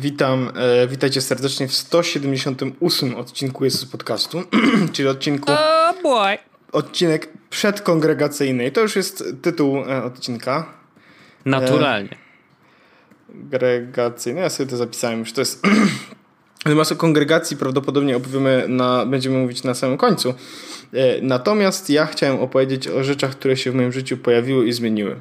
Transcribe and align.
Witam, 0.00 0.52
e, 0.56 0.88
witajcie 0.88 1.20
serdecznie 1.20 1.68
w 1.68 1.74
178 1.74 3.16
odcinku 3.16 3.64
Jesus 3.64 3.84
Podcastu, 3.84 4.42
czyli 4.92 5.08
odcinku... 5.08 5.52
Oh 5.52 5.94
boy! 6.02 6.38
Odcinek 6.72 7.28
przedkongregacyjny. 7.50 8.66
I 8.66 8.72
to 8.72 8.80
już 8.80 8.96
jest 8.96 9.24
tytuł 9.42 9.78
e, 9.78 10.04
odcinka. 10.04 10.66
Naturalnie. 11.44 12.16
Gregacyjny, 13.28 14.40
ja 14.40 14.50
sobie 14.50 14.70
to 14.70 14.76
zapisałem 14.76 15.18
już, 15.18 15.32
to 15.32 15.40
jest... 15.40 15.66
Natomiast 16.64 16.92
o 16.92 16.96
kongregacji 16.96 17.56
prawdopodobnie 17.56 18.16
opowiemy 18.16 18.64
na, 18.68 19.06
będziemy 19.06 19.38
mówić 19.38 19.64
na 19.64 19.74
samym 19.74 19.98
końcu. 19.98 20.34
E, 20.92 21.22
natomiast 21.22 21.90
ja 21.90 22.06
chciałem 22.06 22.40
opowiedzieć 22.40 22.88
o 22.88 23.04
rzeczach, 23.04 23.30
które 23.30 23.56
się 23.56 23.70
w 23.70 23.74
moim 23.74 23.92
życiu 23.92 24.16
pojawiły 24.16 24.66
i 24.66 24.72
zmieniły. 24.72 25.20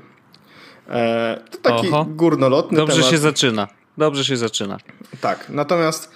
E, 0.89 1.41
to 1.51 1.57
taki 1.57 1.87
Oho. 1.87 2.05
górnolotny 2.05 2.77
Dobrze 2.77 2.95
temat. 2.95 3.11
się 3.11 3.17
zaczyna. 3.17 3.67
Dobrze 3.97 4.25
się 4.25 4.37
zaczyna. 4.37 4.77
Tak, 5.21 5.49
natomiast 5.49 6.11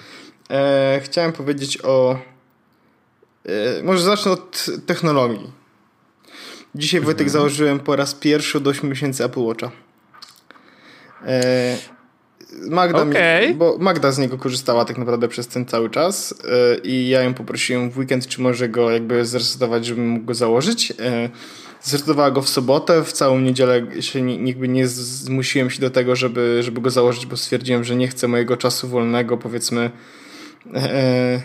e, 0.49 1.01
chciałem 1.03 1.33
powiedzieć 1.33 1.77
o. 1.83 2.19
E, 3.45 3.83
może 3.83 4.03
zacznę 4.03 4.31
od 4.31 4.65
technologii. 4.85 5.51
Dzisiaj 6.75 7.01
Wojtek 7.01 7.29
założyłem 7.29 7.79
po 7.79 7.95
raz 7.95 8.15
pierwszy 8.15 8.57
od 8.57 8.67
8 8.67 8.89
miesięcy 8.89 9.25
Apple 9.25 9.39
Watcha. 9.39 9.71
E, 11.25 11.77
Magda, 12.69 13.01
Okej. 13.01 13.47
mi, 13.49 13.55
bo 13.55 13.77
Magda 13.79 14.11
z 14.11 14.17
niego 14.17 14.37
korzystała 14.37 14.85
tak 14.85 14.97
naprawdę 14.97 15.27
przez 15.27 15.47
ten 15.47 15.65
cały 15.65 15.89
czas 15.89 16.33
e, 16.43 16.77
i 16.77 17.09
ja 17.09 17.21
ją 17.21 17.33
poprosiłem 17.33 17.91
w 17.91 17.97
weekend, 17.97 18.27
czy 18.27 18.41
może 18.41 18.69
go 18.69 18.91
jakby 18.91 19.25
zresetować, 19.25 19.85
żebym 19.85 20.07
mógł 20.09 20.25
go 20.25 20.33
założyć. 20.33 20.93
E, 21.81 21.89
Zresetowała 21.89 22.31
go 22.31 22.41
w 22.41 22.49
sobotę, 22.49 23.03
w 23.03 23.11
całą 23.13 23.39
niedzielę 23.39 24.01
się 24.01 24.21
nie 24.21 24.87
z- 24.87 24.93
zmusiłem 24.93 25.69
się 25.69 25.81
do 25.81 25.89
tego, 25.89 26.15
żeby, 26.15 26.59
żeby 26.63 26.81
go 26.81 26.89
założyć, 26.89 27.25
bo 27.25 27.37
stwierdziłem, 27.37 27.83
że 27.83 27.95
nie 27.95 28.07
chcę 28.07 28.27
mojego 28.27 28.57
czasu 28.57 28.87
wolnego, 28.87 29.37
powiedzmy, 29.37 29.91
e, 30.73 31.41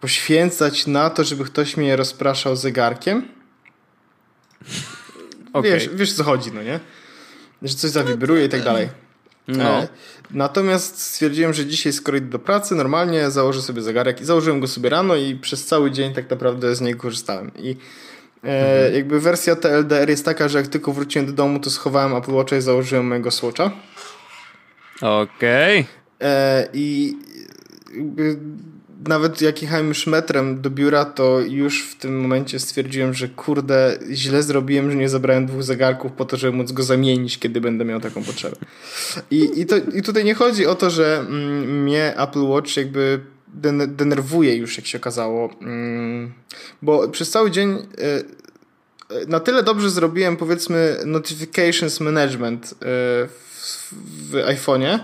poświęcać 0.00 0.86
na 0.86 1.10
to, 1.10 1.24
żeby 1.24 1.44
ktoś 1.44 1.76
mnie 1.76 1.96
rozpraszał 1.96 2.56
zegarkiem. 2.56 3.28
Okej. 5.52 5.72
Wiesz, 5.72 5.88
wiesz 5.94 6.12
co 6.12 6.24
chodzi, 6.24 6.52
no 6.52 6.62
nie? 6.62 6.80
Że 7.62 7.74
coś 7.74 7.90
zawibruje 7.90 8.44
i 8.44 8.48
tak 8.48 8.62
dalej. 8.62 8.88
No. 9.48 9.64
E, 9.82 9.88
Natomiast 10.30 11.02
stwierdziłem, 11.02 11.52
że 11.54 11.66
dzisiaj 11.66 11.92
skoro 11.92 12.16
idę 12.18 12.26
do 12.26 12.38
pracy, 12.38 12.74
normalnie 12.74 13.30
założę 13.30 13.62
sobie 13.62 13.82
zegarek 13.82 14.20
i 14.20 14.24
założyłem 14.24 14.60
go 14.60 14.68
sobie 14.68 14.88
rano 14.90 15.16
i 15.16 15.34
przez 15.34 15.66
cały 15.66 15.90
dzień 15.90 16.14
tak 16.14 16.30
naprawdę 16.30 16.74
z 16.74 16.80
niego 16.80 17.00
korzystałem. 17.00 17.50
I 17.58 17.76
e, 18.44 18.92
jakby 18.92 19.20
wersja 19.20 19.56
TLDR 19.56 20.10
jest 20.10 20.24
taka, 20.24 20.48
że 20.48 20.58
jak 20.58 20.68
tylko 20.68 20.92
wróciłem 20.92 21.26
do 21.26 21.32
domu, 21.32 21.60
to 21.60 21.70
schowałem 21.70 22.14
Apple 22.14 22.32
Watcha 22.32 22.56
i 22.56 22.60
założyłem 22.60 23.06
mojego 23.06 23.30
Swatcha. 23.30 23.70
Okej. 25.00 25.86
E, 26.20 26.68
I 26.72 27.16
jakby 27.96 28.36
nawet 29.08 29.40
jak 29.40 29.62
jechałem 29.62 29.88
już 29.88 30.06
metrem 30.06 30.60
do 30.60 30.70
biura, 30.70 31.04
to 31.04 31.40
już 31.40 31.82
w 31.82 31.96
tym 31.96 32.20
momencie 32.20 32.58
stwierdziłem, 32.58 33.14
że 33.14 33.28
kurde, 33.28 33.98
źle 34.12 34.42
zrobiłem, 34.42 34.90
że 34.90 34.96
nie 34.96 35.08
zabrałem 35.08 35.46
dwóch 35.46 35.62
zegarków 35.62 36.12
po 36.12 36.24
to, 36.24 36.36
żeby 36.36 36.56
móc 36.56 36.72
go 36.72 36.82
zamienić, 36.82 37.38
kiedy 37.38 37.60
będę 37.60 37.84
miał 37.84 38.00
taką 38.00 38.24
potrzebę. 38.24 38.56
I, 39.30 39.60
i, 39.60 39.66
to, 39.66 39.76
i 39.76 40.02
tutaj 40.02 40.24
nie 40.24 40.34
chodzi 40.34 40.66
o 40.66 40.74
to, 40.74 40.90
że 40.90 41.18
mm, 41.18 41.82
mnie 41.82 42.16
Apple 42.16 42.42
Watch 42.42 42.76
jakby 42.76 43.20
denerwuje 43.88 44.56
już, 44.56 44.76
jak 44.76 44.86
się 44.86 44.98
okazało, 44.98 45.50
mm, 45.60 46.32
bo 46.82 47.08
przez 47.08 47.30
cały 47.30 47.50
dzień 47.50 47.70
e, 47.70 47.78
e, 49.16 49.26
na 49.26 49.40
tyle 49.40 49.62
dobrze 49.62 49.90
zrobiłem, 49.90 50.36
powiedzmy, 50.36 50.96
notifications 51.06 52.00
management 52.00 52.66
e, 52.72 52.76
w, 52.80 54.32
iPhone'ie, 54.32 54.98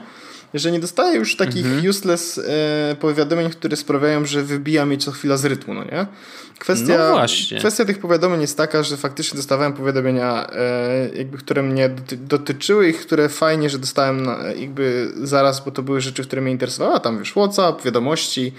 że 0.55 0.73
nie 0.73 0.81
dostaję 0.81 1.17
już 1.19 1.37
takich 1.37 1.67
useless 1.91 2.39
e, 2.39 2.97
powiadomień, 3.01 3.51
które 3.51 3.77
sprawiają, 3.77 4.27
że 4.27 4.43
wybija 4.43 4.87
mnie 4.87 4.99
co 4.99 5.11
chwila 5.13 5.37
z 5.37 5.45
rytmu, 5.45 5.75
no 5.75 5.85
nie? 5.85 6.07
Kwestia, 6.59 6.99
No 6.99 7.13
właśnie. 7.13 7.59
kwestia 7.59 7.85
tych 7.85 7.99
powiadomień 7.99 8.41
jest 8.41 8.57
taka, 8.57 8.83
że 8.83 8.97
faktycznie 8.97 9.37
dostawałem 9.37 9.73
powiadomienia, 9.73 10.47
e, 10.53 11.09
jakby, 11.15 11.39
które 11.39 11.63
mnie 11.63 11.89
doty 11.89 12.17
dotyczyły 12.17 12.89
i 12.89 12.95
które 12.95 13.29
fajnie, 13.29 13.71
że 13.71 13.79
dostałem 13.79 14.23
na, 14.23 14.39
jakby 14.57 15.13
zaraz, 15.23 15.65
bo 15.65 15.71
to 15.71 15.83
były 15.83 16.01
rzeczy, 16.01 16.23
które 16.23 16.43
mnie 16.43 16.53
interesowały. 16.53 16.95
A 16.97 17.01
Tam 17.01 17.19
wiesz, 17.19 17.33
WhatsApp, 17.33 17.85
wiadomości, 17.85 18.53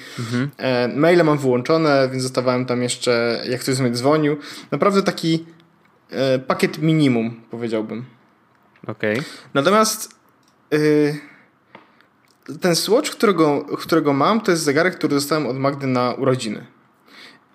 e, 0.57 0.87
maile 0.87 1.23
mam 1.23 1.37
wyłączone, 1.37 2.09
więc 2.11 2.23
dostawałem 2.23 2.65
tam 2.65 2.83
jeszcze, 2.83 3.41
jak 3.49 3.61
ktoś 3.61 3.75
z 3.75 3.79
mnie 3.79 3.91
dzwonił. 3.91 4.37
Naprawdę 4.71 5.03
taki 5.03 5.45
e, 6.09 6.39
pakiet 6.39 6.77
minimum, 6.77 7.41
powiedziałbym. 7.51 8.05
Okej. 8.87 9.21
Natomiast 9.53 10.15
yy, 10.71 10.79
ten 12.61 12.75
Swatch, 12.75 13.11
którego, 13.11 13.65
którego 13.77 14.13
mam, 14.13 14.41
to 14.41 14.51
jest 14.51 14.63
zegarek, 14.63 14.95
który 14.95 15.15
dostałem 15.15 15.47
od 15.47 15.57
Magdy 15.57 15.87
na 15.87 16.13
urodziny. 16.13 16.65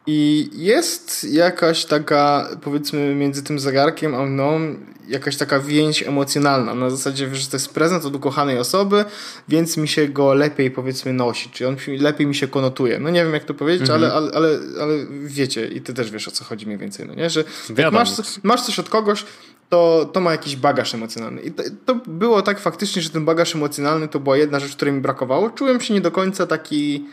I 0.07 0.51
jest 0.53 1.25
jakaś 1.25 1.85
taka, 1.85 2.49
powiedzmy, 2.63 3.15
między 3.15 3.43
tym 3.43 3.59
zegarkiem 3.59 4.15
a 4.15 4.23
mną, 4.23 4.77
jakaś 5.09 5.37
taka 5.37 5.61
więź 5.61 6.03
emocjonalna. 6.03 6.75
Na 6.75 6.91
zasadzie, 6.91 7.35
że 7.35 7.47
to 7.47 7.57
jest 7.57 7.75
prezent 7.75 8.05
od 8.05 8.17
ukochanej 8.17 8.59
osoby, 8.59 9.05
więc 9.49 9.77
mi 9.77 9.89
się 9.89 10.09
go 10.09 10.35
lepiej, 10.35 10.71
powiedzmy, 10.71 11.13
nosi. 11.13 11.51
Czyli 11.51 11.69
on 11.69 11.77
lepiej 11.99 12.27
mi 12.27 12.35
się 12.35 12.49
konotuje. 12.49 12.99
No 12.99 13.11
nie 13.11 13.25
wiem, 13.25 13.35
jak 13.35 13.45
to 13.45 13.55
powiedzieć, 13.55 13.91
ale, 13.91 14.13
ale, 14.13 14.31
ale, 14.35 14.59
ale 14.83 14.95
wiecie, 15.25 15.67
i 15.67 15.81
ty 15.81 15.95
też 15.95 16.11
wiesz, 16.11 16.29
o 16.29 16.31
co 16.31 16.45
chodzi 16.45 16.67
mniej 16.67 16.79
więcej, 16.79 17.07
no 17.07 17.15
nie? 17.15 17.31
Że 17.31 17.45
masz, 17.93 18.11
masz 18.43 18.63
coś 18.63 18.79
od 18.79 18.89
kogoś, 18.89 19.25
to, 19.73 20.11
to 20.13 20.21
ma 20.21 20.33
jakiś 20.33 20.57
bagaż 20.57 20.95
emocjonalny. 20.95 21.41
I 21.41 21.53
to, 21.53 21.63
to 21.87 21.95
było 21.95 22.43
tak 22.43 22.61
faktycznie, 22.61 23.03
że 23.03 23.11
ten 23.11 23.25
bagaż 23.25 23.55
emocjonalny 23.55 24.09
to 24.09 24.21
była 24.21 24.37
jedna 24.37 24.61
rzecz, 24.61 24.77
której 24.77 24.95
mi 24.95 25.01
brakowało. 25.01 25.51
Czułem 25.51 25.81
się 25.81 25.95
nie 25.95 26.01
do 26.01 26.11
końca 26.11 26.47
taki. 26.47 27.07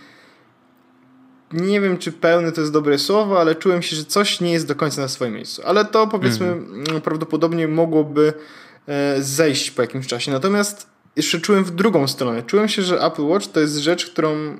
Nie 1.53 1.81
wiem, 1.81 1.97
czy 1.97 2.12
pełny 2.12 2.52
to 2.52 2.62
jest 2.62 2.74
dobre 2.74 2.97
słowo, 2.97 3.42
ale 3.42 3.56
czułem 3.56 3.81
się, 3.81 3.96
że 3.96 4.06
coś 4.06 4.42
nie 4.42 4.52
jest 4.52 4.68
do 4.68 4.75
końca 4.75 5.02
na 5.02 5.08
swoim 5.08 5.34
miejscu. 5.34 5.62
Ale 5.66 5.86
to 5.86 6.08
powiedzmy 6.08 6.47
mm, 6.47 7.02
prawdopodobnie 7.03 7.68
mogłoby 7.68 8.34
e, 8.88 9.22
zejść 9.22 9.72
po 9.72 9.81
jakimś 9.81 10.08
czasie. 10.08 10.31
Natomiast 10.31 10.88
jeszcze 11.16 11.40
czułem 11.40 11.64
w 11.64 11.72
drugą 11.72 12.08
stronę. 12.08 12.44
Czułem 12.44 12.68
się, 12.68 12.81
że 12.81 13.02
Apple 13.02 13.24
Watch 13.24 13.47
to 13.47 13.59
jest 13.59 13.78
rzecz, 13.78 14.06
którą, 14.06 14.58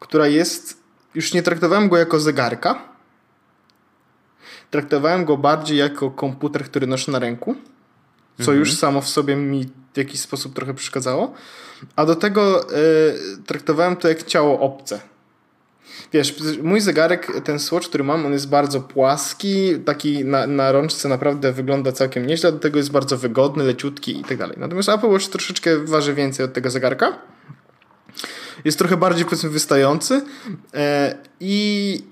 która 0.00 0.26
jest. 0.26 0.84
Już 1.14 1.32
nie 1.32 1.42
traktowałem 1.42 1.88
go 1.88 1.96
jako 1.96 2.20
zegarka, 2.20 2.93
traktowałem 4.70 5.24
go 5.24 5.36
bardziej 5.36 5.78
jako 5.78 6.10
komputer, 6.10 6.64
który 6.64 6.86
noszę 6.86 7.12
na 7.12 7.18
ręku, 7.18 7.54
co 8.42 8.52
już 8.52 8.72
samo 8.72 9.00
w 9.00 9.08
sobie 9.08 9.36
mi 9.36 9.66
w 9.94 9.98
jakiś 9.98 10.20
sposób 10.20 10.54
trochę 10.54 10.74
przeszkadzało, 10.74 11.34
a 11.96 12.06
do 12.06 12.16
tego 12.16 12.62
e, 12.62 12.74
traktowałem 13.46 13.96
to 13.96 14.08
jak 14.08 14.22
ciało 14.22 14.60
obce. 14.60 15.00
Wiesz, 16.12 16.34
mój 16.62 16.80
zegarek, 16.80 17.40
ten 17.44 17.58
Swatch, 17.58 17.88
który 17.88 18.04
mam, 18.04 18.26
on 18.26 18.32
jest 18.32 18.48
bardzo 18.48 18.80
płaski, 18.80 19.78
taki 19.84 20.24
na, 20.24 20.46
na 20.46 20.72
rączce 20.72 21.08
naprawdę 21.08 21.52
wygląda 21.52 21.92
całkiem 21.92 22.26
nieźle, 22.26 22.52
do 22.52 22.58
tego 22.58 22.78
jest 22.78 22.90
bardzo 22.90 23.18
wygodny, 23.18 23.64
leciutki 23.64 24.20
i 24.20 24.24
tak 24.24 24.38
dalej. 24.38 24.56
Natomiast 24.60 24.88
Apple 24.88 25.06
Watch 25.06 25.28
troszeczkę 25.28 25.78
waży 25.78 26.14
więcej 26.14 26.44
od 26.44 26.52
tego 26.52 26.70
zegarka. 26.70 27.18
Jest 28.64 28.78
trochę 28.78 28.96
bardziej, 28.96 29.24
powiedzmy, 29.24 29.50
wystający 29.50 30.22
e, 30.74 31.18
i 31.40 32.02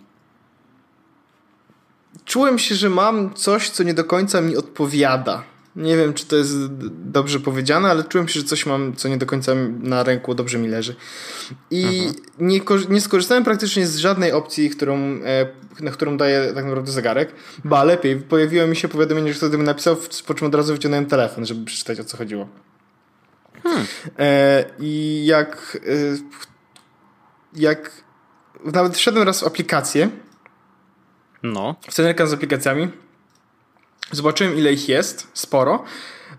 czułem 2.25 2.59
się, 2.59 2.75
że 2.75 2.91
mam 2.91 3.35
coś, 3.35 3.71
co 3.71 3.83
nie 3.83 3.95
do 3.95 4.05
końca 4.05 4.41
mi 4.41 4.57
odpowiada. 4.57 5.43
Nie 5.77 5.97
wiem, 5.97 6.15
czy 6.15 6.27
to 6.27 6.37
jest 6.37 6.67
dobrze 6.91 7.41
powiedziane, 7.41 7.91
ale 7.91 8.05
czułem 8.05 8.29
się, 8.29 8.41
że 8.41 8.47
coś 8.47 8.67
mam, 8.67 8.97
co 8.97 9.09
nie 9.09 9.17
do 9.17 9.27
końca 9.27 9.53
na 9.81 10.03
ręku 10.03 10.35
dobrze 10.35 10.59
mi 10.59 10.69
leży. 10.69 10.97
I 11.71 12.09
nie, 12.39 12.61
kor- 12.61 12.91
nie 12.91 13.01
skorzystałem 13.01 13.45
praktycznie 13.45 13.87
z 13.87 13.97
żadnej 13.97 14.33
opcji, 14.33 14.71
którą, 14.71 14.99
e, 14.99 15.47
na 15.81 15.91
którą 15.91 16.17
daje 16.17 16.53
tak 16.55 16.65
naprawdę 16.65 16.93
zegarek. 16.93 17.33
Ba, 17.65 17.85
lepiej, 17.85 18.17
pojawiło 18.17 18.67
mi 18.67 18.77
się 18.77 18.89
powiadomienie, 18.89 19.33
że 19.33 19.39
ktoś 19.39 19.59
mi 19.59 19.65
napisał, 19.65 19.97
po 20.27 20.35
czym 20.35 20.47
od 20.47 20.55
razu 20.55 20.73
wyciągnąłem 20.73 21.07
telefon, 21.07 21.47
żeby 21.47 21.65
przeczytać, 21.65 22.01
o 22.01 22.05
co 22.05 22.17
chodziło. 22.17 22.49
E, 24.19 24.65
I 24.79 25.23
jak, 25.27 25.79
e, 25.87 26.17
jak 27.61 27.91
nawet 28.65 28.97
wszedłem 28.97 29.27
raz 29.27 29.41
w 29.41 29.47
aplikację, 29.47 30.09
No. 31.43 31.75
cenę 31.89 32.27
z 32.27 32.33
aplikacjami. 32.33 32.89
Zobaczyłem, 34.11 34.59
ile 34.59 34.73
ich 34.73 34.89
jest, 34.89 35.27
sporo. 35.35 35.85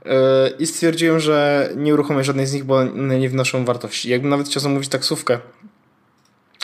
yy, 0.05 0.11
I 0.59 0.67
stwierdziłem, 0.67 1.19
że 1.19 1.69
nie 1.75 1.94
uruchomię 1.94 2.23
żadnej 2.23 2.47
z 2.47 2.53
nich, 2.53 2.63
bo 2.63 2.75
one 2.77 3.19
nie 3.19 3.29
wnoszą 3.29 3.65
wartości. 3.65 4.09
Jakbym 4.09 4.29
nawet 4.29 4.47
chciał 4.47 4.61
zamówić 4.63 4.89
taksówkę 4.89 5.39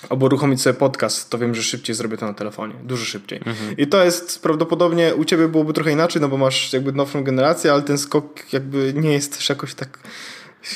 albo 0.09 0.25
uruchomić 0.25 0.61
sobie 0.61 0.73
podcast, 0.73 1.29
to 1.29 1.37
wiem, 1.37 1.55
że 1.55 1.63
szybciej 1.63 1.95
zrobię 1.95 2.17
to 2.17 2.25
na 2.25 2.33
telefonie. 2.33 2.73
Dużo 2.83 3.05
szybciej. 3.05 3.41
I 3.77 3.87
to 3.87 4.03
jest 4.03 4.41
prawdopodobnie 4.43 5.15
u 5.15 5.25
ciebie 5.25 5.47
byłoby 5.47 5.73
trochę 5.73 5.91
inaczej, 5.91 6.21
no 6.21 6.27
bo 6.29 6.37
masz 6.37 6.73
jakby 6.73 6.91
nowszą 6.91 7.23
generację, 7.23 7.73
ale 7.73 7.81
ten 7.81 7.97
skok 7.97 8.53
jakby 8.53 8.93
nie 8.95 9.13
jest 9.13 9.37
też 9.37 9.49
jakoś 9.49 9.73
tak, 9.73 9.99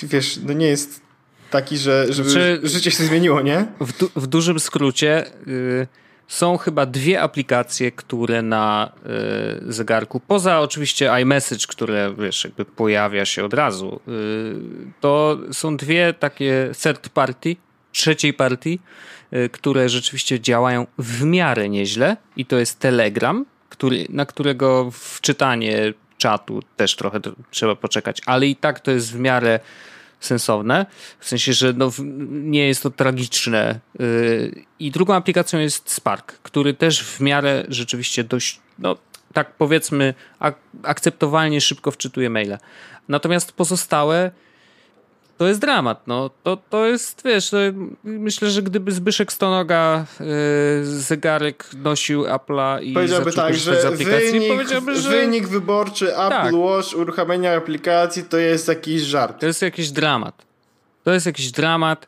wiesz, 0.03 0.39
no 0.45 0.53
nie 0.53 0.67
jest 0.67 1.01
taki, 1.49 1.77
że 1.77 2.05
żeby 2.09 2.29
Znaczy- 2.29 2.59
życie 2.63 2.91
się 2.91 3.03
zmieniło, 3.03 3.41
nie? 3.41 3.65
W, 3.81 3.97
du- 3.97 4.09
w 4.15 4.27
dużym 4.27 4.59
skrócie 4.59 5.25
y, 5.47 5.87
są 6.27 6.57
chyba 6.57 6.85
dwie 6.85 7.21
aplikacje, 7.21 7.91
które 7.91 8.41
na 8.41 8.91
y, 9.67 9.73
zegarku, 9.73 10.19
poza 10.19 10.59
oczywiście 10.59 11.11
iMessage, 11.21 11.67
które 11.67 12.13
wiesz, 12.19 12.43
jakby 12.43 12.65
pojawia 12.65 13.25
się 13.25 13.45
od 13.45 13.53
razu, 13.53 13.99
y, 14.07 14.91
to 14.99 15.37
są 15.51 15.77
dwie 15.77 16.13
takie 16.13 16.71
third 16.83 17.09
party, 17.09 17.55
trzeciej 17.91 18.33
partii, 18.33 18.79
y, 19.33 19.49
które 19.49 19.89
rzeczywiście 19.89 20.39
działają 20.39 20.87
w 20.97 21.23
miarę 21.23 21.69
nieźle 21.69 22.17
i 22.37 22.45
to 22.45 22.57
jest 22.57 22.79
Telegram, 22.79 23.45
który, 23.69 24.05
na 24.09 24.25
którego 24.25 24.91
wczytanie 24.91 25.93
czatu 26.17 26.63
też 26.77 26.95
trochę 26.95 27.19
trzeba 27.51 27.75
poczekać, 27.75 28.21
ale 28.25 28.47
i 28.47 28.55
tak 28.55 28.79
to 28.79 28.91
jest 28.91 29.13
w 29.13 29.19
miarę 29.19 29.59
sensowne, 30.25 30.85
w 31.19 31.27
sensie, 31.27 31.53
że 31.53 31.73
no, 31.73 31.91
nie 32.29 32.67
jest 32.67 32.83
to 32.83 32.89
tragiczne. 32.89 33.79
Y, 34.01 34.65
I 34.79 34.91
drugą 34.91 35.13
aplikacją 35.13 35.59
jest 35.59 35.91
Spark, 35.91 36.31
który 36.31 36.73
też 36.73 37.03
w 37.03 37.19
miarę 37.19 37.65
rzeczywiście 37.69 38.23
dość, 38.23 38.59
no 38.79 38.95
tak 39.33 39.53
powiedzmy, 39.57 40.13
ak 40.39 40.55
akceptowalnie 40.83 41.61
szybko 41.61 41.91
wczytuje 41.91 42.29
maile. 42.29 42.57
Natomiast 43.07 43.51
pozostałe 43.51 44.31
to 45.37 45.47
jest 45.47 45.59
dramat. 45.59 46.07
No. 46.07 46.29
To, 46.43 46.57
to 46.69 46.85
jest, 46.85 47.21
wiesz, 47.25 47.49
to 47.49 47.57
myślę, 48.03 48.49
że 48.49 48.61
gdyby 48.61 48.91
Zbyszek 48.91 49.33
Stonoga 49.33 50.05
yy, 50.19 50.25
zegarek 50.85 51.69
nosił 51.77 52.23
Apple'a 52.23 52.83
i 52.83 52.93
powiedziałby 52.93 53.33
tak, 53.33 53.55
że 53.55 53.91
wynik, 53.91 54.53
powiedziałby, 54.53 54.95
że 54.95 55.09
wynik 55.09 55.47
wyborczy 55.47 56.17
Apple 56.17 56.29
tak. 56.29 56.53
Watch, 56.53 56.93
uruchamiania 56.95 57.57
aplikacji 57.57 58.23
to 58.23 58.37
jest 58.37 58.67
jakiś 58.67 59.01
żart. 59.01 59.39
To 59.39 59.45
jest 59.45 59.61
jakiś 59.61 59.91
dramat. 59.91 60.45
To 61.03 61.13
jest 61.13 61.25
jakiś 61.25 61.51
dramat. 61.51 62.07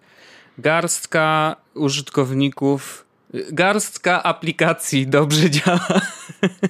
Garstka 0.57 1.55
użytkowników 1.73 3.05
garstka 3.51 4.23
aplikacji 4.23 5.07
dobrze 5.07 5.49
działa. 5.49 6.01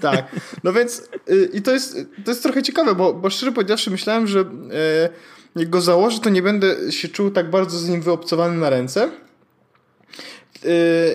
Tak, 0.01 0.25
no 0.63 0.73
więc 0.73 1.09
yy, 1.27 1.49
i 1.53 1.61
to 1.61 1.71
jest, 1.71 1.97
to 2.25 2.31
jest 2.31 2.43
trochę 2.43 2.63
ciekawe, 2.63 2.95
bo, 2.95 3.13
bo 3.13 3.29
szczerze 3.29 3.51
powiedziawszy 3.51 3.91
myślałem, 3.91 4.27
że 4.27 4.39
yy, 4.39 4.45
jak 5.55 5.69
go 5.69 5.81
założę, 5.81 6.19
to 6.19 6.29
nie 6.29 6.41
będę 6.41 6.91
się 6.91 7.07
czuł 7.07 7.31
tak 7.31 7.49
bardzo 7.49 7.77
z 7.77 7.89
nim 7.89 8.01
wyobcowany 8.01 8.57
na 8.57 8.69
ręce. 8.69 9.09
Yy, 10.63 10.71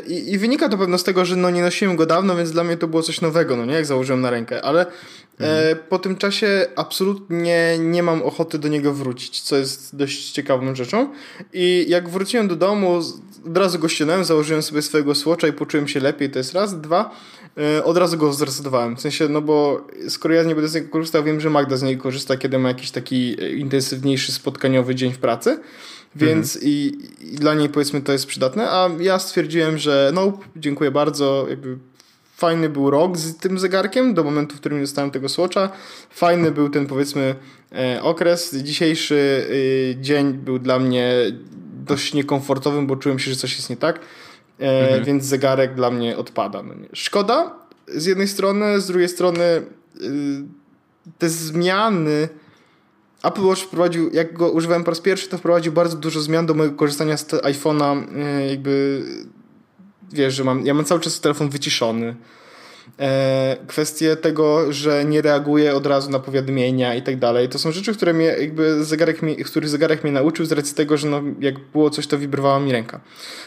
I, 0.06 0.32
I, 0.32 0.38
wynika 0.38 0.68
to 0.68 0.78
pewno 0.78 0.98
z 0.98 1.04
tego, 1.04 1.24
że 1.24 1.36
no 1.36 1.50
nie 1.50 1.62
nosiłem 1.62 1.96
go 1.96 2.06
dawno, 2.06 2.36
więc 2.36 2.50
dla 2.50 2.64
mnie 2.64 2.76
to 2.76 2.88
było 2.88 3.02
coś 3.02 3.20
nowego, 3.20 3.56
no 3.56 3.66
nie, 3.66 3.74
jak 3.74 3.86
założyłem 3.86 4.20
na 4.20 4.30
rękę, 4.30 4.62
ale 4.62 4.80
e, 4.80 4.86
mhm. 5.38 5.76
po 5.88 5.98
tym 5.98 6.16
czasie 6.16 6.66
absolutnie 6.76 7.78
nie 7.78 8.02
mam 8.02 8.22
ochoty 8.22 8.58
do 8.58 8.68
niego 8.68 8.94
wrócić, 8.94 9.40
co 9.40 9.56
jest 9.56 9.96
dość 9.96 10.30
ciekawą 10.30 10.74
rzeczą. 10.74 11.12
I 11.52 11.84
jak 11.88 12.08
wróciłem 12.08 12.48
do 12.48 12.56
domu, 12.56 13.00
od 13.46 13.56
razu 13.56 13.78
go 13.78 13.88
ściągnąłem, 13.88 14.24
założyłem 14.24 14.62
sobie 14.62 14.82
swojego 14.82 15.14
słocza 15.14 15.48
i 15.48 15.52
poczułem 15.52 15.88
się 15.88 16.00
lepiej, 16.00 16.30
to 16.30 16.38
jest 16.38 16.54
raz. 16.54 16.80
Dwa, 16.80 17.10
E, 17.39 17.39
od 17.84 17.96
razu 17.96 18.18
go 18.18 18.32
zresetowałem. 18.32 18.96
W 18.96 19.00
sensie, 19.00 19.28
no 19.28 19.42
bo 19.42 19.86
skoro 20.08 20.34
ja 20.34 20.42
nie 20.42 20.54
będę 20.54 20.68
z 20.68 20.74
niego 20.74 20.88
korzystał, 20.88 21.24
wiem, 21.24 21.40
że 21.40 21.50
Magda 21.50 21.76
z 21.76 21.82
niego 21.82 22.02
korzysta, 22.02 22.36
kiedy 22.36 22.58
ma 22.58 22.68
jakiś 22.68 22.90
taki 22.90 23.36
e, 23.42 23.50
intensywniejszy 23.50 24.32
spotkaniowy 24.32 24.94
dzień 24.94 25.12
w 25.12 25.18
pracy. 25.18 25.60
Więc 26.16 26.56
mhm. 26.56 26.72
i, 26.72 26.98
i, 27.20 27.36
dla 27.36 27.54
niej 27.54 27.68
powiedzmy 27.68 28.00
to 28.00 28.12
jest 28.12 28.26
przydatne, 28.26 28.70
a 28.70 28.90
ja 29.00 29.18
stwierdziłem, 29.18 29.78
że 29.78 30.10
no, 30.14 30.38
dziękuję 30.56 30.90
bardzo, 30.90 31.46
jakby 31.50 31.78
fajny 32.36 32.68
był 32.68 32.90
rok 32.90 33.16
z 33.16 33.36
tym 33.36 33.58
zegarkiem 33.58 34.14
do 34.14 34.24
momentu, 34.24 34.56
w 34.56 34.60
którym 34.60 34.80
dostałem 34.80 35.10
tego 35.10 35.28
Swatcha. 35.28 35.70
Fajny 36.10 36.50
był 36.50 36.68
ten 36.68 36.86
powiedzmy 36.86 37.34
e, 37.72 38.02
okres. 38.02 38.56
Dzisiejszy 38.56 39.46
dzień 40.00 40.32
był 40.32 40.58
dla 40.58 40.78
mnie 40.78 41.14
dość 41.86 42.14
niekomfortowym, 42.14 42.86
bo 42.86 42.96
czułem 42.96 43.18
się, 43.18 43.30
że 43.30 43.36
coś 43.36 43.56
jest 43.56 43.70
nie 43.70 43.76
tak. 43.76 44.00
E, 44.60 44.88
mhm. 44.88 45.04
więc 45.04 45.24
zegarek 45.24 45.74
dla 45.74 45.90
mnie 45.90 46.16
odpada. 46.16 46.62
No 46.62 46.74
Szkoda 46.92 47.54
z 47.88 48.04
jednej 48.04 48.28
strony, 48.28 48.80
z 48.80 48.86
drugiej 48.86 49.08
strony 49.08 49.42
y, 49.44 49.62
te 51.18 51.28
zmiany 51.28 52.28
Apple 53.22 53.42
Watch 53.42 53.62
wprowadził, 53.62 54.10
jak 54.12 54.32
go 54.32 54.50
używałem 54.50 54.84
po 54.84 54.90
raz 54.90 55.00
pierwszy, 55.00 55.28
to 55.28 55.38
wprowadził 55.38 55.72
bardzo 55.72 55.96
dużo 55.96 56.20
zmian 56.20 56.46
do 56.46 56.54
mojego 56.54 56.76
korzystania 56.76 57.16
z 57.16 57.26
iPhone'a, 57.26 58.02
y, 58.42 58.46
jakby 58.46 59.02
wiesz, 60.12 60.34
że 60.34 60.44
mam, 60.44 60.66
ja 60.66 60.74
mam 60.74 60.84
cały 60.84 61.00
czas 61.00 61.20
telefon 61.20 61.48
wyciszony. 61.48 62.16
E, 63.00 63.56
kwestie 63.66 64.16
tego, 64.16 64.72
że 64.72 65.04
nie 65.04 65.22
reaguje 65.22 65.74
od 65.74 65.86
razu 65.86 66.10
na 66.10 66.18
powiadomienia 66.18 66.94
i 66.94 67.02
tak 67.02 67.18
dalej. 67.18 67.48
To 67.48 67.58
są 67.58 67.72
rzeczy, 67.72 67.94
które 67.94 68.12
mnie, 68.12 68.24
jakby 68.24 68.84
zegarek 68.84 69.22
mi, 69.22 69.36
których 69.36 69.68
zegarek 69.68 70.04
mnie 70.04 70.12
nauczył 70.12 70.46
z 70.46 70.52
racji 70.52 70.74
tego, 70.74 70.96
że 70.96 71.08
no, 71.08 71.22
jak 71.40 71.58
było 71.58 71.90
coś, 71.90 72.06
to 72.06 72.18
wibrowała 72.18 72.60
mi 72.60 72.72
ręka. 72.72 73.00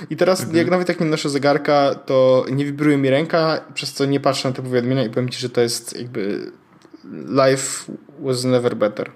I 0.10 0.16
teraz, 0.16 0.40
mhm. 0.40 0.58
jak 0.58 0.70
nawet 0.70 0.90
jak 0.90 1.00
nie 1.00 1.06
noszę 1.06 1.30
zegarka, 1.30 1.96
to 1.96 2.46
nie 2.52 2.66
wibruje 2.66 2.98
mi 2.98 3.10
ręka, 3.10 3.66
przez 3.74 3.94
co 3.94 4.06
nie 4.06 4.20
patrzę 4.20 4.50
na 4.50 4.56
te 4.56 4.62
powiadomienia 4.62 5.06
i 5.06 5.10
powiem 5.10 5.30
ci, 5.30 5.40
że 5.40 5.50
to 5.50 5.62
jest 5.62 6.00
jakby 6.00 6.52
life 7.28 7.94
was 8.20 8.44
never 8.44 8.76
better. 8.76 9.12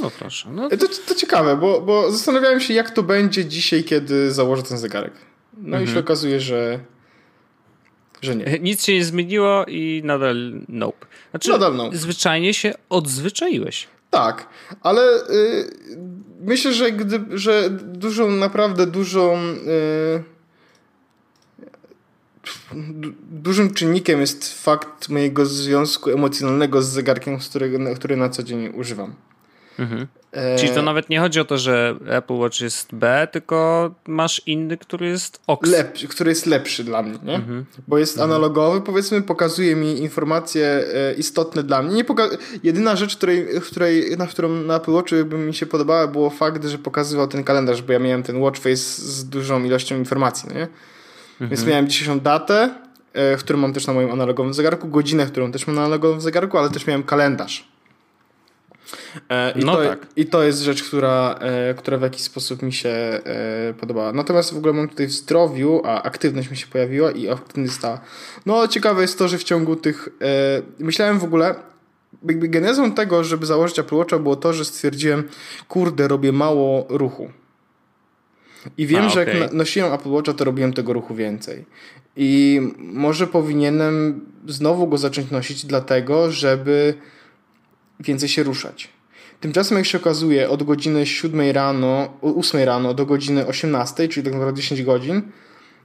No 0.00 0.10
proszę. 0.10 0.48
No 0.52 0.68
to... 0.68 0.76
To, 0.76 0.86
to 1.08 1.14
ciekawe, 1.14 1.56
bo, 1.56 1.80
bo 1.80 2.10
zastanawiałem 2.10 2.60
się, 2.60 2.74
jak 2.74 2.90
to 2.90 3.02
będzie 3.02 3.44
dzisiaj, 3.44 3.84
kiedy 3.84 4.32
założę 4.32 4.62
ten 4.62 4.78
zegarek. 4.78 5.12
No 5.56 5.76
mhm. 5.76 5.84
i 5.84 5.88
się 5.88 6.00
okazuje, 6.00 6.40
że 6.40 6.80
że 8.22 8.36
nie. 8.36 8.58
Nic 8.60 8.84
się 8.84 8.94
nie 8.94 9.04
zmieniło 9.04 9.64
i 9.64 10.02
nadal 10.04 10.52
nope. 10.68 11.06
Znaczy, 11.30 11.50
nadal 11.50 11.76
nope. 11.76 11.96
zwyczajnie 11.96 12.54
się 12.54 12.74
odzwyczaiłeś. 12.88 13.88
Tak, 14.10 14.48
ale 14.82 15.02
y, 15.30 15.70
myślę, 16.40 16.72
że, 16.72 16.92
gdy, 16.92 17.38
że 17.38 17.70
dużą, 17.70 18.30
naprawdę 18.30 18.86
dużą 18.86 19.36
y, 19.36 20.22
dużym 23.30 23.74
czynnikiem 23.74 24.20
jest 24.20 24.62
fakt 24.62 25.08
mojego 25.08 25.46
związku 25.46 26.10
emocjonalnego 26.10 26.82
z 26.82 26.88
zegarkiem, 26.88 27.40
z 27.40 27.48
którego, 27.48 27.94
który 27.94 28.16
na 28.16 28.28
co 28.28 28.42
dzień 28.42 28.72
używam. 28.74 29.14
Mhm. 29.78 30.06
E... 30.32 30.56
Czyli 30.56 30.72
to 30.72 30.82
nawet 30.82 31.08
nie 31.10 31.20
chodzi 31.20 31.40
o 31.40 31.44
to, 31.44 31.58
że 31.58 31.94
Apple 32.06 32.34
Watch 32.34 32.60
jest 32.60 32.94
B, 32.94 33.28
tylko 33.32 33.90
masz 34.06 34.42
inny, 34.46 34.76
który 34.76 35.06
jest 35.06 35.40
OX. 35.46 35.70
Lepszy, 35.70 36.08
który 36.08 36.30
jest 36.30 36.46
lepszy 36.46 36.84
dla 36.84 37.02
mnie, 37.02 37.18
nie? 37.24 37.34
Mhm. 37.34 37.64
Bo 37.88 37.98
jest 37.98 38.12
mhm. 38.12 38.30
analogowy, 38.30 38.80
powiedzmy, 38.80 39.22
pokazuje 39.22 39.76
mi 39.76 39.98
informacje 39.98 40.84
e, 40.94 41.14
istotne 41.14 41.62
dla 41.62 41.82
mnie. 41.82 41.94
Nie 41.94 42.04
poka- 42.04 42.38
Jedyna 42.62 42.96
rzecz, 42.96 43.16
której, 43.16 43.48
której, 43.60 44.16
na 44.16 44.26
którą 44.26 44.48
na 44.48 44.76
Apple 44.76 44.92
Watchu 44.92 45.16
by 45.24 45.38
mi 45.38 45.54
się 45.54 45.66
podobała, 45.66 46.06
było 46.06 46.30
fakt, 46.30 46.64
że 46.64 46.78
pokazywał 46.78 47.28
ten 47.28 47.44
kalendarz, 47.44 47.82
bo 47.82 47.92
ja 47.92 47.98
miałem 47.98 48.22
ten 48.22 48.36
watch 48.36 48.60
face 48.60 49.02
z 49.02 49.28
dużą 49.28 49.64
ilością 49.64 49.96
informacji, 49.96 50.48
nie? 50.48 50.68
Więc 51.40 51.60
mhm. 51.60 51.68
miałem 51.68 51.88
dzisiejszą 51.88 52.20
datę, 52.20 52.74
e, 53.12 53.36
którą 53.36 53.58
mam 53.58 53.72
też 53.72 53.86
na 53.86 53.92
moim 53.92 54.10
analogowym 54.10 54.54
zegarku, 54.54 54.88
godzinę, 54.88 55.26
którą 55.26 55.52
też 55.52 55.66
mam 55.66 55.76
na 55.76 55.82
analogowym 55.82 56.20
zegarku, 56.20 56.58
ale 56.58 56.70
też 56.70 56.86
miałem 56.86 57.02
kalendarz 57.02 57.71
I, 59.56 59.64
no 59.64 59.76
to, 59.76 59.82
tak. 59.84 60.06
I 60.16 60.26
to 60.26 60.42
jest 60.42 60.60
rzecz, 60.60 60.82
która, 60.82 61.38
e, 61.40 61.74
która 61.74 61.98
w 61.98 62.02
jakiś 62.02 62.22
sposób 62.22 62.62
mi 62.62 62.72
się 62.72 62.88
e, 62.88 63.74
podobała. 63.80 64.12
Natomiast 64.12 64.54
w 64.54 64.56
ogóle 64.56 64.72
mam 64.72 64.88
tutaj 64.88 65.06
w 65.06 65.12
zdrowiu, 65.12 65.82
a 65.84 66.02
aktywność 66.02 66.50
mi 66.50 66.56
się 66.56 66.66
pojawiła 66.66 67.10
i 67.10 67.28
aktywność 67.28 67.72
stała. 67.72 68.00
No 68.46 68.68
ciekawe 68.68 69.02
jest 69.02 69.18
to, 69.18 69.28
że 69.28 69.38
w 69.38 69.44
ciągu 69.44 69.76
tych... 69.76 70.08
Myślałem 70.78 71.18
w 71.18 71.24
ogóle, 71.24 71.54
jakby 72.28 72.48
genezą 72.48 72.92
tego, 72.92 73.24
żeby 73.24 73.46
założyć 73.46 73.78
Apple 73.78 73.96
Watcha 73.96 74.18
było 74.18 74.36
to, 74.36 74.52
że 74.52 74.64
stwierdziłem, 74.64 75.28
kurde, 75.68 76.08
robię 76.08 76.32
mało 76.32 76.86
ruchu. 76.88 77.30
I 78.78 78.86
wiem, 78.86 79.04
A, 79.04 79.08
że 79.08 79.22
okay. 79.22 79.38
jak 79.38 79.52
nosiłem 79.52 79.92
Apple 79.92 80.10
Watcha, 80.10 80.32
to 80.32 80.44
robiłem 80.44 80.72
tego 80.72 80.92
ruchu 80.92 81.14
więcej. 81.14 81.64
I 82.16 82.60
może 82.78 83.26
powinienem 83.26 84.20
znowu 84.46 84.86
go 84.86 84.98
zacząć 84.98 85.30
nosić 85.30 85.66
dlatego, 85.66 86.30
żeby 86.30 86.94
więcej 88.02 88.28
się 88.28 88.42
ruszać. 88.42 88.88
Tymczasem, 89.40 89.78
jak 89.78 89.86
się 89.86 89.98
okazuje, 89.98 90.50
od 90.50 90.62
godziny 90.62 91.06
7 91.06 91.50
rano, 91.50 92.18
8 92.22 92.60
rano 92.62 92.94
do 92.94 93.06
godziny 93.06 93.46
18, 93.46 94.08
czyli 94.08 94.24
tak 94.24 94.32
naprawdę 94.32 94.60
10 94.60 94.82
godzin, 94.82 95.22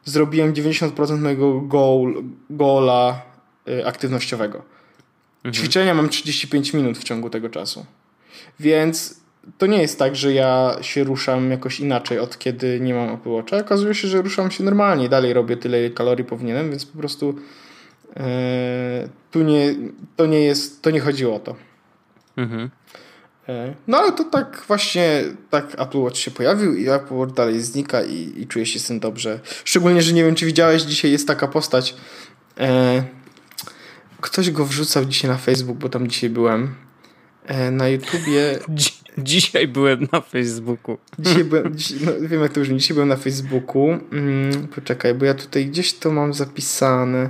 zrobiłem 0.05 0.53
90% 0.53 1.19
mojego 1.19 1.62
goal, 1.62 2.24
goala 2.50 3.21
y, 3.69 3.86
aktywnościowego. 3.86 4.57
Mhm. 5.38 5.53
Ćwiczenia 5.53 5.93
mam 5.93 6.09
35 6.09 6.74
minut 6.74 6.97
w 6.97 7.03
ciągu 7.03 7.29
tego 7.29 7.50
czasu. 7.50 7.86
Więc 8.59 9.21
to 9.57 9.65
nie 9.65 9.81
jest 9.81 10.00
tak, 10.00 10.15
że 10.15 10.33
ja 10.33 10.77
się 10.81 11.03
ruszam 11.03 11.51
jakoś 11.51 11.79
inaczej 11.79 12.19
od 12.19 12.38
kiedy 12.38 12.79
nie 12.79 12.93
mam 12.93 13.09
Apple 13.09 13.29
Watcha. 13.29 13.57
Okazuje 13.57 13.95
się, 13.95 14.07
że 14.07 14.21
ruszam 14.21 14.51
się 14.51 14.63
normalnie. 14.63 15.09
Dalej 15.09 15.33
robię 15.33 15.57
tyle, 15.57 15.89
kalorii 15.89 16.25
powinienem, 16.25 16.69
więc 16.69 16.86
po 16.86 16.97
prostu 16.97 17.36
yy, 18.15 18.24
tu 19.31 19.43
nie, 19.43 19.75
to 20.15 20.25
nie 20.25 20.41
jest, 20.41 20.81
to 20.81 20.91
nie 20.91 21.00
chodziło 21.00 21.36
o 21.36 21.39
to. 21.39 21.55
Mhm. 22.38 22.70
E, 23.50 23.74
no 23.88 23.98
ale 23.98 24.12
to 24.12 24.24
tak 24.24 24.63
właśnie, 24.67 25.24
tak 25.50 25.75
Apple 25.77 25.98
Watch 25.98 26.17
się 26.17 26.32
pojawił 26.32 26.75
i 26.75 26.89
Apple 26.89 27.13
Watch 27.13 27.34
dalej 27.34 27.62
znika 27.62 28.03
i, 28.03 28.34
i 28.38 28.48
czuję 28.48 28.65
się 28.65 28.79
z 28.79 28.88
tym 28.88 29.00
dobrze. 29.00 29.39
Szczególnie, 29.65 30.01
że 30.01 30.13
nie 30.13 30.24
wiem, 30.24 30.36
czy 30.36 30.46
widziałeś, 30.46 30.82
dzisiaj 30.82 31.12
jest 31.12 31.27
taka 31.27 31.48
postać. 31.48 31.96
E, 32.60 33.03
ktoś 34.22 34.51
go 34.51 34.65
wrzucał 34.65 35.06
dzisiaj 35.06 35.32
na 35.32 35.38
Facebook, 35.38 35.77
bo 35.77 35.89
tam 35.89 36.08
dzisiaj 36.08 36.29
byłem. 36.29 36.75
E, 37.46 37.72
na 37.72 37.88
YouTubie... 37.88 38.60
Dzisiaj 39.24 39.67
byłem 39.67 40.08
na 40.12 40.22
Facebooku. 40.22 40.98
Dzisiaj 41.20 41.44
byłem, 41.44 41.75
dziś, 41.77 42.01
no, 42.01 42.12
wiem 42.22 42.41
jak 42.41 42.53
to 42.53 42.62
brzmi, 42.62 42.77
dzisiaj 42.77 42.94
byłem 42.94 43.10
na 43.10 43.15
Facebooku. 43.15 43.89
Mm, 44.12 44.67
poczekaj, 44.67 45.13
bo 45.13 45.25
ja 45.25 45.34
tutaj 45.34 45.65
gdzieś 45.65 45.94
to 45.94 46.12
mam 46.12 46.34
zapisane. 46.34 47.29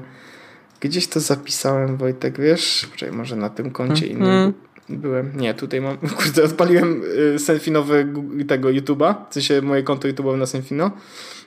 Gdzieś 0.80 1.08
to 1.08 1.20
zapisałem, 1.20 1.98
Wojtek, 1.98 2.40
wiesz? 2.40 2.88
Poczekaj, 2.92 3.16
może 3.16 3.36
na 3.36 3.50
tym 3.50 3.72
koncie 3.72 4.06
mm 4.06 4.18
-hmm. 4.18 4.22
innym 4.22 4.67
byłem. 4.90 5.32
Nie, 5.38 5.54
tutaj 5.54 5.82
mam, 5.82 5.98
kurde, 6.18 6.44
odpaliłem 6.44 7.04
y, 7.36 7.40
selfinowy 7.40 8.08
tego 8.48 8.70
YouTube'a, 8.70 9.16
w 9.30 9.34
sensie 9.34 9.62
moje 9.62 9.84
konto 9.84 10.08
YouTube'owe 10.08 10.38
na 10.38 10.46
Senfino, 10.46 10.92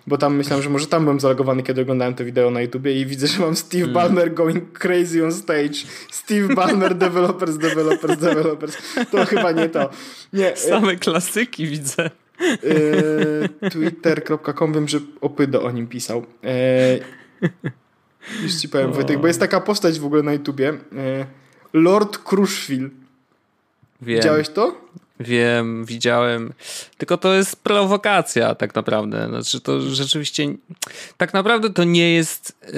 bo 0.06 0.18
tam 0.18 0.36
myślałem, 0.36 0.62
że 0.62 0.70
może 0.70 0.86
tam 0.86 1.02
byłem 1.02 1.20
zalogowany, 1.20 1.62
kiedy 1.62 1.82
oglądałem 1.82 2.14
to 2.14 2.24
wideo 2.24 2.50
na 2.50 2.60
YouTubie 2.60 3.00
i 3.00 3.06
widzę, 3.06 3.26
że 3.26 3.42
mam 3.42 3.56
Steve 3.56 3.84
mm. 3.84 3.94
Ballmer 3.94 4.34
going 4.34 4.78
crazy 4.78 5.24
on 5.24 5.32
stage. 5.32 5.74
Steve 6.10 6.54
Ballmer, 6.54 6.94
developers, 7.08 7.58
developers, 7.58 8.20
developers. 8.20 8.76
To 9.10 9.26
chyba 9.26 9.52
nie 9.52 9.68
to. 9.68 9.90
Nie. 10.32 10.52
Y, 10.52 10.56
Same 10.56 10.96
klasyki 10.96 11.66
widzę. 11.66 12.10
Yy, 12.40 13.70
Twitter.com 13.70 14.72
wiem, 14.72 14.88
że 14.88 14.98
Opydo 15.20 15.62
o 15.62 15.70
nim 15.70 15.86
pisał. 15.86 16.26
Yy, 16.42 17.50
już 18.42 18.54
ci 18.54 18.68
powiem, 18.68 18.92
Wojtek, 18.92 19.20
bo 19.20 19.26
jest 19.26 19.40
taka 19.40 19.60
postać 19.60 20.00
w 20.00 20.04
ogóle 20.04 20.22
na 20.22 20.32
YouTubie. 20.32 20.64
Yy, 20.66 21.26
Lord 21.72 22.18
Crushville. 22.18 22.90
Wiem. 24.02 24.16
Widziałeś 24.16 24.48
to? 24.48 24.90
Wiem, 25.20 25.84
widziałem. 25.84 26.52
Tylko 26.98 27.16
to 27.16 27.34
jest 27.34 27.56
prowokacja 27.62 28.54
tak 28.54 28.74
naprawdę. 28.74 29.28
Znaczy 29.28 29.60
to 29.60 29.80
rzeczywiście 29.80 30.48
tak 31.16 31.34
naprawdę 31.34 31.70
to 31.70 31.84
nie 31.84 32.14
jest 32.14 32.58
yy, 32.62 32.72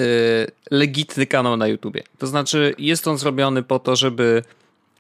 legitny 0.70 1.26
kanał 1.26 1.56
na 1.56 1.66
YouTubie. 1.66 2.02
To 2.18 2.26
znaczy 2.26 2.74
jest 2.78 3.08
on 3.08 3.18
zrobiony 3.18 3.62
po 3.62 3.78
to, 3.78 3.96
żeby 3.96 4.42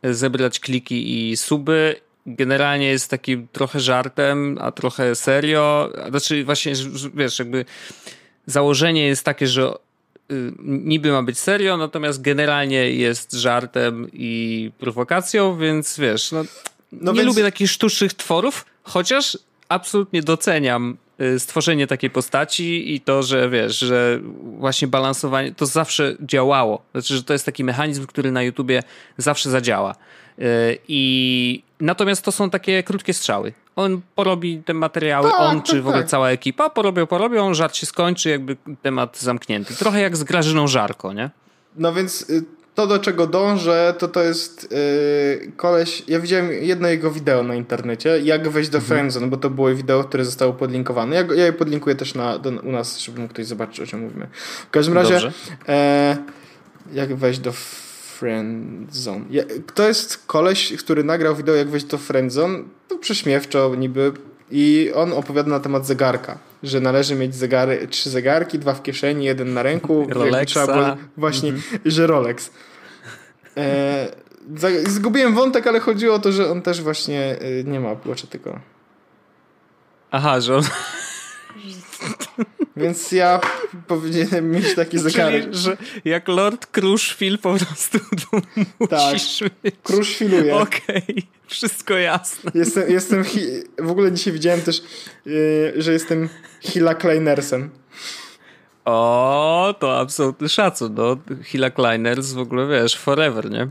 zebrać 0.02 0.60
kliki 0.60 1.30
i 1.30 1.36
suby. 1.36 1.96
Generalnie 2.26 2.86
jest 2.86 3.10
takim 3.10 3.48
trochę 3.52 3.80
żartem, 3.80 4.58
a 4.60 4.72
trochę 4.72 5.14
serio. 5.14 5.92
Znaczy 6.10 6.44
właśnie, 6.44 6.72
wiesz, 7.14 7.38
jakby 7.38 7.64
założenie 8.46 9.06
jest 9.06 9.24
takie, 9.24 9.46
że 9.46 9.72
niby 10.64 11.12
ma 11.12 11.22
być 11.22 11.38
serio, 11.38 11.76
natomiast 11.76 12.22
generalnie 12.22 12.90
jest 12.90 13.32
żartem 13.32 14.08
i 14.12 14.70
prowokacją, 14.78 15.58
więc 15.58 15.98
wiesz, 15.98 16.32
no, 16.32 16.44
no 16.92 17.12
nie 17.12 17.18
więc... 17.18 17.28
lubię 17.28 17.42
takich 17.42 17.70
sztucznych 17.70 18.14
tworów, 18.14 18.64
chociaż 18.82 19.38
absolutnie 19.68 20.22
doceniam 20.22 20.96
y, 21.20 21.38
stworzenie 21.38 21.86
takiej 21.86 22.10
postaci 22.10 22.94
i 22.94 23.00
to, 23.00 23.22
że 23.22 23.50
wiesz, 23.50 23.78
że 23.78 24.20
właśnie 24.58 24.88
balansowanie 24.88 25.54
to 25.54 25.66
zawsze 25.66 26.16
działało. 26.20 26.82
Znaczy, 26.92 27.16
że 27.16 27.22
to 27.22 27.32
jest 27.32 27.46
taki 27.46 27.64
mechanizm, 27.64 28.06
który 28.06 28.32
na 28.32 28.42
YouTubie 28.42 28.82
zawsze 29.16 29.50
zadziała. 29.50 29.94
Y, 30.38 30.42
I 30.88 31.62
natomiast 31.80 32.24
to 32.24 32.32
są 32.32 32.50
takie 32.50 32.82
krótkie 32.82 33.14
strzały. 33.14 33.52
On 33.76 34.00
porobi 34.14 34.62
te 34.64 34.74
materiały, 34.74 35.30
tak, 35.30 35.40
on 35.40 35.56
tak, 35.56 35.64
czy 35.64 35.82
w 35.82 35.86
ogóle 35.86 36.02
tak. 36.02 36.10
cała 36.10 36.30
ekipa, 36.30 36.70
porobią, 36.70 37.06
porobią, 37.06 37.54
żart 37.54 37.76
się 37.76 37.86
skończy, 37.86 38.30
jakby 38.30 38.56
temat 38.82 39.18
zamknięty. 39.18 39.74
Trochę 39.74 40.00
jak 40.00 40.16
z 40.16 40.24
Grażyną 40.24 40.68
Żarko, 40.68 41.12
nie? 41.12 41.30
No 41.76 41.92
więc 41.92 42.30
y, 42.30 42.44
to, 42.74 42.86
do 42.86 42.98
czego 42.98 43.26
dążę, 43.26 43.94
to 43.98 44.08
to 44.08 44.22
jest 44.22 44.68
yy, 45.40 45.52
koleś. 45.56 46.02
Ja 46.08 46.20
widziałem 46.20 46.52
jedno 46.52 46.88
jego 46.88 47.10
wideo 47.10 47.42
na 47.42 47.54
internecie, 47.54 48.18
jak 48.18 48.48
wejść 48.48 48.70
do 48.70 48.78
mhm. 48.78 48.88
Friendzone, 48.88 49.26
bo 49.26 49.36
to 49.36 49.50
było 49.50 49.74
wideo, 49.74 50.04
które 50.04 50.24
zostało 50.24 50.52
podlinkowane. 50.52 51.16
Ja, 51.16 51.22
ja 51.34 51.44
je 51.44 51.52
podlinkuję 51.52 51.96
też 51.96 52.14
na, 52.14 52.38
do, 52.38 52.50
u 52.50 52.72
nas, 52.72 52.98
żeby 52.98 53.20
mógł 53.20 53.34
ktoś 53.34 53.46
zobaczyć, 53.46 53.80
o 53.80 53.86
czym 53.86 54.00
mówimy. 54.00 54.26
W 54.66 54.70
każdym 54.70 54.94
razie, 54.94 55.32
e, 55.68 56.16
jak 56.92 57.14
wejść 57.14 57.40
do 57.40 57.52
Friendzone. 58.22 59.24
Ja, 59.30 59.42
to 59.74 59.88
jest 59.88 60.26
koleś, 60.26 60.72
który 60.78 61.04
nagrał 61.04 61.36
wideo, 61.36 61.54
jak 61.54 61.68
wejść 61.68 61.86
do 61.86 61.98
Friendzone. 61.98 62.58
To 62.88 62.98
prześmiewczo 62.98 63.74
niby. 63.74 64.12
I 64.50 64.90
on 64.94 65.12
opowiada 65.12 65.50
na 65.50 65.60
temat 65.60 65.86
zegarka, 65.86 66.38
że 66.62 66.80
należy 66.80 67.14
mieć 67.14 67.34
zegary, 67.34 67.88
trzy 67.88 68.10
zegarki, 68.10 68.58
dwa 68.58 68.74
w 68.74 68.82
kieszeni, 68.82 69.24
jeden 69.24 69.54
na 69.54 69.62
ręku. 69.62 70.06
Rolexa. 70.10 70.66
Było, 70.66 70.96
właśnie, 71.16 71.48
mm 71.48 71.60
-hmm. 71.60 71.78
że 71.84 72.06
Rolex. 72.06 72.50
E, 73.56 74.08
zgubiłem 74.86 75.34
wątek, 75.34 75.66
ale 75.66 75.80
chodziło 75.80 76.14
o 76.14 76.18
to, 76.18 76.32
że 76.32 76.50
on 76.50 76.62
też 76.62 76.82
właśnie 76.82 77.36
e, 77.40 77.64
nie 77.64 77.80
ma 77.80 77.90
Apple 77.90 78.14
tylko. 78.30 78.60
Aha, 80.10 80.40
że 80.40 80.56
on... 80.56 80.62
Więc 82.76 83.12
ja 83.12 83.40
powinienem 83.86 84.50
mieć 84.50 84.74
taki 84.74 84.98
zegarek. 84.98 85.42
Czyli, 85.42 85.56
że 85.56 85.76
jak 86.04 86.28
Lord 86.28 86.66
Crushfield 86.66 87.40
po 87.40 87.54
prostu 87.54 87.98
tak, 88.90 89.12
mieć. 89.12 89.44
Crushfielduje. 89.82 90.56
Okej, 90.56 91.04
okay, 91.08 91.22
wszystko 91.46 91.94
jasne. 91.94 92.50
Jestem, 92.54 92.90
jestem 92.90 93.24
w 93.78 93.90
ogóle 93.90 94.12
dzisiaj 94.12 94.32
widziałem 94.32 94.60
też, 94.62 94.82
yy, 95.26 95.72
że 95.76 95.92
jestem 95.92 96.28
Hila 96.60 96.94
Kleinersem. 96.94 97.70
O, 98.84 99.74
to 99.78 99.98
absolutny 100.00 100.48
szacun. 100.48 100.94
No, 100.94 101.16
Hila 101.44 101.70
Kleiners 101.70 102.32
w 102.32 102.38
ogóle, 102.38 102.68
wiesz, 102.68 102.96
forever, 102.98 103.50
nie? 103.50 103.68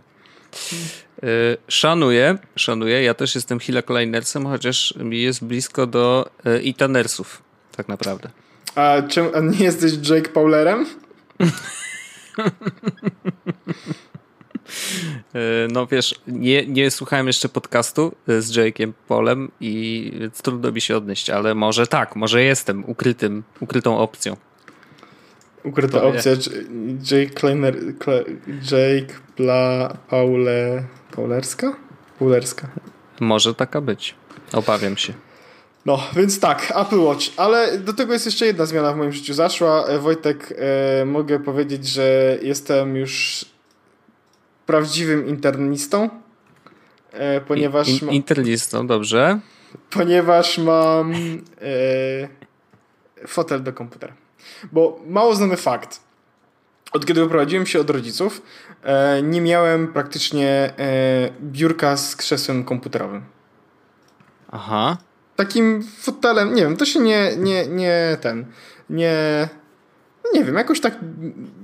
Yy, 1.24 1.58
szanuję, 1.68 2.38
szanuję. 2.56 3.04
Ja 3.04 3.14
też 3.14 3.36
jestem 3.36 3.60
Hila 3.60 3.82
Kleinersem, 3.82 4.46
chociaż 4.46 4.96
mi 4.96 5.22
jest 5.22 5.46
blisko 5.46 5.88
do 5.88 6.30
Itanersów, 6.64 7.44
tak 7.78 7.88
naprawdę. 7.88 8.30
A, 8.76 9.02
czym, 9.02 9.30
a 9.34 9.40
nie 9.40 9.66
jesteś 9.66 10.10
Jake 10.10 10.30
Paulerem? 10.30 10.86
E, 15.34 15.68
no 15.72 15.88
wiesz, 15.88 16.16
nie, 16.28 16.68
nie 16.68 16.92
słuchałem 16.92 17.28
jeszcze 17.28 17.50
podcastu 17.50 18.16
e, 18.28 18.42
z 18.42 18.52
Jake'iem 18.52 18.92
Polem 19.08 19.52
i 19.60 20.12
trudno 20.44 20.72
mi 20.72 20.82
się 20.82 20.98
odnieść, 20.98 21.30
ale 21.30 21.56
może 21.56 21.88
tak, 21.88 22.16
może 22.16 22.44
jestem 22.44 22.84
ukrytym, 22.86 23.44
ukrytą 23.60 23.98
opcją. 23.98 24.38
Ukryta 25.64 26.00
to 26.00 26.08
opcja. 26.08 26.32
Jake 27.12 27.34
Kleiner, 27.34 27.76
Jake 28.48 29.14
Pla, 29.36 29.98
Paule, 30.10 30.84
Paulerska? 31.16 31.76
Paulerska. 32.20 32.68
Może 33.20 33.56
taka 33.56 33.82
być. 33.82 34.16
Obawiam 34.54 34.98
się. 34.98 35.14
No, 35.86 36.00
więc 36.16 36.40
tak, 36.40 36.74
Apple 36.76 37.00
Watch, 37.00 37.26
ale 37.38 37.78
do 37.78 37.94
tego 37.94 38.14
jest 38.14 38.26
jeszcze 38.26 38.46
jedna 38.46 38.66
zmiana 38.66 38.94
w 38.94 38.98
moim 38.98 39.12
życiu 39.12 39.34
zaszła. 39.34 39.86
E, 39.86 40.00
Wojtek, 40.00 40.54
e, 41.02 41.06
mogę 41.06 41.40
powiedzieć, 41.40 41.88
że 41.88 42.38
jestem 42.42 42.96
już 42.96 43.46
prawdziwym 44.66 45.28
internistą, 45.28 46.10
e, 47.12 47.42
ponieważ... 47.42 47.90
In, 47.90 48.00
in, 48.02 48.10
internistą, 48.10 48.88
dobrze. 48.88 49.40
Ponieważ 49.90 50.58
mam 50.58 51.14
e, 51.14 51.18
fotel 53.28 53.64
do 53.64 53.74
komputera. 53.74 54.14
Bo 54.72 55.00
mało 55.08 55.36
znany 55.36 55.58
fakt. 55.58 56.00
Od 56.92 57.06
kiedy 57.06 57.22
wyprowadziłem 57.22 57.66
się 57.66 57.80
od 57.80 57.90
rodziców, 57.90 58.42
e, 58.84 59.22
nie 59.22 59.42
miałem 59.42 59.94
praktycznie 59.94 60.74
e, 60.78 61.30
biurka 61.42 61.98
z 61.98 62.16
krzesłem 62.16 62.64
komputerowym. 62.64 63.24
Aha 64.52 64.98
takim 65.46 65.84
fotelem, 65.84 66.56
nie 66.56 66.62
wiem, 66.62 66.78
to 66.78 66.86
się 66.86 67.00
nie, 67.00 67.36
nie, 67.38 67.68
nie 67.68 68.18
ten, 68.22 68.46
nie, 68.90 69.50
no 70.24 70.32
nie 70.34 70.46
wiem, 70.46 70.56
jakoś 70.56 70.82
tak 70.82 70.96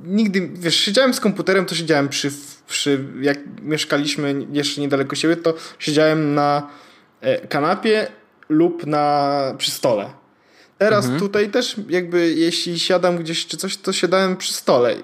nigdy, 0.05 0.49
wiesz, 0.53 0.75
siedziałem 0.75 1.13
z 1.13 1.19
komputerem, 1.19 1.65
to 1.65 1.75
siedziałem 1.75 2.09
przy, 2.09 2.31
przy 2.67 3.05
jak 3.21 3.37
mieszkaliśmy 3.61 4.35
jeszcze 4.51 4.81
niedaleko 4.81 5.15
siebie, 5.15 5.35
to 5.35 5.53
siedziałem 5.79 6.35
na 6.35 6.69
e, 7.21 7.47
kanapie 7.47 8.07
lub 8.49 8.85
na, 8.85 9.53
przy 9.57 9.71
stole. 9.71 10.09
Teraz 10.77 11.05
mhm. 11.05 11.19
tutaj 11.19 11.49
też 11.49 11.75
jakby 11.89 12.33
jeśli 12.33 12.79
siadam 12.79 13.17
gdzieś 13.17 13.47
czy 13.47 13.57
coś, 13.57 13.77
to 13.77 13.93
siadałem 13.93 14.37
przy 14.37 14.53
stole. 14.53 14.95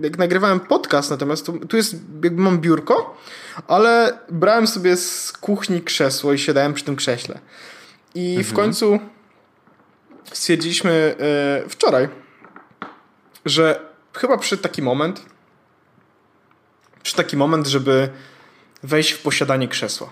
Jak 0.00 0.18
nagrywałem 0.18 0.60
podcast 0.60 1.10
natomiast, 1.10 1.46
to, 1.46 1.52
tu 1.52 1.76
jest 1.76 1.96
jakby 2.24 2.42
mam 2.42 2.58
biurko, 2.58 3.16
ale 3.66 4.18
brałem 4.30 4.66
sobie 4.66 4.96
z 4.96 5.32
kuchni 5.32 5.82
krzesło 5.82 6.32
i 6.32 6.38
siadałem 6.38 6.74
przy 6.74 6.84
tym 6.84 6.96
krześle. 6.96 7.38
I 8.16 8.28
mhm. 8.28 8.44
w 8.44 8.52
końcu 8.52 8.98
stwierdziliśmy 10.32 11.14
e, 11.20 11.68
wczoraj, 11.68 12.08
że 13.44 13.80
chyba 14.12 14.38
przyszedł 14.38 14.62
taki 14.62 14.82
moment, 14.82 15.22
przyszedł 17.02 17.22
taki 17.22 17.36
moment, 17.36 17.66
żeby 17.66 18.08
wejść 18.82 19.10
w 19.10 19.22
posiadanie 19.22 19.68
krzesła. 19.68 20.10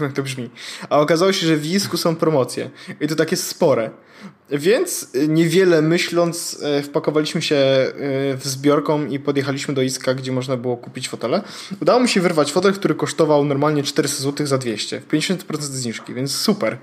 Jak 0.00 0.12
to 0.16 0.22
brzmi. 0.22 0.50
A 0.90 1.00
okazało 1.00 1.32
się, 1.32 1.46
że 1.46 1.56
w 1.56 1.66
Isku 1.66 1.96
są 1.96 2.16
promocje. 2.16 2.70
I 3.00 3.08
to 3.08 3.16
takie 3.16 3.36
spore. 3.36 3.90
Więc 4.50 5.08
niewiele 5.28 5.82
myśląc, 5.82 6.58
e, 6.62 6.82
wpakowaliśmy 6.82 7.42
się 7.42 7.56
e, 7.56 7.92
w 8.36 8.42
zbiorką 8.44 9.06
i 9.06 9.18
podjechaliśmy 9.18 9.74
do 9.74 9.82
Iska, 9.82 10.14
gdzie 10.14 10.32
można 10.32 10.56
było 10.56 10.76
kupić 10.76 11.08
fotele. 11.08 11.42
Udało 11.82 12.00
mi 12.00 12.08
się 12.08 12.20
wyrwać 12.20 12.52
fotel, 12.52 12.72
który 12.72 12.94
kosztował 12.94 13.44
normalnie 13.44 13.82
400 13.82 14.22
zł 14.22 14.46
za 14.46 14.58
200. 14.58 15.00
50% 15.00 15.60
zniżki, 15.60 16.14
więc 16.14 16.34
super. 16.36 16.78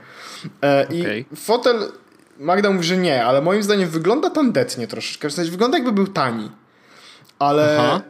E, 0.61 0.87
I 0.93 1.25
fotel, 1.35 1.91
Magda 2.39 2.71
mówi, 2.71 2.85
że 2.85 2.97
nie, 2.97 3.25
ale 3.25 3.41
moim 3.41 3.63
zdaniem 3.63 3.89
wygląda 3.89 4.29
tandetnie 4.29 4.87
troszeczkę. 4.87 5.29
W 5.29 5.33
sensie 5.33 5.51
wygląda 5.51 5.77
jakby 5.77 5.91
był 5.91 6.07
tani. 6.07 6.51
Ale 7.39 7.77
Aha. 7.79 8.01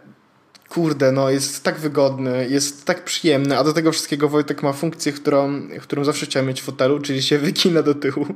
kurde, 0.70 1.12
no 1.12 1.30
jest 1.30 1.64
tak 1.64 1.80
wygodny, 1.80 2.48
jest 2.50 2.86
tak 2.86 3.04
przyjemny, 3.04 3.58
a 3.58 3.64
do 3.64 3.74
tego 3.74 3.92
wszystkiego 3.92 4.30
Wojtek 4.30 4.64
ma 4.64 4.74
funkcję, 4.74 5.12
którą, 5.14 5.62
którą 5.82 6.04
zawsze 6.04 6.26
chciałem 6.26 6.48
mieć 6.48 6.62
w 6.62 6.66
fotelu, 6.66 7.00
czyli 7.00 7.24
się 7.24 7.38
wygina 7.48 7.84
do 7.84 7.96
tyłu. 7.96 8.26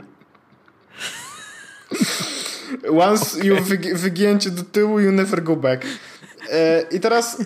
Once 3.00 3.38
okay. 3.38 3.48
you 3.48 3.56
wygięcie 3.94 4.52
do 4.52 4.64
tyłu, 4.64 5.00
you 5.00 5.12
never 5.12 5.44
go 5.44 5.56
back. 5.56 5.86
E, 6.52 6.86
I 6.92 7.00
teraz 7.00 7.38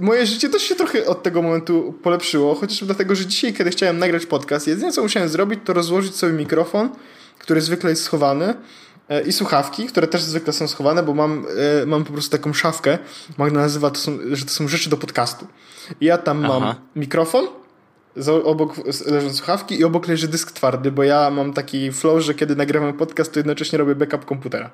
moje 0.00 0.26
życie 0.26 0.48
też 0.48 0.62
się 0.62 0.74
trochę 0.74 1.06
od 1.06 1.22
tego 1.22 1.42
momentu 1.42 1.94
polepszyło, 2.02 2.54
chociażby 2.54 2.86
dlatego, 2.86 3.14
że 3.14 3.26
dzisiaj, 3.26 3.52
kiedy 3.52 3.70
chciałem 3.70 3.98
nagrać 3.98 4.26
podcast, 4.26 4.66
jedyne 4.66 4.92
co 4.92 5.02
musiałem 5.02 5.28
zrobić, 5.28 5.60
to 5.64 5.72
rozłożyć 5.72 6.16
sobie 6.16 6.32
mikrofon, 6.32 6.90
który 7.38 7.60
zwykle 7.60 7.90
jest 7.90 8.02
schowany 8.02 8.54
e, 9.08 9.22
i 9.22 9.32
słuchawki, 9.32 9.86
które 9.86 10.06
też 10.06 10.22
zwykle 10.22 10.52
są 10.52 10.68
schowane, 10.68 11.02
bo 11.02 11.14
mam, 11.14 11.46
e, 11.82 11.86
mam 11.86 12.04
po 12.04 12.12
prostu 12.12 12.30
taką 12.36 12.52
szafkę. 12.52 12.98
Magda 13.38 13.60
nazywa 13.60 13.90
to, 13.90 14.00
są, 14.00 14.18
że 14.32 14.44
to 14.44 14.50
są 14.50 14.68
rzeczy 14.68 14.90
do 14.90 14.96
podcastu. 14.96 15.46
I 16.00 16.04
ja 16.04 16.18
tam 16.18 16.44
Aha. 16.44 16.60
mam 16.60 16.74
mikrofon, 16.96 17.48
obok 18.44 18.74
leżą 19.06 19.34
słuchawki 19.34 19.80
i 19.80 19.84
obok 19.84 20.08
leży 20.08 20.28
dysk 20.28 20.52
twardy, 20.52 20.92
bo 20.92 21.02
ja 21.02 21.30
mam 21.30 21.52
taki 21.52 21.92
flow, 21.92 22.22
że 22.22 22.34
kiedy 22.34 22.56
nagrywam 22.56 22.92
podcast, 22.92 23.32
to 23.32 23.38
jednocześnie 23.38 23.78
robię 23.78 23.94
backup 23.94 24.24
komputera. 24.24 24.70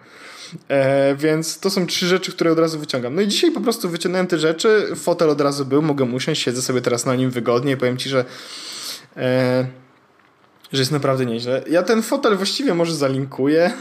E, 0.69 1.15
więc 1.17 1.59
to 1.59 1.71
są 1.71 1.87
trzy 1.87 2.07
rzeczy, 2.07 2.33
które 2.33 2.53
od 2.53 2.59
razu 2.59 2.79
wyciągam. 2.79 3.15
No 3.15 3.23
i 3.23 3.29
dzisiaj 3.29 3.51
po 3.51 3.61
prostu 3.61 3.89
wyciągnąłem 3.89 4.27
te 4.27 4.39
rzeczy, 4.39 4.87
fotel 4.97 5.31
od 5.31 5.41
razu 5.41 5.65
był, 5.65 5.83
mogę 5.83 6.05
usiąść, 6.05 6.43
siedzę 6.43 6.63
sobie 6.63 6.81
teraz 6.81 7.07
na 7.07 7.15
nim 7.15 7.31
wygodnie 7.31 7.73
i 7.73 7.77
powiem 7.77 7.97
ci, 7.97 8.09
że 8.09 8.25
e, 9.17 9.67
że 10.73 10.83
jest 10.83 10.93
naprawdę 10.93 11.27
nieźle. 11.27 11.63
Ja 11.71 11.83
ten 11.83 12.03
fotel 12.03 12.37
właściwie 12.37 12.75
może 12.75 12.95
zalinkuję. 12.95 13.73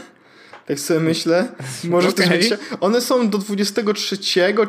Tak 0.66 0.80
sobie 0.80 1.00
myślę. 1.00 1.48
Może 1.84 2.08
okay. 2.08 2.40
One 2.80 3.00
są 3.00 3.28
do 3.28 3.38
23, 3.38 4.18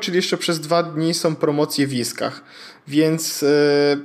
czyli 0.01 0.15
jeszcze 0.15 0.37
przez 0.37 0.59
dwa 0.59 0.83
dni 0.83 1.13
są 1.13 1.35
promocje 1.35 1.87
w 1.87 1.93
Iskach. 1.93 2.43
Więc 2.87 3.43
e, 3.43 3.97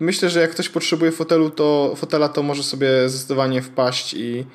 myślę, 0.00 0.30
że 0.30 0.40
jak 0.40 0.50
ktoś 0.50 0.68
potrzebuje 0.68 1.12
fotelu, 1.12 1.50
to 1.50 1.94
fotela, 1.96 2.28
to 2.28 2.42
może 2.42 2.62
sobie 2.62 3.08
zdecydowanie 3.08 3.62
wpaść 3.62 4.14
i, 4.14 4.46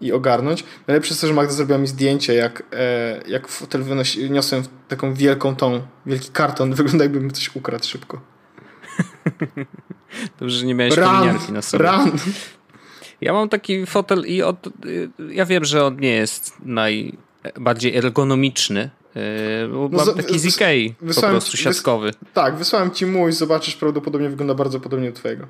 i 0.00 0.12
ogarnąć. 0.12 0.64
Najlepsze 0.86 1.10
jest 1.10 1.20
to, 1.20 1.26
że 1.26 1.34
Magda 1.34 1.52
zrobiła 1.52 1.78
mi 1.78 1.86
zdjęcie, 1.86 2.34
jak, 2.34 2.62
e, 2.72 3.20
jak 3.28 3.48
fotel 3.48 3.82
wynosi, 3.82 4.30
niosłem 4.30 4.62
taką 4.88 5.14
wielką 5.14 5.56
tą, 5.56 5.80
wielki 6.06 6.30
karton. 6.32 6.74
Wygląda 6.74 7.04
jakbym 7.04 7.30
coś 7.30 7.56
ukradł 7.56 7.84
szybko. 7.84 8.20
Dobrze, 10.40 10.58
że 10.58 10.66
nie 10.66 10.74
miałeś 10.74 10.94
kominiarki 10.94 11.52
na 11.52 11.62
sobie. 11.62 11.84
Run. 11.84 12.10
Ja 13.20 13.32
mam 13.32 13.48
taki 13.48 13.86
fotel 13.86 14.24
i 14.26 14.42
od, 14.42 14.68
ja 15.32 15.46
wiem, 15.46 15.64
że 15.64 15.86
on 15.86 15.96
nie 16.00 16.12
jest 16.12 16.56
najbardziej 16.60 17.96
ergonomiczny, 17.96 18.90
Yy, 19.14 19.68
no, 19.68 19.88
mam 19.88 20.14
taki 20.16 20.38
z 20.38 20.44
Ikei, 20.44 20.94
po 21.14 21.20
prostu 21.20 21.56
siatkowy. 21.56 22.06
Wys 22.06 22.32
tak, 22.34 22.56
wysłałem 22.56 22.90
ci 22.90 23.06
mój, 23.06 23.32
zobaczysz, 23.32 23.76
prawdopodobnie 23.76 24.28
wygląda 24.28 24.54
bardzo 24.54 24.80
podobnie 24.80 25.10
do 25.10 25.16
twojego. 25.16 25.46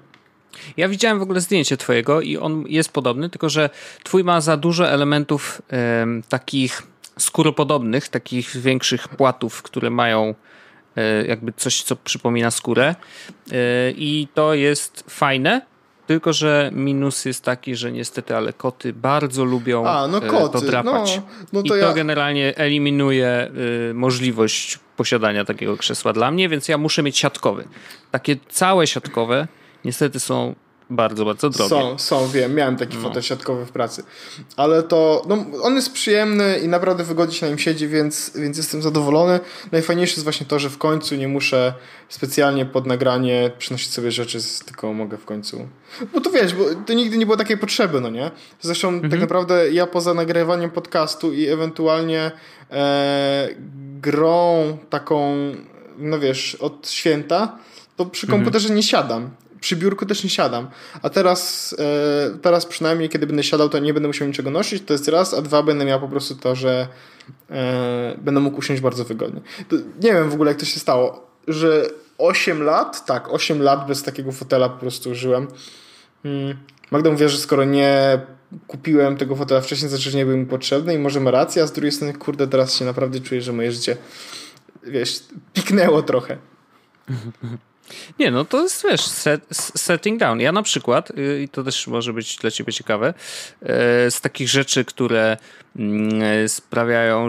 Ja 0.77 0.89
widziałem 0.89 1.19
w 1.19 1.23
ogóle 1.23 1.41
zdjęcie 1.41 1.77
twojego 1.77 2.21
i 2.21 2.37
on 2.37 2.65
jest 2.69 2.93
podobny, 2.93 3.31
tylko 3.31 3.49
że 3.49 3.71
twój 4.05 4.25
ma 4.25 4.41
za 4.41 4.57
dużo 4.57 4.89
elementów 4.89 5.63
takich 6.29 6.83
skóropodobnych, 7.19 8.09
takich 8.09 8.57
większych 8.57 9.09
płatów, 9.09 9.63
które 9.63 9.91
mają 9.91 10.35
e, 10.97 11.27
jakby 11.27 11.53
coś, 11.57 11.83
co 11.83 11.97
przypomina 11.97 12.51
skórę 12.51 12.95
e, 13.53 13.55
i 13.91 14.29
to 14.35 14.55
jest 14.55 15.05
fajne, 15.09 15.71
tylko, 16.07 16.33
że 16.33 16.71
minus 16.75 17.25
jest 17.25 17.45
taki, 17.45 17.77
że 17.77 17.93
niestety, 17.93 18.37
ale 18.37 18.53
koty 18.53 18.93
bardzo 18.93 19.45
lubią 19.45 19.87
A, 19.87 20.07
no 20.09 20.19
e, 20.19 20.27
koty. 20.27 20.59
to 20.59 20.61
drapać. 20.67 21.17
No, 21.17 21.23
no 21.53 21.63
to 21.63 21.67
I 21.67 21.69
to 21.69 21.77
ja... 21.77 21.93
generalnie 21.93 22.57
eliminuje 22.57 23.51
y, 23.91 23.95
możliwość 23.95 24.79
posiadania 24.97 25.45
takiego 25.45 25.77
krzesła 25.77 26.13
dla 26.13 26.31
mnie, 26.31 26.49
więc 26.49 26.69
ja 26.69 26.79
muszę 26.79 27.03
mieć 27.03 27.19
siatkowy. 27.19 27.65
Takie 28.11 28.37
całe 28.49 28.87
siatkowe 28.87 29.49
niestety 29.85 30.21
są 30.21 30.55
bardzo, 30.91 31.25
bardzo 31.25 31.51
drogie. 31.51 31.69
Są, 31.69 31.99
są, 31.99 32.29
wiem, 32.29 32.55
miałem 32.55 32.77
taki 32.77 32.97
no. 32.97 33.03
fotel 33.03 33.23
siatkowy 33.23 33.67
w 33.67 33.73
pracy. 33.73 34.03
Ale 34.57 34.83
to, 34.83 35.23
no, 35.29 35.45
on 35.63 35.75
jest 35.75 35.93
przyjemny 35.93 36.59
i 36.59 36.69
naprawdę 36.69 37.05
wygodnie 37.05 37.35
się 37.35 37.47
na 37.47 37.51
nim 37.51 37.59
siedzi, 37.59 37.89
więc, 37.89 38.33
więc 38.37 38.57
jestem 38.57 38.83
zadowolony. 38.83 39.41
Najfajniejsze 39.73 40.13
jest 40.13 40.25
właśnie 40.25 40.47
to, 40.47 40.59
że 40.59 40.71
w 40.71 40.79
końcu 40.79 41.15
nie 41.15 41.29
muszę 41.29 41.75
specjalnie 42.09 42.67
pod 42.67 42.87
nagranie 42.87 43.51
przynosić 43.59 43.93
sobie 43.93 44.13
rzeczy, 44.13 44.39
tylko 44.65 44.93
mogę 44.93 45.19
w 45.19 45.25
końcu... 45.25 45.69
Bo 46.15 46.21
to 46.21 46.31
wiesz, 46.31 46.55
bo 46.55 46.65
to 46.87 46.93
nigdy 46.93 47.19
nie 47.19 47.27
było 47.27 47.37
takiej 47.37 47.59
potrzeby, 47.59 48.01
no 48.01 48.11
nie? 48.11 48.31
Zresztą 48.61 48.89
tak 48.89 48.95
mhm. 48.95 49.11
tak 49.11 49.21
naprawdę 49.21 49.71
ja 49.71 49.87
poza 49.87 50.15
nagrywaniem 50.15 50.71
podcastu 50.71 51.33
i 51.33 51.47
ewentualnie 51.47 52.31
e, 52.71 53.49
grą 54.01 54.79
taką, 54.91 55.37
no 55.99 56.19
wiesz, 56.19 56.55
od 56.55 56.91
święta, 56.91 57.59
to 57.97 58.07
przy 58.07 58.27
mhm. 58.27 58.43
komputerze 58.43 58.75
nie 58.75 58.83
siadam 58.83 59.31
przy 59.61 59.77
biurku 59.77 60.07
też 60.07 60.25
nie 60.25 60.31
siadam. 60.31 60.71
A 61.03 61.11
teraz, 61.11 61.75
e, 61.79 62.39
teraz 62.39 62.67
przynajmniej, 62.67 63.09
kiedy 63.09 63.27
będę 63.27 63.43
siadał, 63.43 63.69
to 63.69 63.79
nie 63.79 63.95
będę 63.95 64.07
musiał 64.07 64.29
niczego 64.29 64.51
nosić, 64.51 64.83
to 64.87 64.93
jest 64.93 65.09
raz, 65.09 65.35
a 65.35 65.43
dwa, 65.43 65.63
będę 65.63 65.85
miał 65.85 66.01
po 66.01 66.09
prostu 66.09 66.35
to, 66.35 66.55
że 66.55 66.89
e, 67.51 68.17
będę 68.19 68.41
mógł 68.41 68.59
usiąść 68.59 68.83
bardzo 68.83 69.05
wygodnie. 69.05 69.41
To, 69.69 69.77
nie 69.77 70.13
wiem 70.13 70.31
w 70.31 70.35
ogóle, 70.35 70.51
jak 70.51 70.61
to 70.61 70.67
się 70.67 70.81
stało, 70.81 71.31
że 71.49 71.91
8 72.19 72.63
lat, 72.63 73.07
tak, 73.07 73.33
8 73.33 73.63
lat 73.63 73.87
bez 73.87 74.03
takiego 74.03 74.33
fotela 74.33 74.69
po 74.69 74.81
prostu 74.81 75.15
żyłem. 75.15 75.49
Hmm. 76.23 76.57
Magda 76.91 77.11
mówi, 77.11 77.29
że 77.29 77.39
skoro 77.39 77.65
nie 77.65 78.21
kupiłem 78.67 79.17
tego 79.17 79.37
fotela 79.37 79.61
wcześniej, 79.61 79.89
znaczy, 79.89 80.11
że 80.11 80.19
nie 80.19 80.27
był 80.27 80.37
mi 80.37 80.47
potrzebny 80.47 80.95
i 80.95 80.99
może 80.99 81.21
ma 81.21 81.31
rację, 81.31 81.63
a 81.63 81.67
z 81.67 81.73
drugiej 81.73 81.93
strony, 81.93 82.13
kurde, 82.13 82.49
teraz 82.49 82.75
się 82.75 82.85
naprawdę 82.85 83.21
czuję, 83.21 83.43
że 83.43 83.53
moje 83.53 83.73
życie, 83.73 83.97
wiesz, 84.83 85.21
piknęło 85.53 86.03
trochę. 86.03 86.37
Nie, 88.19 88.31
no 88.31 88.45
to 88.45 88.63
jest, 88.63 88.87
wiesz, 88.91 89.01
set, 89.01 89.47
setting 89.77 90.21
down. 90.21 90.41
Ja 90.41 90.53
na 90.53 90.63
przykład, 90.63 91.11
y, 91.11 91.43
i 91.43 91.49
to 91.49 91.63
też 91.63 91.87
może 91.87 92.13
być 92.13 92.37
dla 92.37 92.51
ciebie 92.51 92.73
ciekawe, 92.73 93.15
y, 93.63 93.67
z 94.11 94.21
takich 94.21 94.49
rzeczy, 94.49 94.85
które 94.85 95.37
mm, 95.77 96.49
sprawiają, 96.49 97.29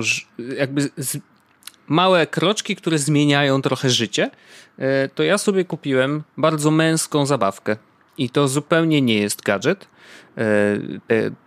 jakby 0.58 0.89
małe 1.88 2.28
kroczki, 2.28 2.76
które 2.76 2.97
zmieniają 2.97 3.62
trochę 3.62 3.89
życie, 3.89 4.32
y, 4.80 4.84
to 5.15 5.24
ja 5.24 5.38
sobie 5.38 5.65
kupiłem 5.65 6.24
bardzo 6.38 6.71
męską 6.71 7.26
zabawkę. 7.26 7.78
I 8.17 8.30
to 8.30 8.47
zupełnie 8.47 9.02
nie 9.02 9.19
jest 9.19 9.41
gadżet 9.41 9.88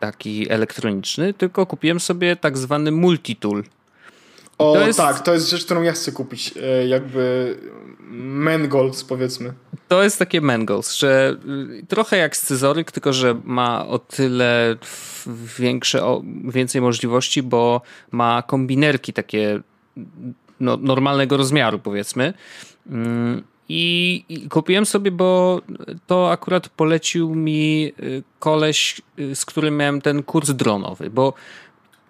taki 0.00 0.50
elektroniczny, 0.50 1.34
tylko 1.34 1.66
kupiłem 1.66 2.00
sobie 2.00 2.36
tak 2.36 2.58
zwany 2.58 2.92
multitool. 2.92 3.64
O 4.70 4.74
to 4.74 4.86
jest... 4.86 4.98
tak, 4.98 5.20
to 5.20 5.34
jest 5.34 5.50
rzecz, 5.50 5.64
którą 5.64 5.82
ja 5.82 5.92
chcę 5.92 6.12
kupić. 6.12 6.54
E, 6.62 6.86
jakby 6.86 7.56
Mengols 8.10 9.04
powiedzmy. 9.04 9.52
To 9.88 10.02
jest 10.02 10.18
takie 10.18 10.40
Mengols, 10.40 10.94
że 10.94 11.36
y, 11.80 11.86
trochę 11.86 12.16
jak 12.16 12.36
scyzoryk, 12.36 12.92
tylko 12.92 13.12
że 13.12 13.40
ma 13.44 13.86
o 13.86 13.98
tyle 13.98 14.76
większe, 15.58 16.04
o, 16.04 16.22
więcej 16.44 16.80
możliwości, 16.80 17.42
bo 17.42 17.80
ma 18.10 18.42
kombinerki 18.42 19.12
takie 19.12 19.60
no, 20.60 20.76
normalnego 20.76 21.36
rozmiaru 21.36 21.78
powiedzmy. 21.78 22.34
Mm, 22.90 23.42
I, 23.68 24.24
I, 24.28 24.48
kupiłem 24.48 24.86
sobie, 24.86 25.10
bo 25.10 25.60
to 26.06 26.30
akurat 26.30 26.68
polecił 26.68 27.34
mi 27.34 27.92
y, 28.02 28.22
koleś, 28.38 29.00
y, 29.18 29.34
z 29.34 29.44
którym 29.44 29.76
miałem 29.76 30.00
ten 30.00 30.22
kurs 30.22 30.50
dronowy, 30.50 31.10
bo 31.10 31.34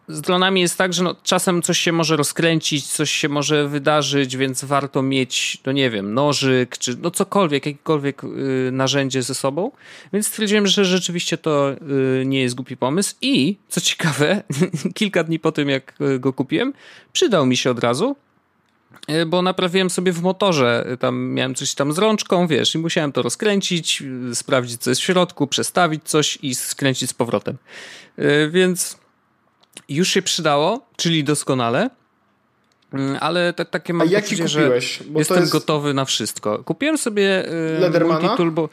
z 0.08 0.20
dronami 0.20 0.60
jest 0.60 0.78
tak, 0.78 0.92
że 0.92 1.04
no, 1.04 1.16
czasem 1.22 1.62
coś 1.62 1.78
się 1.78 1.92
może 1.92 2.16
rozkręcić, 2.16 2.86
coś 2.86 3.10
się 3.10 3.28
może 3.28 3.68
wydarzyć, 3.68 4.36
więc 4.36 4.64
warto 4.64 5.02
mieć, 5.02 5.58
no 5.66 5.72
nie 5.72 5.90
wiem, 5.90 6.14
nożyk, 6.14 6.78
czy 6.78 6.96
no 6.96 7.10
cokolwiek, 7.10 7.66
jakiekolwiek 7.66 8.24
y, 8.24 8.70
narzędzie 8.72 9.22
ze 9.22 9.34
sobą. 9.34 9.70
Więc 10.12 10.26
stwierdziłem, 10.26 10.66
że 10.66 10.84
rzeczywiście 10.84 11.38
to 11.38 11.72
y, 11.72 12.24
nie 12.26 12.42
jest 12.42 12.54
głupi 12.54 12.76
pomysł 12.76 13.14
i, 13.22 13.56
co 13.68 13.80
ciekawe, 13.80 14.42
kilka 14.94 15.24
dni 15.24 15.38
po 15.38 15.52
tym, 15.52 15.68
jak 15.68 15.94
y, 16.00 16.18
go 16.18 16.32
kupiłem, 16.32 16.72
przydał 17.12 17.46
mi 17.46 17.56
się 17.56 17.70
od 17.70 17.78
razu, 17.78 18.16
bo 19.26 19.42
naprawiłem 19.42 19.90
sobie 19.90 20.12
w 20.12 20.22
motorze, 20.22 20.96
tam 21.00 21.28
miałem 21.28 21.54
coś 21.54 21.74
tam 21.74 21.92
z 21.92 21.98
rączką, 21.98 22.46
wiesz, 22.46 22.74
i 22.74 22.78
musiałem 22.78 23.12
to 23.12 23.22
rozkręcić, 23.22 24.02
sprawdzić, 24.34 24.80
co 24.80 24.90
jest 24.90 25.00
w 25.00 25.04
środku, 25.04 25.46
przestawić 25.46 26.02
coś 26.04 26.38
i 26.42 26.54
skręcić 26.54 27.10
z 27.10 27.14
powrotem. 27.14 27.56
Więc 28.50 28.98
już 29.88 30.08
się 30.08 30.22
przydało, 30.22 30.86
czyli 30.96 31.24
doskonale. 31.24 31.90
Mm, 32.92 33.16
ale 33.20 33.52
tak, 33.52 33.70
takie 33.70 33.94
mam 33.94 34.08
A 34.08 34.20
poczucie, 34.20 34.48
że 34.48 34.70
jestem 35.16 35.40
jest... 35.40 35.52
gotowy 35.52 35.94
na 35.94 36.04
wszystko. 36.04 36.64
Kupiłem 36.64 36.98
sobie 36.98 37.44
y, 37.94 38.00
multitool, 38.04 38.50
bo 38.50 38.68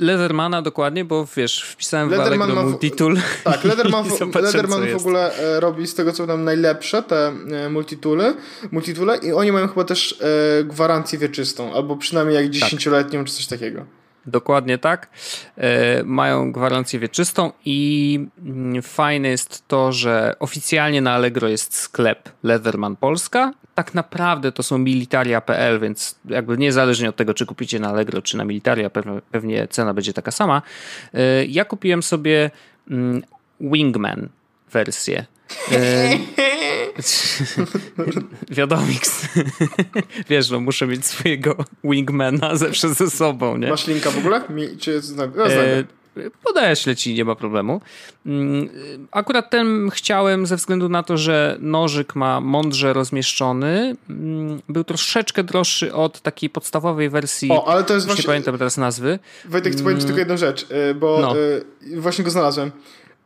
Leathermana 0.00 0.62
dokładnie, 0.62 1.04
bo 1.04 1.26
wiesz, 1.36 1.62
wpisałem 1.62 2.10
Leatherman 2.10 2.48
w 2.48 2.52
Allegro 2.52 2.70
multitool. 2.70 3.16
Tak, 3.44 3.64
Leatherman, 3.64 4.04
w, 4.32 4.34
Leatherman 4.34 4.88
w 4.88 4.96
ogóle 4.96 5.38
e, 5.38 5.60
robi 5.60 5.86
z 5.86 5.94
tego 5.94 6.12
co 6.12 6.26
tam 6.26 6.44
najlepsze 6.44 7.02
te 7.02 7.26
e, 7.26 7.68
multitooly, 7.68 8.34
multitoole 8.70 9.16
i 9.16 9.32
oni 9.32 9.52
mają 9.52 9.68
chyba 9.68 9.84
też 9.84 10.20
e, 10.60 10.64
gwarancję 10.64 11.18
wieczystą, 11.18 11.74
albo 11.74 11.96
przynajmniej 11.96 12.36
jak 12.36 12.52
10-letnią 12.52 13.18
tak. 13.18 13.26
czy 13.26 13.34
coś 13.34 13.46
takiego. 13.46 13.84
Dokładnie 14.28 14.78
tak. 14.78 15.08
E, 15.56 16.02
mają 16.04 16.52
gwarancję 16.52 17.00
wieczystą 17.00 17.52
i 17.64 18.20
mm, 18.44 18.82
fajne 18.82 19.28
jest 19.28 19.68
to, 19.68 19.92
że 19.92 20.36
oficjalnie 20.38 21.00
na 21.00 21.12
Allegro 21.12 21.48
jest 21.48 21.74
sklep 21.74 22.28
Leatherman 22.42 22.96
Polska. 22.96 23.52
Tak 23.74 23.94
naprawdę 23.94 24.52
to 24.52 24.62
są 24.62 24.78
militaria.pl, 24.78 25.80
więc 25.80 26.18
jakby 26.24 26.58
niezależnie 26.58 27.08
od 27.08 27.16
tego, 27.16 27.34
czy 27.34 27.46
kupicie 27.46 27.80
na 27.80 27.88
Allegro, 27.88 28.22
czy 28.22 28.36
na 28.36 28.44
militaria, 28.44 28.90
pewnie 29.30 29.68
cena 29.68 29.94
będzie 29.94 30.12
taka 30.12 30.30
sama. 30.30 30.62
E, 31.14 31.44
ja 31.44 31.64
kupiłem 31.64 32.02
sobie 32.02 32.50
mm, 32.90 33.22
Wingman 33.60 34.28
wersję. 34.72 35.26
E, 35.72 36.18
Wiadomix. 38.56 39.28
Wiesz, 40.30 40.50
no 40.50 40.60
muszę 40.60 40.86
mieć 40.86 41.06
swojego 41.06 41.56
wingmana 41.84 42.56
zawsze 42.56 42.94
ze 42.94 43.10
sobą, 43.10 43.56
nie? 43.56 43.70
Masz 43.70 43.86
linka 43.86 44.10
w 44.10 44.18
ogóle? 44.18 44.42
Mi, 44.50 44.76
czy 44.78 45.00
no, 45.16 45.24
e, 45.24 45.84
Podeślę 46.44 46.96
ci, 46.96 47.14
nie 47.14 47.24
ma 47.24 47.34
problemu. 47.34 47.80
Mm, 48.26 48.68
akurat 49.10 49.50
ten 49.50 49.90
chciałem 49.90 50.46
ze 50.46 50.56
względu 50.56 50.88
na 50.88 51.02
to, 51.02 51.16
że 51.16 51.56
nożyk 51.60 52.14
ma 52.14 52.40
mądrze 52.40 52.92
rozmieszczony. 52.92 53.96
Mm, 54.10 54.62
był 54.68 54.84
troszeczkę 54.84 55.44
droższy 55.44 55.94
od 55.94 56.20
takiej 56.20 56.50
podstawowej 56.50 57.10
wersji. 57.10 57.50
O, 57.50 57.68
ale 57.68 57.84
to 57.84 57.94
jest 57.94 58.06
właśnie... 58.06 58.22
Nie 58.22 58.26
pamiętam 58.26 58.58
teraz 58.58 58.76
nazwy. 58.76 59.18
Wojtek, 59.44 59.72
chcę 59.72 59.82
powiedzieć 59.82 60.04
mm, 60.04 60.06
tylko 60.06 60.18
jedną 60.18 60.36
rzecz, 60.36 60.66
e, 60.70 60.94
bo 60.94 61.18
no. 61.20 61.34
Właśnie 61.96 62.24
go 62.24 62.30
znalazłem. 62.30 62.70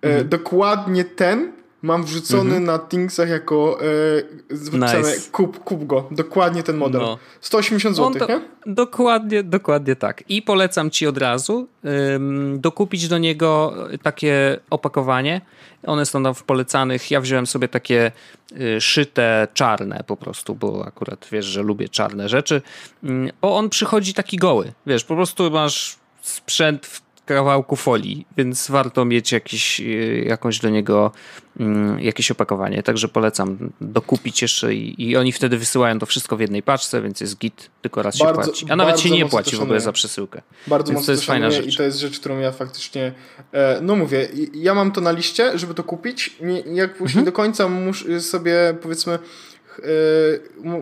Mhm. 0.03 0.29
Dokładnie 0.29 1.05
ten 1.05 1.53
mam 1.83 2.05
wrzucony 2.05 2.57
mhm. 2.57 2.65
na 2.65 2.79
Thingsach 2.79 3.29
jako 3.29 3.79
e, 3.81 4.73
nice. 4.73 5.31
kup, 5.33 5.65
kup 5.65 5.87
go. 5.87 6.09
Dokładnie 6.11 6.63
ten 6.63 6.77
model. 6.77 7.01
No. 7.01 7.19
180 7.41 7.97
zł, 7.97 8.29
nie? 8.29 8.41
Dokładnie, 8.67 9.43
dokładnie 9.43 9.97
tak. 9.97 10.25
I 10.29 10.43
polecam 10.43 10.91
ci 10.91 11.07
od 11.07 11.19
razu 11.19 11.69
ym, 12.15 12.61
dokupić 12.61 13.09
do 13.09 13.19
niego 13.19 13.75
takie 14.03 14.61
opakowanie. 14.71 15.41
One 15.87 16.07
są 16.07 16.23
tam 16.23 16.35
w 16.35 16.43
polecanych. 16.43 17.11
Ja 17.11 17.21
wziąłem 17.21 17.47
sobie 17.47 17.69
takie 17.69 18.13
y, 18.53 18.81
szyte 18.81 19.49
czarne 19.55 20.05
po 20.07 20.17
prostu, 20.17 20.55
bo 20.55 20.85
akurat 20.87 21.29
wiesz, 21.33 21.47
że 21.47 21.63
lubię 21.63 21.89
czarne 21.89 22.29
rzeczy. 22.29 22.63
Ym, 23.05 23.31
bo 23.41 23.57
on 23.57 23.69
przychodzi 23.69 24.15
taki 24.15 24.37
goły. 24.37 24.73
Wiesz, 24.87 25.05
po 25.05 25.15
prostu 25.15 25.51
masz 25.51 25.97
sprzęt 26.23 26.87
w 26.87 27.12
kawałku 27.27 27.77
folii, 27.77 28.27
więc 28.37 28.71
warto 28.71 29.05
mieć 29.05 29.33
jakiś, 29.33 29.81
e, 29.81 29.85
jakąś 30.25 30.59
do 30.59 30.69
niego 30.69 31.13
mm, 31.61 32.01
jakieś 32.01 32.31
opakowanie. 32.31 32.83
Także 32.83 33.09
polecam 33.09 33.71
dokupić 33.81 34.43
jeszcze 34.43 34.75
i, 34.75 35.11
i, 35.11 35.17
oni 35.17 35.33
wtedy 35.33 35.59
wysyłają 35.59 35.99
to 35.99 36.07
wszystko 36.07 36.37
w 36.37 36.41
jednej 36.41 36.63
paczce, 36.63 37.03
więc 37.03 37.21
jest 37.21 37.39
git, 37.39 37.71
tylko 37.83 38.03
raz 38.03 38.19
bardzo, 38.19 38.43
się 38.43 38.49
płaci. 38.49 38.67
A 38.69 38.77
nawet 38.77 39.01
się 39.01 39.11
nie 39.11 39.27
płaci 39.27 39.57
w 39.57 39.63
ogóle 39.63 39.81
za 39.81 39.93
przesyłkę. 39.93 40.43
Bardzo 40.67 40.93
więc 40.93 41.01
mocno 41.01 41.07
to 41.07 41.13
jest 41.13 41.25
fajna 41.25 41.51
rzecz. 41.51 41.75
I 41.75 41.77
to 41.77 41.83
jest 41.83 41.99
rzecz, 41.99 42.21
którą 42.21 42.39
ja 42.39 42.53
faktycznie, 42.53 43.13
e, 43.53 43.79
no 43.83 43.97
mówię, 43.97 44.29
ja 44.55 44.75
mam 44.75 44.93
to 44.93 45.01
na 45.01 45.13
liście, 45.13 45.59
żeby 45.59 45.75
to 45.75 45.85
kupić. 45.85 46.37
Jak 46.67 46.91
mhm. 47.01 47.19
nie 47.19 47.25
do 47.25 47.33
końca 47.33 47.69
muszę 47.69 48.21
sobie 48.21 48.75
powiedzmy 48.83 49.19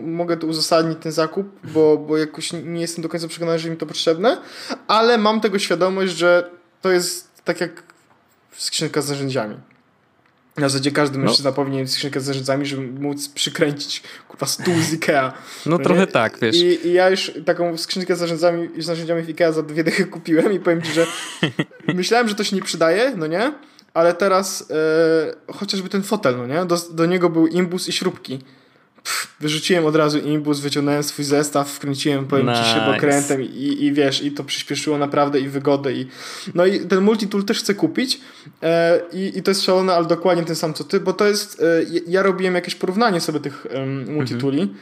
mogę 0.03 0.37
to 0.37 0.47
uzasadnić 0.47 0.97
ten 1.01 1.11
zakup, 1.11 1.47
bo, 1.63 1.97
bo 1.97 2.17
jakoś 2.17 2.53
nie 2.53 2.81
jestem 2.81 3.01
do 3.01 3.09
końca 3.09 3.27
przekonany, 3.27 3.59
że 3.59 3.69
mi 3.69 3.77
to 3.77 3.85
potrzebne, 3.85 4.37
ale 4.87 5.17
mam 5.17 5.41
tego 5.41 5.59
świadomość, 5.59 6.13
że 6.17 6.49
to 6.81 6.91
jest 6.91 7.43
tak 7.43 7.61
jak 7.61 7.83
skrzynka 8.51 9.01
z 9.01 9.09
narzędziami. 9.09 9.57
Na 10.57 10.69
zasadzie 10.69 10.91
każdy 10.91 11.17
no. 11.17 11.25
mężczyzna 11.25 11.51
powinien 11.51 11.81
mieć 11.81 11.91
skrzynkę 11.91 12.21
z 12.21 12.27
narzędziami, 12.27 12.65
żeby 12.65 12.81
móc 12.81 13.29
przykręcić 13.29 14.03
kurwa 14.27 14.45
stół 14.45 14.73
z 14.89 14.93
Ikea. 14.93 15.33
No, 15.65 15.77
no 15.77 15.83
trochę 15.83 16.01
nie? 16.01 16.07
tak, 16.07 16.39
wiesz. 16.39 16.55
I, 16.55 16.87
I, 16.87 16.93
ja 16.93 17.09
już 17.09 17.31
taką 17.45 17.77
skrzynkę 17.77 18.15
z 18.15 18.21
narzędziami, 18.21 18.69
z 18.77 18.87
narzędziami 18.87 19.23
w 19.23 19.29
Ikea 19.29 19.51
za 19.51 19.63
dwie 19.63 19.83
dychy 19.83 20.05
kupiłem 20.05 20.53
i 20.53 20.59
powiem 20.59 20.81
ci, 20.81 20.93
że 20.93 21.07
myślałem, 21.93 22.27
że 22.27 22.35
to 22.35 22.43
się 22.43 22.55
nie 22.55 22.61
przydaje, 22.61 23.13
no 23.17 23.27
nie? 23.27 23.53
Ale 23.93 24.13
teraz 24.13 24.71
e, 24.71 25.53
chociażby 25.53 25.89
ten 25.89 26.03
fotel, 26.03 26.37
no 26.37 26.47
nie? 26.47 26.65
Do, 26.65 26.77
do 26.91 27.05
niego 27.05 27.29
był 27.29 27.47
imbus 27.47 27.87
i 27.87 27.91
śrubki 27.91 28.39
pff, 29.03 29.35
wyrzuciłem 29.39 29.85
od 29.85 29.95
razu 29.95 30.19
imbus, 30.19 30.59
wyciągnąłem 30.59 31.03
swój 31.03 31.25
zestaw, 31.25 31.71
wkręciłem, 31.71 32.27
powiem 32.27 32.47
nice. 32.47 32.63
ci, 32.63 32.69
śrubokrętem 32.69 33.41
i, 33.41 33.77
i 33.85 33.93
wiesz, 33.93 34.23
i 34.23 34.31
to 34.31 34.43
przyspieszyło 34.43 34.97
naprawdę 34.97 35.39
i 35.39 35.49
wygodę 35.49 35.93
i 35.93 36.07
no 36.55 36.65
i 36.65 36.79
ten 36.79 37.01
multitool 37.01 37.43
też 37.43 37.59
chcę 37.59 37.73
kupić 37.73 38.21
e, 38.63 39.01
i, 39.13 39.37
i 39.37 39.43
to 39.43 39.51
jest 39.51 39.63
szalone, 39.63 39.93
ale 39.93 40.05
dokładnie 40.05 40.43
ten 40.43 40.55
sam 40.55 40.73
co 40.73 40.83
ty, 40.83 40.99
bo 40.99 41.13
to 41.13 41.27
jest, 41.27 41.61
e, 41.61 41.65
ja 42.07 42.23
robiłem 42.23 42.55
jakieś 42.55 42.75
porównanie 42.75 43.21
sobie 43.21 43.39
tych 43.39 43.67
um, 43.73 44.13
multitooli 44.13 44.61
mhm. 44.61 44.79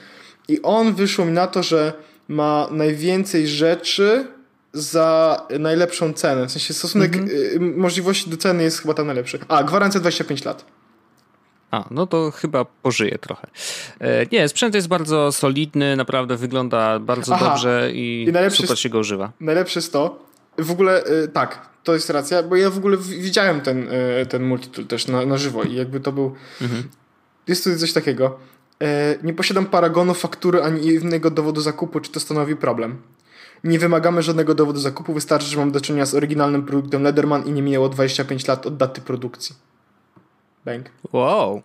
i 0.47 0.61
on 0.61 0.93
wyszło 0.93 1.25
mi 1.25 1.31
na 1.31 1.47
to, 1.47 1.63
że 1.63 1.93
ma 2.27 2.67
najwięcej 2.71 3.47
rzeczy 3.47 4.27
za 4.73 5.41
najlepszą 5.59 6.13
cenę. 6.13 6.47
W 6.47 6.51
sensie 6.51 6.73
stosunek 6.73 7.15
mhm. 7.15 7.79
możliwości 7.79 8.29
do 8.29 8.37
ceny 8.37 8.63
jest 8.63 8.81
chyba 8.81 8.93
tam 8.93 9.05
najlepszy. 9.05 9.39
A, 9.47 9.63
gwarancja 9.63 9.99
25 9.99 10.45
lat. 10.45 10.65
A, 11.71 11.87
no 11.91 12.07
to 12.07 12.31
chyba 12.31 12.65
pożyje 12.65 13.17
trochę. 13.17 13.47
E, 13.99 14.25
nie, 14.31 14.49
sprzęt 14.49 14.75
jest 14.75 14.87
bardzo 14.87 15.31
solidny, 15.31 15.95
naprawdę 15.95 16.37
wygląda 16.37 16.99
bardzo 16.99 17.35
Aha, 17.35 17.49
dobrze 17.49 17.91
i, 17.93 18.27
i 18.47 18.51
super 18.51 18.79
się 18.79 18.89
go 18.89 18.99
używa. 18.99 19.31
Najlepsze 19.39 19.79
jest 19.79 19.93
to, 19.93 20.19
w 20.57 20.71
ogóle 20.71 21.03
e, 21.03 21.27
tak, 21.27 21.69
to 21.83 21.93
jest 21.93 22.09
racja, 22.09 22.43
bo 22.43 22.55
ja 22.55 22.69
w 22.69 22.77
ogóle 22.77 22.97
widziałem 22.97 23.61
ten, 23.61 23.87
e, 23.91 24.25
ten 24.25 24.43
multitool 24.43 24.85
też 24.85 25.07
na, 25.07 25.25
na 25.25 25.37
żywo 25.37 25.63
i 25.63 25.75
jakby 25.75 25.99
to 25.99 26.11
był... 26.11 26.35
Mhm. 26.61 26.83
Jest 27.47 27.63
tutaj 27.63 27.79
coś 27.79 27.93
takiego. 27.93 28.39
Nie 29.23 29.33
posiadam 29.33 29.65
paragonu, 29.65 30.13
faktury 30.13 30.63
ani 30.63 30.87
innego 30.87 31.31
dowodu 31.31 31.61
zakupu, 31.61 31.99
czy 31.99 32.11
to 32.11 32.19
stanowi 32.19 32.55
problem. 32.55 33.01
Nie 33.63 33.79
wymagamy 33.79 34.23
żadnego 34.23 34.55
dowodu 34.55 34.79
zakupu, 34.79 35.13
wystarczy, 35.13 35.47
że 35.47 35.57
mam 35.57 35.71
do 35.71 35.81
czynienia 35.81 36.05
z 36.05 36.15
oryginalnym 36.15 36.65
produktem 36.65 37.03
Lederman 37.03 37.45
i 37.45 37.51
nie 37.51 37.61
minęło 37.61 37.89
25 37.89 38.47
lat 38.47 38.65
od 38.65 38.77
daty 38.77 39.01
produkcji. 39.01 39.55
Wow. 41.13 41.61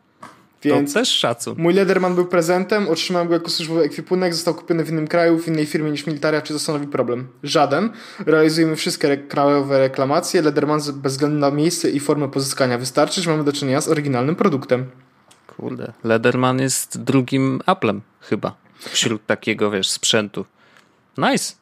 Więc 0.64 0.92
to 0.92 1.00
też 1.00 1.08
szacun. 1.08 1.54
Mój 1.58 1.74
Lederman 1.74 2.14
był 2.14 2.26
prezentem, 2.26 2.88
otrzymałem 2.88 3.28
go 3.28 3.34
jako 3.34 3.50
służbowy 3.50 3.82
ekwipunek, 3.82 4.34
został 4.34 4.54
kupiony 4.54 4.84
w 4.84 4.90
innym 4.90 5.08
kraju, 5.08 5.38
w 5.38 5.48
innej 5.48 5.66
firmie 5.66 5.90
niż 5.90 6.06
militaria, 6.06 6.42
czy 6.42 6.52
to 6.52 6.58
stanowi 6.58 6.86
problem? 6.86 7.28
Żaden. 7.42 7.90
Realizujemy 8.26 8.76
wszystkie 8.76 9.16
krajowe 9.16 9.78
reklamacje. 9.78 10.42
Lederman 10.42 10.80
bez 10.94 11.12
względu 11.12 11.38
na 11.38 11.50
miejsce 11.50 11.90
i 11.90 12.00
formę 12.00 12.28
pozyskania 12.28 12.78
wystarczy, 12.78 13.22
że 13.22 13.30
mamy 13.30 13.44
do 13.44 13.52
czynienia 13.52 13.80
z 13.80 13.88
oryginalnym 13.88 14.36
produktem. 14.36 14.90
Kurde, 15.56 15.92
Lederman 16.04 16.60
jest 16.60 17.02
drugim 17.02 17.60
Applem 17.66 18.00
chyba 18.20 18.54
wśród 18.78 19.26
takiego, 19.26 19.70
wiesz, 19.70 19.88
sprzętu. 19.88 20.44
Nice. 21.18 21.54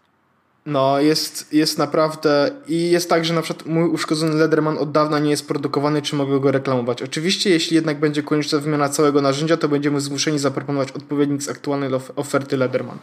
No, 0.66 1.00
jest, 1.00 1.52
jest 1.52 1.78
naprawdę. 1.78 2.50
I 2.68 2.90
jest 2.90 3.08
tak, 3.08 3.24
że 3.24 3.34
na 3.34 3.42
przykład 3.42 3.66
mój 3.66 3.88
uszkodzony 3.88 4.34
Lederman 4.34 4.78
od 4.78 4.92
dawna 4.92 5.18
nie 5.18 5.30
jest 5.30 5.48
produkowany, 5.48 6.02
czy 6.02 6.16
mogę 6.16 6.40
go 6.40 6.50
reklamować. 6.50 7.02
Oczywiście, 7.02 7.50
jeśli 7.50 7.74
jednak 7.74 8.00
będzie 8.00 8.22
konieczna 8.22 8.58
wymiana 8.58 8.88
całego 8.88 9.22
narzędzia, 9.22 9.56
to 9.56 9.68
będziemy 9.68 10.00
zmuszeni 10.00 10.38
zaproponować 10.38 10.92
odpowiednik 10.92 11.42
z 11.42 11.48
aktualnej 11.48 11.90
oferty 12.16 12.56
Lederman. 12.56 12.98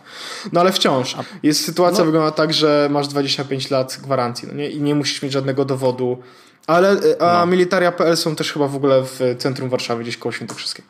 No 0.53 0.61
ale 0.61 0.71
wciąż. 0.71 1.15
Jest 1.43 1.65
sytuacja, 1.65 1.99
no. 1.99 2.05
wygląda 2.05 2.31
tak, 2.31 2.53
że 2.53 2.87
masz 2.91 3.07
25 3.07 3.69
lat 3.69 3.99
gwarancji 4.03 4.47
no 4.47 4.53
nie? 4.53 4.69
i 4.69 4.81
nie 4.81 4.95
musisz 4.95 5.21
mieć 5.21 5.31
żadnego 5.31 5.65
dowodu. 5.65 6.17
Ale 6.67 6.97
a 7.19 7.33
no. 7.39 7.45
militaria.pl 7.45 8.17
są 8.17 8.35
też 8.35 8.53
chyba 8.53 8.67
w 8.67 8.75
ogóle 8.75 9.03
w 9.03 9.19
centrum 9.37 9.69
Warszawy, 9.69 10.03
gdzieś 10.03 10.17
koło 10.17 10.31
Świętokrzyskiego. 10.31 10.88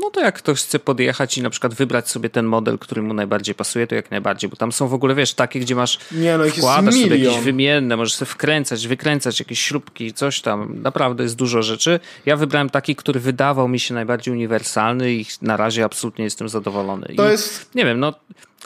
No 0.00 0.10
to 0.10 0.20
jak 0.20 0.34
ktoś 0.34 0.62
chce 0.62 0.78
podjechać 0.78 1.38
i 1.38 1.42
na 1.42 1.50
przykład 1.50 1.74
wybrać 1.74 2.10
sobie 2.10 2.30
ten 2.30 2.46
model, 2.46 2.78
który 2.78 3.02
mu 3.02 3.14
najbardziej 3.14 3.54
pasuje, 3.54 3.86
to 3.86 3.94
jak 3.94 4.10
najbardziej, 4.10 4.50
bo 4.50 4.56
tam 4.56 4.72
są 4.72 4.88
w 4.88 4.94
ogóle, 4.94 5.14
wiesz, 5.14 5.34
takie, 5.34 5.60
gdzie 5.60 5.74
masz 5.74 5.98
Nie, 6.12 6.38
no 6.38 6.44
wkładasz 6.44 6.94
sobie 6.94 7.16
jakieś 7.16 7.44
wymienne, 7.44 7.96
możesz 7.96 8.14
sobie 8.14 8.30
wkręcać, 8.30 8.86
wykręcać 8.86 9.40
jakieś 9.40 9.60
śrubki, 9.60 10.12
coś 10.12 10.40
tam. 10.40 10.82
Naprawdę 10.82 11.22
jest 11.22 11.36
dużo 11.36 11.62
rzeczy. 11.62 12.00
Ja 12.26 12.36
wybrałem 12.36 12.70
taki, 12.70 12.96
który 12.96 13.20
wydawał 13.20 13.68
mi 13.68 13.80
się 13.80 13.94
najbardziej 13.94 14.34
uniwersalny 14.34 15.12
i 15.12 15.26
na 15.42 15.56
razie 15.56 15.84
absolutnie 15.84 16.24
jestem 16.24 16.48
zadowolony. 16.48 17.06
To 17.16 17.28
I, 17.28 17.30
jest... 17.30 17.74
Nie 17.74 17.84
wiem, 17.84 18.00
no 18.00 18.14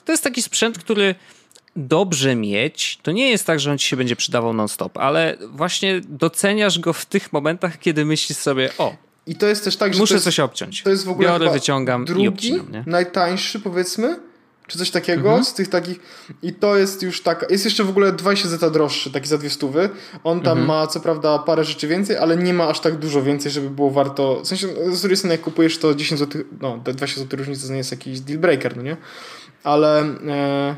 to 0.04 0.12
jest 0.12 0.24
taki 0.24 0.42
sprzęt, 0.42 0.78
który 0.78 1.14
dobrze 1.76 2.36
mieć, 2.36 2.98
to 3.02 3.12
nie 3.12 3.30
jest 3.30 3.46
tak, 3.46 3.60
że 3.60 3.70
on 3.70 3.78
ci 3.78 3.88
się 3.88 3.96
będzie 3.96 4.16
przydawał 4.16 4.52
non-stop, 4.52 4.98
ale 4.98 5.36
właśnie 5.48 6.00
doceniasz 6.08 6.78
go 6.78 6.92
w 6.92 7.06
tych 7.06 7.32
momentach, 7.32 7.78
kiedy 7.78 8.04
myślisz 8.04 8.38
sobie, 8.38 8.70
o, 8.78 9.09
i 9.30 9.34
to 9.34 9.46
jest 9.46 9.64
też 9.64 9.76
tak, 9.76 9.94
że. 9.94 10.00
Muszę 10.00 10.14
jest, 10.14 10.24
coś 10.24 10.40
obciąć. 10.40 10.82
To 10.82 10.90
jest 10.90 11.04
w 11.04 11.08
ogóle. 11.08 11.28
Biorę, 11.28 11.50
wyciągam 11.50 12.04
drugi, 12.04 12.24
i 12.24 12.28
obcinam, 12.28 12.72
nie? 12.72 12.84
najtańszy, 12.86 13.60
powiedzmy. 13.60 14.20
Czy 14.66 14.78
coś 14.78 14.90
takiego 14.90 15.28
mhm. 15.28 15.44
z 15.44 15.54
tych 15.54 15.68
takich. 15.68 16.00
I 16.42 16.52
to 16.52 16.76
jest 16.76 17.02
już 17.02 17.22
tak. 17.22 17.46
Jest 17.50 17.64
jeszcze 17.64 17.84
w 17.84 17.88
ogóle 17.88 18.12
20 18.12 18.48
zeta 18.48 18.70
droższy, 18.70 19.10
taki 19.10 19.28
za 19.28 19.38
dwie 19.38 19.50
stówy. 19.50 19.88
On 20.24 20.40
tam 20.40 20.58
mhm. 20.58 20.66
ma 20.66 20.86
co 20.86 21.00
prawda 21.00 21.38
parę 21.38 21.64
rzeczy 21.64 21.88
więcej, 21.88 22.16
ale 22.16 22.36
nie 22.36 22.54
ma 22.54 22.68
aż 22.68 22.80
tak 22.80 22.96
dużo 22.96 23.22
więcej, 23.22 23.52
żeby 23.52 23.70
było 23.70 23.90
warto. 23.90 24.40
W 24.40 24.46
sensie, 24.46 24.68
z 24.92 25.00
drugiej 25.00 25.16
strony, 25.16 25.34
jak 25.34 25.40
kupujesz 25.40 25.78
to 25.78 25.94
10 25.94 26.18
zł, 26.18 26.42
no 26.60 26.78
20 26.84 27.20
zł 27.20 27.38
różnicy 27.38 27.66
to 27.66 27.72
nie 27.72 27.78
jest 27.78 27.90
jakiś 27.90 28.20
deal 28.20 28.38
breaker, 28.38 28.76
no 28.76 28.82
nie? 28.82 28.96
Ale. 29.64 30.00
E, 30.28 30.76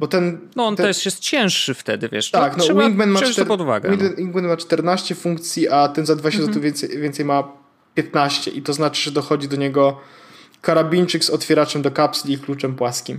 bo 0.00 0.06
ten, 0.06 0.38
no 0.56 0.66
on 0.66 0.76
ten... 0.76 0.86
też 0.86 1.04
jest 1.04 1.18
cięższy 1.18 1.74
wtedy, 1.74 2.08
wiesz. 2.08 2.30
Tak, 2.30 2.56
no, 2.56 2.64
no 2.74 2.82
Wingman, 2.82 3.10
ma 3.10 3.22
czter... 3.22 3.46
pod 3.46 3.60
uwagę, 3.60 3.90
no. 3.90 4.16
Wingman 4.16 4.46
ma 4.46 4.56
14 4.56 5.14
funkcji, 5.14 5.68
a 5.68 5.88
ten 5.88 6.06
za 6.06 6.16
20 6.16 6.38
mhm. 6.38 6.54
zł 6.54 6.62
więcej, 6.62 7.00
więcej 7.00 7.24
ma 7.24 7.59
15 7.94 8.50
i 8.50 8.62
to 8.62 8.72
znaczy, 8.72 9.02
że 9.02 9.10
dochodzi 9.10 9.48
do 9.48 9.56
niego 9.56 10.00
karabinczyk 10.60 11.24
z 11.24 11.30
otwieraczem 11.30 11.82
do 11.82 11.90
kapsli 11.90 12.34
i 12.34 12.38
kluczem 12.38 12.74
płaskim. 12.74 13.18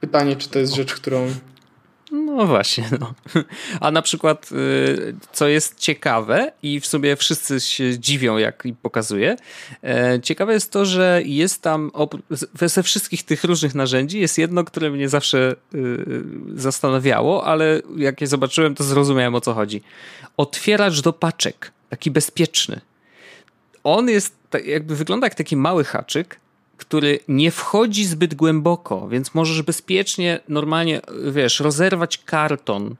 Pytanie, 0.00 0.36
czy 0.36 0.48
to 0.48 0.58
jest 0.58 0.74
rzecz, 0.74 0.94
którą... 0.94 1.30
No 2.12 2.46
właśnie. 2.46 2.84
No. 3.00 3.14
A 3.80 3.90
na 3.90 4.02
przykład, 4.02 4.52
y, 4.52 5.14
co 5.32 5.48
jest 5.48 5.78
ciekawe 5.78 6.52
i 6.62 6.80
w 6.80 6.86
sumie 6.86 7.16
wszyscy 7.16 7.60
się 7.60 7.98
dziwią, 7.98 8.36
jak 8.36 8.66
im 8.66 8.76
pokazuję, 8.76 9.36
e, 9.84 10.20
ciekawe 10.22 10.52
jest 10.52 10.72
to, 10.72 10.84
że 10.84 11.20
jest 11.24 11.62
tam 11.62 11.90
ze 12.62 12.82
wszystkich 12.82 13.22
tych 13.22 13.44
różnych 13.44 13.74
narzędzi 13.74 14.20
jest 14.20 14.38
jedno, 14.38 14.64
które 14.64 14.90
mnie 14.90 15.08
zawsze 15.08 15.56
y, 15.74 16.24
zastanawiało, 16.54 17.44
ale 17.44 17.82
jak 17.96 18.20
je 18.20 18.26
zobaczyłem, 18.26 18.74
to 18.74 18.84
zrozumiałem 18.84 19.34
o 19.34 19.40
co 19.40 19.54
chodzi. 19.54 19.82
Otwieracz 20.36 21.00
do 21.00 21.12
paczek, 21.12 21.72
taki 21.88 22.10
bezpieczny. 22.10 22.80
On 23.84 24.08
jest, 24.08 24.36
jakby 24.64 24.96
wygląda 24.96 25.26
jak 25.26 25.34
taki 25.34 25.56
mały 25.56 25.84
haczyk, 25.84 26.40
który 26.76 27.18
nie 27.28 27.50
wchodzi 27.50 28.04
zbyt 28.04 28.34
głęboko, 28.34 29.08
więc 29.08 29.34
możesz 29.34 29.62
bezpiecznie, 29.62 30.40
normalnie, 30.48 31.00
wiesz, 31.32 31.60
rozerwać 31.60 32.18
karton, 32.18 32.96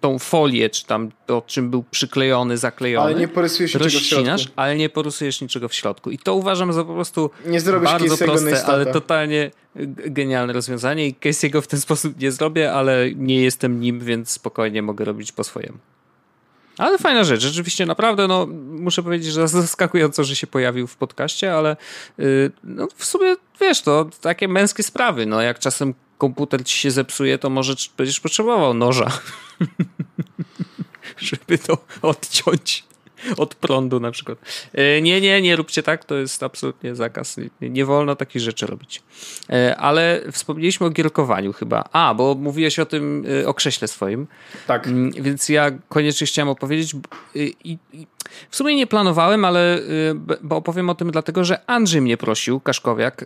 tą 0.00 0.18
folię, 0.18 0.70
czy 0.70 0.86
tam 0.86 1.10
to, 1.26 1.42
czym 1.46 1.70
był 1.70 1.84
przyklejony, 1.90 2.58
zaklejony. 2.58 3.06
Ale 3.06 3.14
nie 3.20 3.28
porysujesz 3.28 3.74
niczego 3.74 3.98
w 3.98 4.02
środku. 4.02 4.52
ale 4.56 4.76
nie 4.76 4.88
porysujesz 4.88 5.40
niczego 5.40 5.68
w 5.68 5.74
środku. 5.74 6.10
I 6.10 6.18
to 6.18 6.34
uważam 6.34 6.72
za 6.72 6.84
po 6.84 6.94
prostu 6.94 7.30
bardzo 7.84 8.18
proste, 8.18 8.66
ale 8.66 8.86
totalnie 8.86 9.50
genialne 10.06 10.52
rozwiązanie 10.52 11.08
i 11.08 11.14
Casey'ego 11.14 11.62
w 11.62 11.66
ten 11.66 11.80
sposób 11.80 12.20
nie 12.20 12.32
zrobię, 12.32 12.72
ale 12.72 13.10
nie 13.14 13.40
jestem 13.40 13.80
nim, 13.80 14.00
więc 14.00 14.30
spokojnie 14.30 14.82
mogę 14.82 15.04
robić 15.04 15.32
po 15.32 15.44
swojemu. 15.44 15.78
Ale 16.78 16.98
fajna 16.98 17.24
rzecz, 17.24 17.40
rzeczywiście 17.40 17.86
naprawdę, 17.86 18.28
no 18.28 18.46
muszę 18.70 19.02
powiedzieć, 19.02 19.32
że 19.32 19.48
zaskakująco, 19.48 20.24
że 20.24 20.36
się 20.36 20.46
pojawił 20.46 20.86
w 20.86 20.96
podcaście, 20.96 21.54
ale 21.54 21.76
yy, 22.18 22.50
no, 22.64 22.88
w 22.96 23.04
sumie 23.04 23.36
wiesz, 23.60 23.82
to 23.82 24.10
takie 24.20 24.48
męskie 24.48 24.82
sprawy, 24.82 25.26
no 25.26 25.42
jak 25.42 25.58
czasem 25.58 25.94
komputer 26.18 26.64
ci 26.64 26.78
się 26.78 26.90
zepsuje, 26.90 27.38
to 27.38 27.50
może 27.50 27.74
będziesz 27.96 28.20
potrzebował 28.20 28.74
noża, 28.74 29.10
żeby 31.18 31.58
to 31.58 31.78
odciąć. 32.02 32.85
od 33.36 33.54
prądu 33.54 34.00
na 34.00 34.10
przykład. 34.10 34.38
E, 34.72 35.02
nie, 35.02 35.20
nie, 35.20 35.42
nie 35.42 35.56
róbcie 35.56 35.82
tak, 35.82 36.04
to 36.04 36.14
jest 36.14 36.42
absolutnie 36.42 36.94
zakaz. 36.94 37.36
Nie 37.60 37.84
wolno 37.84 38.16
takich 38.16 38.42
rzeczy 38.42 38.66
robić. 38.66 39.02
E, 39.50 39.76
ale 39.76 40.22
wspomnieliśmy 40.32 40.86
o 40.86 40.90
gierkowaniu 40.90 41.52
chyba. 41.52 41.84
A, 41.92 42.14
bo 42.14 42.34
mówiłeś 42.34 42.78
o 42.78 42.86
tym, 42.86 43.24
e, 43.42 43.48
o 43.48 43.54
krześle 43.54 43.88
swoim. 43.88 44.26
Tak. 44.66 44.86
Mm, 44.86 45.10
więc 45.10 45.48
ja 45.48 45.70
koniecznie 45.88 46.26
chciałem 46.26 46.48
opowiedzieć 46.48 46.96
i, 47.34 47.54
i 47.64 48.06
w 48.50 48.56
sumie 48.56 48.76
nie 48.76 48.86
planowałem, 48.86 49.44
ale 49.44 49.80
bo 50.42 50.56
opowiem 50.56 50.90
o 50.90 50.94
tym 50.94 51.10
dlatego, 51.10 51.44
że 51.44 51.70
Andrzej 51.70 52.00
mnie 52.00 52.16
prosił, 52.16 52.60
Kaszkowiak, 52.60 53.24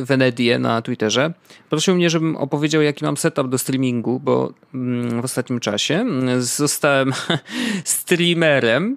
Venedie 0.00 0.58
na 0.58 0.82
Twitterze, 0.82 1.32
prosił 1.70 1.94
mnie, 1.94 2.10
żebym 2.10 2.36
opowiedział, 2.36 2.82
jaki 2.82 3.04
mam 3.04 3.16
setup 3.16 3.48
do 3.48 3.58
streamingu, 3.58 4.20
bo 4.20 4.52
mm, 4.74 5.22
w 5.22 5.24
ostatnim 5.24 5.60
czasie 5.60 5.94
mm, 5.94 6.42
zostałem 6.42 7.12
streamerem 7.84 8.96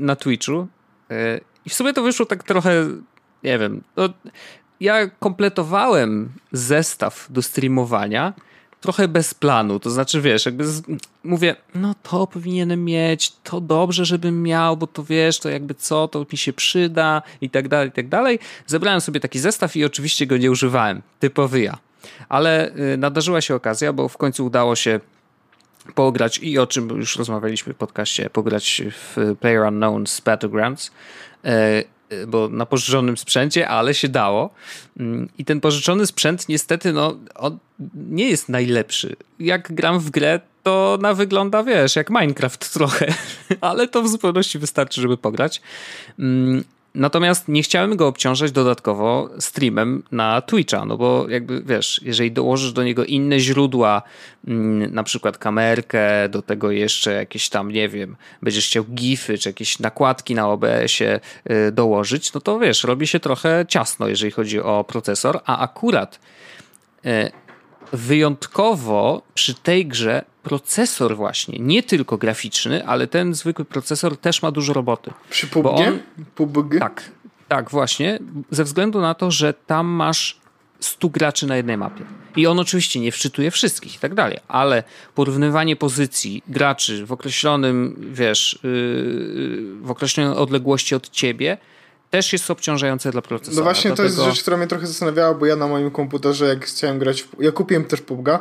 na 0.00 0.16
Twitchu. 0.16 0.66
E, 1.10 1.40
I 1.64 1.70
w 1.70 1.74
sumie 1.74 1.92
to 1.92 2.02
wyszło 2.02 2.26
tak 2.26 2.42
trochę, 2.42 2.86
nie 3.44 3.58
wiem, 3.58 3.82
no, 3.96 4.08
ja 4.80 5.08
kompletowałem 5.08 6.32
zestaw 6.52 7.26
do 7.30 7.42
streamowania 7.42 8.32
trochę 8.80 9.08
bez 9.08 9.34
planu. 9.34 9.80
To 9.80 9.90
znaczy, 9.90 10.20
wiesz, 10.20 10.46
jakby 10.46 10.66
z, 10.66 10.82
mówię, 11.24 11.56
no 11.74 11.94
to 12.02 12.26
powinienem 12.26 12.84
mieć, 12.84 13.32
to 13.44 13.60
dobrze, 13.60 14.04
żebym 14.04 14.42
miał, 14.42 14.76
bo 14.76 14.86
to 14.86 15.04
wiesz, 15.04 15.38
to 15.38 15.48
jakby 15.48 15.74
co, 15.74 16.08
to 16.08 16.26
mi 16.32 16.38
się 16.38 16.52
przyda 16.52 17.22
i 17.40 17.50
tak 17.50 17.68
dalej, 17.68 17.88
i 17.88 17.92
tak 17.92 18.08
dalej. 18.08 18.38
Zebrałem 18.66 19.00
sobie 19.00 19.20
taki 19.20 19.38
zestaw 19.38 19.76
i 19.76 19.84
oczywiście 19.84 20.26
go 20.26 20.36
nie 20.36 20.50
używałem. 20.50 21.02
Typowy 21.18 21.60
ja. 21.60 21.78
Ale 22.28 22.70
y, 22.94 22.96
nadarzyła 22.96 23.40
się 23.40 23.54
okazja, 23.54 23.92
bo 23.92 24.08
w 24.08 24.16
końcu 24.16 24.46
udało 24.46 24.76
się 24.76 25.00
pograć 25.94 26.38
i 26.38 26.58
o 26.58 26.66
czym 26.66 26.88
już 26.88 27.16
rozmawialiśmy 27.16 27.74
w 27.74 27.76
podcaście, 27.76 28.30
pograć 28.30 28.82
w 28.90 29.36
Player 29.40 29.62
Unknown's 29.62 30.24
Battlegrounds, 30.24 30.90
e, 31.44 31.84
bo 32.26 32.48
na 32.48 32.66
pożyczonym 32.66 33.16
sprzęcie, 33.16 33.68
ale 33.68 33.94
się 33.94 34.08
dało. 34.08 34.50
Mm, 35.00 35.28
I 35.38 35.44
ten 35.44 35.60
pożyczony 35.60 36.06
sprzęt 36.06 36.48
niestety 36.48 36.92
no, 36.92 37.16
nie 37.94 38.28
jest 38.28 38.48
najlepszy. 38.48 39.16
Jak 39.38 39.72
gram 39.72 39.98
w 39.98 40.10
grę, 40.10 40.40
to 40.62 40.98
na 41.00 41.14
wygląda, 41.14 41.62
wiesz, 41.62 41.96
jak 41.96 42.10
Minecraft 42.10 42.72
trochę, 42.72 43.14
ale 43.60 43.88
to 43.88 44.02
w 44.02 44.08
zupełności 44.08 44.58
wystarczy, 44.58 45.00
żeby 45.00 45.16
pograć. 45.16 45.62
Natomiast 46.94 47.48
nie 47.48 47.62
chciałem 47.62 47.96
go 47.96 48.06
obciążać 48.06 48.52
dodatkowo 48.52 49.30
streamem 49.38 50.02
na 50.12 50.40
Twitcha, 50.40 50.84
no 50.84 50.96
bo 50.96 51.28
jakby 51.28 51.62
wiesz, 51.62 52.00
jeżeli 52.04 52.32
dołożysz 52.32 52.72
do 52.72 52.84
niego 52.84 53.04
inne 53.04 53.40
źródła, 53.40 54.02
mm, 54.48 54.94
na 54.94 55.02
przykład 55.02 55.38
kamerkę, 55.38 56.28
do 56.28 56.42
tego 56.42 56.70
jeszcze 56.70 57.12
jakieś 57.12 57.48
tam, 57.48 57.70
nie 57.70 57.88
wiem, 57.88 58.16
będziesz 58.42 58.66
chciał 58.66 58.84
gify 58.84 59.38
czy 59.38 59.48
jakieś 59.48 59.78
nakładki 59.78 60.34
na 60.34 60.48
OBS-ie 60.48 61.20
y, 61.50 61.72
dołożyć, 61.72 62.32
no 62.32 62.40
to 62.40 62.58
wiesz, 62.58 62.84
robi 62.84 63.06
się 63.06 63.20
trochę 63.20 63.64
ciasno, 63.68 64.08
jeżeli 64.08 64.32
chodzi 64.32 64.60
o 64.60 64.84
procesor, 64.84 65.40
a 65.44 65.58
akurat 65.58 66.20
y, 67.06 67.30
wyjątkowo 67.92 69.22
przy 69.34 69.54
tej 69.54 69.86
grze 69.86 70.24
procesor 70.42 71.16
właśnie, 71.16 71.58
nie 71.58 71.82
tylko 71.82 72.18
graficzny, 72.18 72.86
ale 72.86 73.06
ten 73.06 73.34
zwykły 73.34 73.64
procesor 73.64 74.16
też 74.16 74.42
ma 74.42 74.50
dużo 74.50 74.72
roboty. 74.72 75.10
Przy 75.30 75.46
PUBG? 75.46 75.68
PUBG? 76.34 76.78
Tak, 76.78 77.10
tak 77.48 77.70
właśnie, 77.70 78.18
ze 78.50 78.64
względu 78.64 79.00
na 79.00 79.14
to, 79.14 79.30
że 79.30 79.54
tam 79.54 79.86
masz 79.86 80.40
100 80.80 81.08
graczy 81.08 81.46
na 81.46 81.56
jednej 81.56 81.76
mapie. 81.76 82.04
I 82.36 82.46
on 82.46 82.58
oczywiście 82.58 83.00
nie 83.00 83.12
wczytuje 83.12 83.50
wszystkich 83.50 83.94
i 83.94 83.98
tak 83.98 84.14
dalej, 84.14 84.38
ale 84.48 84.82
porównywanie 85.14 85.76
pozycji 85.76 86.42
graczy 86.48 87.06
w 87.06 87.12
określonym, 87.12 87.96
wiesz, 88.12 88.58
yy, 88.62 88.70
w 89.80 89.90
określonej 89.90 90.38
odległości 90.38 90.94
od 90.94 91.10
ciebie 91.10 91.58
też 92.10 92.32
jest 92.32 92.50
obciążające 92.50 93.10
dla 93.10 93.22
procesora. 93.22 93.56
No 93.56 93.62
właśnie 93.62 93.92
to 93.92 94.02
jest 94.02 94.18
rzecz, 94.18 94.42
która 94.42 94.56
mnie 94.56 94.66
trochę 94.66 94.86
zastanawiała, 94.86 95.34
bo 95.34 95.46
ja 95.46 95.56
na 95.56 95.68
moim 95.68 95.90
komputerze, 95.90 96.46
jak 96.46 96.66
chciałem 96.66 96.98
grać, 96.98 97.22
w... 97.22 97.42
ja 97.42 97.52
kupiłem 97.52 97.84
też 97.84 98.02
PUBG'a 98.02 98.38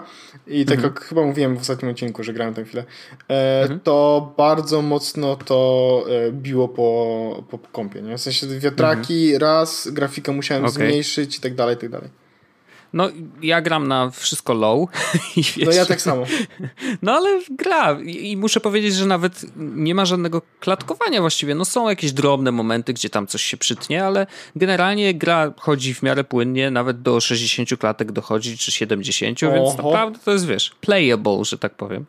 i 0.47 0.65
tak 0.65 0.75
mhm. 0.75 0.93
jak 0.93 1.03
chyba 1.03 1.21
mówiłem 1.21 1.57
w 1.57 1.61
ostatnim 1.61 1.91
odcinku, 1.91 2.23
że 2.23 2.33
grałem 2.33 2.53
tę 2.53 2.63
chwilę, 2.63 2.83
e, 3.29 3.61
mhm. 3.61 3.79
to 3.79 4.33
bardzo 4.37 4.81
mocno 4.81 5.35
to 5.35 6.05
e, 6.27 6.31
biło 6.31 6.67
po, 6.67 7.43
po 7.49 7.57
kompie, 7.57 8.01
nie? 8.01 8.17
W 8.17 8.21
sensie 8.21 8.47
wiatraki 8.47 9.33
mhm. 9.33 9.41
raz, 9.41 9.87
grafikę 9.91 10.31
musiałem 10.31 10.63
okay. 10.63 10.73
zmniejszyć 10.73 11.37
i 11.37 11.41
tak 11.41 11.55
dalej, 11.55 11.75
i 11.75 11.79
tak 11.79 11.89
dalej. 11.89 12.09
No, 12.93 13.09
ja 13.41 13.61
gram 13.61 13.87
na 13.87 14.09
wszystko 14.09 14.53
low. 14.53 14.89
No 15.65 15.71
ja 15.71 15.85
tak 15.85 16.01
samo. 16.01 16.23
No 17.01 17.11
ale 17.11 17.41
gra 17.49 17.99
i 18.01 18.37
muszę 18.37 18.59
powiedzieć, 18.59 18.95
że 18.95 19.05
nawet 19.05 19.45
nie 19.55 19.95
ma 19.95 20.05
żadnego 20.05 20.41
klatkowania 20.59 21.21
właściwie. 21.21 21.55
No 21.55 21.65
są 21.65 21.89
jakieś 21.89 22.11
drobne 22.11 22.51
momenty, 22.51 22.93
gdzie 22.93 23.09
tam 23.09 23.27
coś 23.27 23.43
się 23.43 23.57
przytnie, 23.57 24.05
ale 24.05 24.27
generalnie 24.55 25.13
gra 25.13 25.53
chodzi 25.57 25.93
w 25.93 26.03
miarę 26.03 26.23
płynnie, 26.23 26.71
nawet 26.71 27.01
do 27.01 27.19
60 27.21 27.69
klatek 27.79 28.11
dochodzi, 28.11 28.57
czy 28.57 28.71
70, 28.71 29.43
Oho. 29.43 29.53
więc 29.53 29.77
naprawdę 29.77 30.19
to 30.25 30.31
jest, 30.31 30.47
wiesz, 30.47 30.71
playable, 30.81 31.45
że 31.45 31.57
tak 31.57 31.75
powiem. 31.75 32.05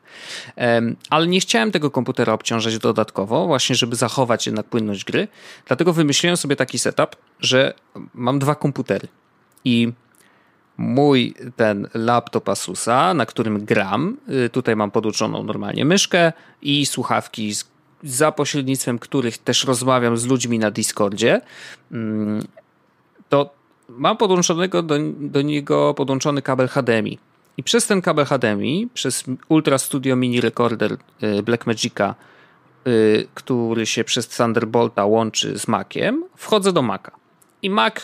Um, 0.57 0.97
ale 1.11 1.27
nie 1.27 1.41
chciałem 1.41 1.73
tego 1.73 1.91
komputera 1.91 2.33
obciążać 2.33 2.79
dodatkowo, 2.79 3.47
właśnie 3.47 3.77
żeby 3.77 3.97
zachować 3.97 4.47
jednak 4.47 4.67
płynność 4.67 5.05
gry, 5.05 5.29
dlatego 5.67 5.93
wymyśliłem 5.93 6.37
sobie 6.37 6.57
taki 6.57 6.79
setup, 6.79 7.17
że 7.41 7.75
mam 8.15 8.39
dwa 8.39 8.55
komputery 8.55 9.09
i 9.65 9.93
mój 10.81 11.35
ten 11.57 11.89
laptop 11.95 12.49
Asusa, 12.49 13.15
na 13.15 13.27
którym 13.27 13.65
gram. 13.65 14.17
Y, 14.47 14.49
tutaj 14.49 14.77
mam 14.77 14.91
podłączoną 14.91 15.43
normalnie 15.43 15.85
myszkę 15.85 16.33
i 16.63 16.87
słuchawki, 16.87 17.53
za 18.03 18.33
pośrednictwem 18.33 18.99
których 18.99 19.39
też 19.39 19.65
rozmawiam 19.65 20.17
z 20.17 20.27
ludźmi 20.27 20.59
na 20.59 20.71
Discordzie. 20.71 21.41
Mm, 21.93 22.45
to 23.29 23.51
mam 23.89 24.17
podłączonego 24.17 24.83
do, 24.83 24.95
do 25.21 25.43
niego 25.43 25.95
podłączony 25.95 26.43
kabel 26.43 26.69
HDMI. 26.69 27.19
I 27.57 27.63
przez 27.63 27.87
ten 27.87 28.03
kabel 28.03 28.25
HDMI, 28.25 28.89
przez 28.95 29.25
Ultra 29.49 29.79
Studio 29.79 30.17
Mini 30.17 30.41
Recorder 30.41 30.93
y, 31.23 31.43
Blackmagica, 31.43 32.15
y, 32.87 33.29
który 33.35 33.87
się 33.87 34.05
przez 34.05 34.29
Thunderbolta 34.29 35.05
łączy 35.05 35.59
z 35.59 35.69
Maciem, 35.69 36.25
wchodzę 36.37 36.73
do 36.73 36.83
Maca. 36.83 37.11
I 37.63 37.71
Mac 37.71 37.95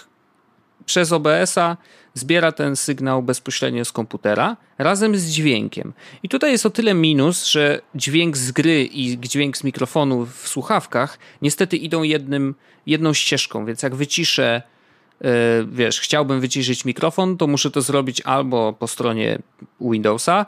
przez 0.87 1.13
OBS-a 1.13 1.77
zbiera 2.17 2.53
ten 2.53 2.77
sygnał 2.77 3.23
bezpośrednio 3.23 3.85
z 3.85 3.93
komputera 3.93 4.57
razem 4.79 5.17
z 5.17 5.31
dźwiękiem. 5.31 5.93
I 6.23 6.29
tutaj 6.29 6.53
jest 6.53 6.67
o 6.67 6.71
tyle 6.71 6.95
minus, 6.95 7.47
że 7.47 7.81
dźwięk 7.95 8.37
z 8.37 8.53
gry 8.53 8.85
i 8.85 9.19
dźwięk 9.21 9.57
z 9.57 9.65
mikrofonu 9.65 10.27
w 10.27 10.49
słuchawkach 10.49 11.19
niestety 11.43 11.77
idą 11.77 12.03
jednym, 12.03 12.55
jedną 12.87 13.13
ścieżką, 13.13 13.67
więc 13.67 13.83
jak 13.83 13.95
wyciszę 13.95 14.63
yy, 15.21 15.29
wiesz, 15.73 16.01
chciałbym 16.01 16.41
wyciszyć 16.41 16.85
mikrofon, 16.85 17.37
to 17.37 17.47
muszę 17.47 17.71
to 17.71 17.83
zrobić 17.83 18.21
albo 18.21 18.73
po 18.73 18.89
stronie 18.89 19.39
Windowsa, 19.81 20.47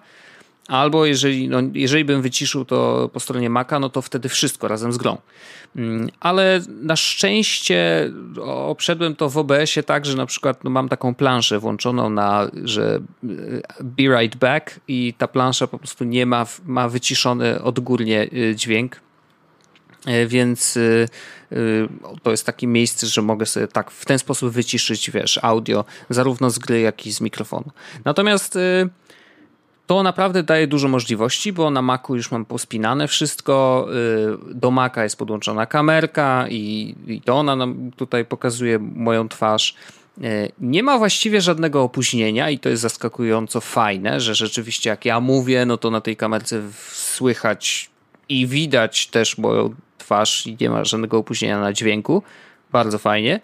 Albo 0.69 1.07
jeżeli, 1.07 1.49
no, 1.49 1.59
jeżeli 1.75 2.05
bym 2.05 2.23
wyciszył 2.23 2.65
to 2.65 3.11
po 3.13 3.21
stronie 3.21 3.51
Maca, 3.51 3.79
no 3.79 3.89
to 3.89 4.03
wtedy 4.03 4.29
wszystko 4.29 4.69
razem 4.69 4.93
z 4.93 4.97
grą. 4.97 5.19
Mm, 5.77 6.09
ale 6.21 6.61
na 6.83 6.97
szczęście 6.97 8.11
obszedłem 8.45 9.17
to 9.17 9.31
w 9.31 9.39
OBS-ie 9.39 9.85
tak, 9.85 10.07
że 10.07 10.17
na 10.17 10.27
przykład 10.27 10.65
no, 10.65 10.71
mam 10.71 10.89
taką 10.89 11.15
planszę 11.15 11.59
włączoną 11.59 12.11
na, 12.11 12.51
że 12.65 13.01
e, 13.25 13.29
be 13.81 14.03
right 14.21 14.37
back 14.37 14.81
i 14.89 15.15
ta 15.19 15.29
plansza 15.29 15.67
po 15.67 15.79
prostu 15.79 16.05
nie 16.05 16.27
ma, 16.27 16.47
ma 16.67 16.89
wyciszony 16.89 17.63
odgórnie 17.63 18.23
e, 18.23 18.55
dźwięk. 18.55 19.01
E, 20.07 20.27
więc 20.27 20.79
to 22.23 22.31
jest 22.31 22.47
takie 22.47 22.67
miejsce, 22.67 23.07
że 23.07 23.23
mogę 23.23 23.47
sobie 23.47 23.69
tak 23.69 23.91
w 23.91 24.05
ten 24.05 24.19
sposób 24.19 24.53
wyciszyć, 24.53 25.11
wiesz, 25.11 25.39
audio 25.43 25.85
zarówno 26.11 26.51
z 26.51 26.59
gry, 26.59 26.81
jak 26.81 27.07
i 27.07 27.13
z 27.13 27.21
mikrofonu. 27.21 27.71
Natomiast 28.05 28.59
to 29.89 30.03
naprawdę 30.03 30.43
daje 30.43 30.67
dużo 30.67 30.89
możliwości, 30.89 31.53
bo 31.53 31.71
na 31.71 31.83
Macu 31.83 32.17
już 32.17 32.31
mam 32.31 32.45
pospinane 32.45 33.09
wszystko. 33.09 33.87
Y, 34.51 34.55
do 34.55 34.71
Maca 34.71 35.03
jest 35.05 35.17
podłączona 35.17 35.67
kamerka 35.67 36.47
i, 36.51 36.95
i 37.07 37.21
to 37.21 37.35
ona 37.35 37.57
nam 37.57 37.91
tutaj 37.97 38.25
pokazuje 38.25 38.79
moją 38.79 39.29
twarz. 39.29 39.75
Y, 40.19 40.53
nie 40.61 40.83
ma 40.83 40.99
właściwie 40.99 41.41
żadnego 41.41 41.83
opóźnienia 41.83 42.51
i 42.51 42.59
to 42.59 42.69
jest 42.69 42.83
zaskakująco 42.83 43.61
fajne, 43.61 44.21
że 44.21 44.35
rzeczywiście 44.35 44.91
jak 44.91 45.05
ja 45.05 45.21
mówię, 45.21 45.67
no 45.67 45.77
to 45.77 45.91
na 45.91 46.01
tej 46.01 46.17
kamerce 46.17 46.63
słychać 46.93 47.91
i 48.29 48.47
widać 48.47 49.07
też 49.07 49.39
moją 49.39 49.75
twarz 49.99 50.47
i 50.47 50.57
nie 50.61 50.71
ma 50.71 50.85
żadnego 50.85 51.19
opóźnienia 51.19 51.61
na 51.61 51.73
dźwięku. 51.73 52.23
Bardzo 52.73 52.99
fajnie. 52.99 53.41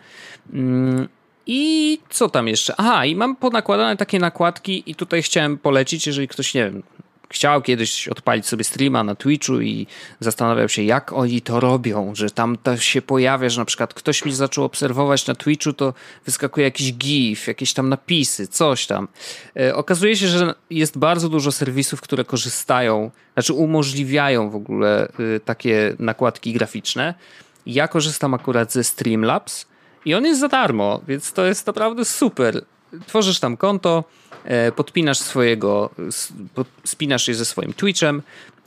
I 1.47 1.99
co 2.11 2.29
tam 2.29 2.49
jeszcze? 2.49 2.75
Aha, 2.77 3.05
i 3.07 3.17
mam 3.17 3.37
ponakładane 3.37 3.97
takie 3.97 4.19
nakładki 4.19 4.83
i 4.87 4.95
tutaj 4.95 5.23
chciałem 5.23 5.59
polecić, 5.59 6.07
jeżeli 6.07 6.29
ktoś, 6.29 6.55
nie 6.55 6.65
wiem, 6.65 6.83
chciał 7.35 7.63
kiedyś 7.63 8.09
odpalić 8.09 8.47
sobie 8.47 8.65
streama 8.65 9.05
na 9.05 9.15
Twitchu 9.15 9.61
i 9.61 9.87
zastanawiał 10.21 10.69
się, 10.69 10.83
jak 10.83 11.13
oni 11.13 11.41
to 11.41 11.61
robią, 11.61 12.15
że 12.15 12.31
tam 12.31 12.57
to 12.63 12.77
się 12.77 13.03
pojawia, 13.03 13.49
że 13.49 13.61
na 13.61 13.65
przykład 13.65 13.95
ktoś 13.95 14.25
mi 14.25 14.33
zaczął 14.33 14.65
obserwować 14.65 15.27
na 15.27 15.35
Twitchu, 15.35 15.73
to 15.73 15.95
wyskakuje 16.25 16.65
jakiś 16.65 16.95
GIF, 16.95 17.47
jakieś 17.47 17.73
tam 17.73 17.89
napisy, 17.89 18.47
coś 18.49 18.87
tam. 18.87 19.09
E, 19.57 19.75
okazuje 19.75 20.17
się, 20.17 20.29
że 20.29 20.55
jest 20.71 20.99
bardzo 20.99 21.29
dużo 21.29 21.53
serwisów, 21.53 22.01
które 22.01 22.25
korzystają, 22.25 23.11
znaczy 23.35 23.53
umożliwiają 23.53 24.51
w 24.51 24.57
ogóle 24.57 25.09
y, 25.21 25.41
takie 25.45 25.97
nakładki 25.99 26.53
graficzne. 26.53 27.15
Ja 27.67 27.89
korzystam 27.89 28.35
akurat 28.35 28.73
ze 28.73 28.85
Streamlabs 28.85 29.67
i 30.05 30.15
on 30.15 30.25
jest 30.25 30.41
za 30.41 30.49
darmo, 30.49 31.01
więc 31.09 31.33
to 31.33 31.45
jest 31.45 31.67
naprawdę 31.67 32.05
super. 32.05 32.65
Tworzysz 33.07 33.41
tam 33.41 33.57
konto, 33.57 34.05
e, 34.45 34.73
podpinasz 34.73 35.19
swojego, 35.19 35.91
spinasz 36.85 37.29
je 37.29 37.35
ze 37.35 37.45
swoim 37.45 37.73
Twitchem 37.73 38.23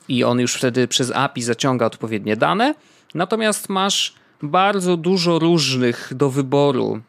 i 0.07 0.23
on 0.23 0.39
już 0.39 0.53
wtedy 0.53 0.87
przez 0.87 1.11
API 1.11 1.41
zaciąga 1.41 1.85
odpowiednie 1.85 2.35
dane. 2.35 2.75
Natomiast 3.15 3.69
masz 3.69 4.13
bardzo 4.43 4.97
dużo 4.97 5.39
różnych 5.39 6.11
do 6.15 6.29
wyboru 6.29 7.01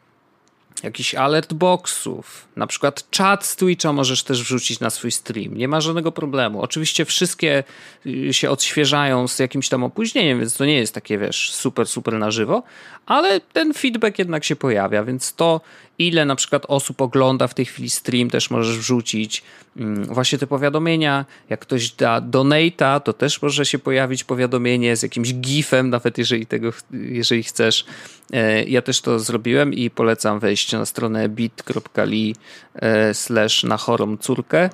jakichś 0.83 1.15
alert 1.15 1.53
boxów, 1.53 2.47
na 2.55 2.67
przykład 2.67 3.07
chat 3.17 3.45
z 3.45 3.55
Twitcha 3.55 3.93
możesz 3.93 4.23
też 4.23 4.43
wrzucić 4.43 4.79
na 4.79 4.89
swój 4.89 5.11
stream. 5.11 5.57
Nie 5.57 5.67
ma 5.67 5.81
żadnego 5.81 6.11
problemu. 6.11 6.61
Oczywiście 6.61 7.05
wszystkie 7.05 7.63
y, 8.05 8.33
się 8.33 8.49
odświeżają 8.49 9.27
z 9.27 9.39
jakimś 9.39 9.69
tam 9.69 9.83
opóźnieniem, 9.83 10.39
więc 10.39 10.57
to 10.57 10.65
nie 10.65 10.77
jest 10.77 10.93
takie, 10.93 11.17
wiesz, 11.17 11.51
super, 11.51 11.87
super 11.87 12.13
na 12.13 12.31
żywo, 12.31 12.63
ale 13.05 13.41
ten 13.41 13.73
feedback 13.73 14.19
jednak 14.19 14.43
się 14.43 14.55
pojawia, 14.55 15.03
więc 15.03 15.33
to 15.33 15.61
ile 15.99 16.25
na 16.25 16.35
przykład 16.35 16.63
osób 16.67 17.01
ogląda 17.01 17.47
w 17.47 17.53
tej 17.53 17.65
chwili 17.65 17.89
stream, 17.89 18.29
też 18.29 18.49
możesz 18.49 18.77
wrzucić. 18.77 19.43
Mm, 19.77 20.05
właśnie 20.05 20.37
te 20.37 20.47
powiadomienia. 20.47 21.25
Jak 21.49 21.59
ktoś 21.59 21.91
da 21.91 22.21
donata, 22.21 22.99
to 22.99 23.13
też 23.13 23.41
może 23.41 23.65
się 23.65 23.79
pojawić 23.79 24.23
powiadomienie 24.23 24.95
z 24.95 25.03
jakimś 25.03 25.33
gifem, 25.33 25.89
nawet 25.89 26.17
jeżeli 26.17 26.45
tego, 26.45 26.69
jeżeli 26.91 27.43
chcesz. 27.43 27.85
E, 28.33 28.63
ja 28.63 28.81
też 28.81 29.01
to 29.01 29.19
zrobiłem 29.19 29.73
i 29.73 29.89
polecam 29.89 30.39
wejść 30.39 30.73
na 30.73 30.85
stronę 30.85 31.29
bit.ly 31.29 32.33
e, 32.75 33.13
slash 33.13 33.63
na 33.63 33.77
chorą 33.77 34.17
córkę 34.17 34.69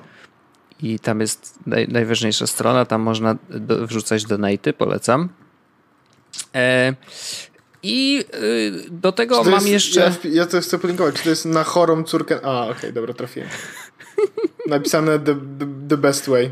i 0.81 0.99
tam 0.99 1.21
jest 1.21 1.59
naj, 1.65 1.87
najważniejsza 1.87 2.47
strona, 2.47 2.85
tam 2.85 3.01
można 3.01 3.35
do, 3.49 3.87
wrzucać 3.87 4.25
donaty, 4.25 4.73
polecam. 4.73 5.29
E, 6.55 6.93
i 7.85 8.25
y, 8.35 8.71
do 8.91 9.11
tego 9.11 9.43
mam 9.43 9.53
jest, 9.53 9.67
jeszcze. 9.67 9.99
Ja, 9.99 10.29
ja 10.31 10.45
to 10.45 10.61
chcę 10.61 10.79
polinkować. 10.79 11.15
Czy 11.15 11.23
to 11.23 11.29
jest 11.29 11.45
na 11.45 11.63
chorą 11.63 12.03
córkę. 12.03 12.39
A, 12.43 12.63
okej, 12.63 12.77
okay, 12.77 12.93
dobra, 12.93 13.13
trafiłem. 13.13 13.49
Napisane 14.67 15.19
the, 15.19 15.35
the, 15.35 15.67
the, 15.89 15.97
best 15.97 16.29
way. 16.29 16.51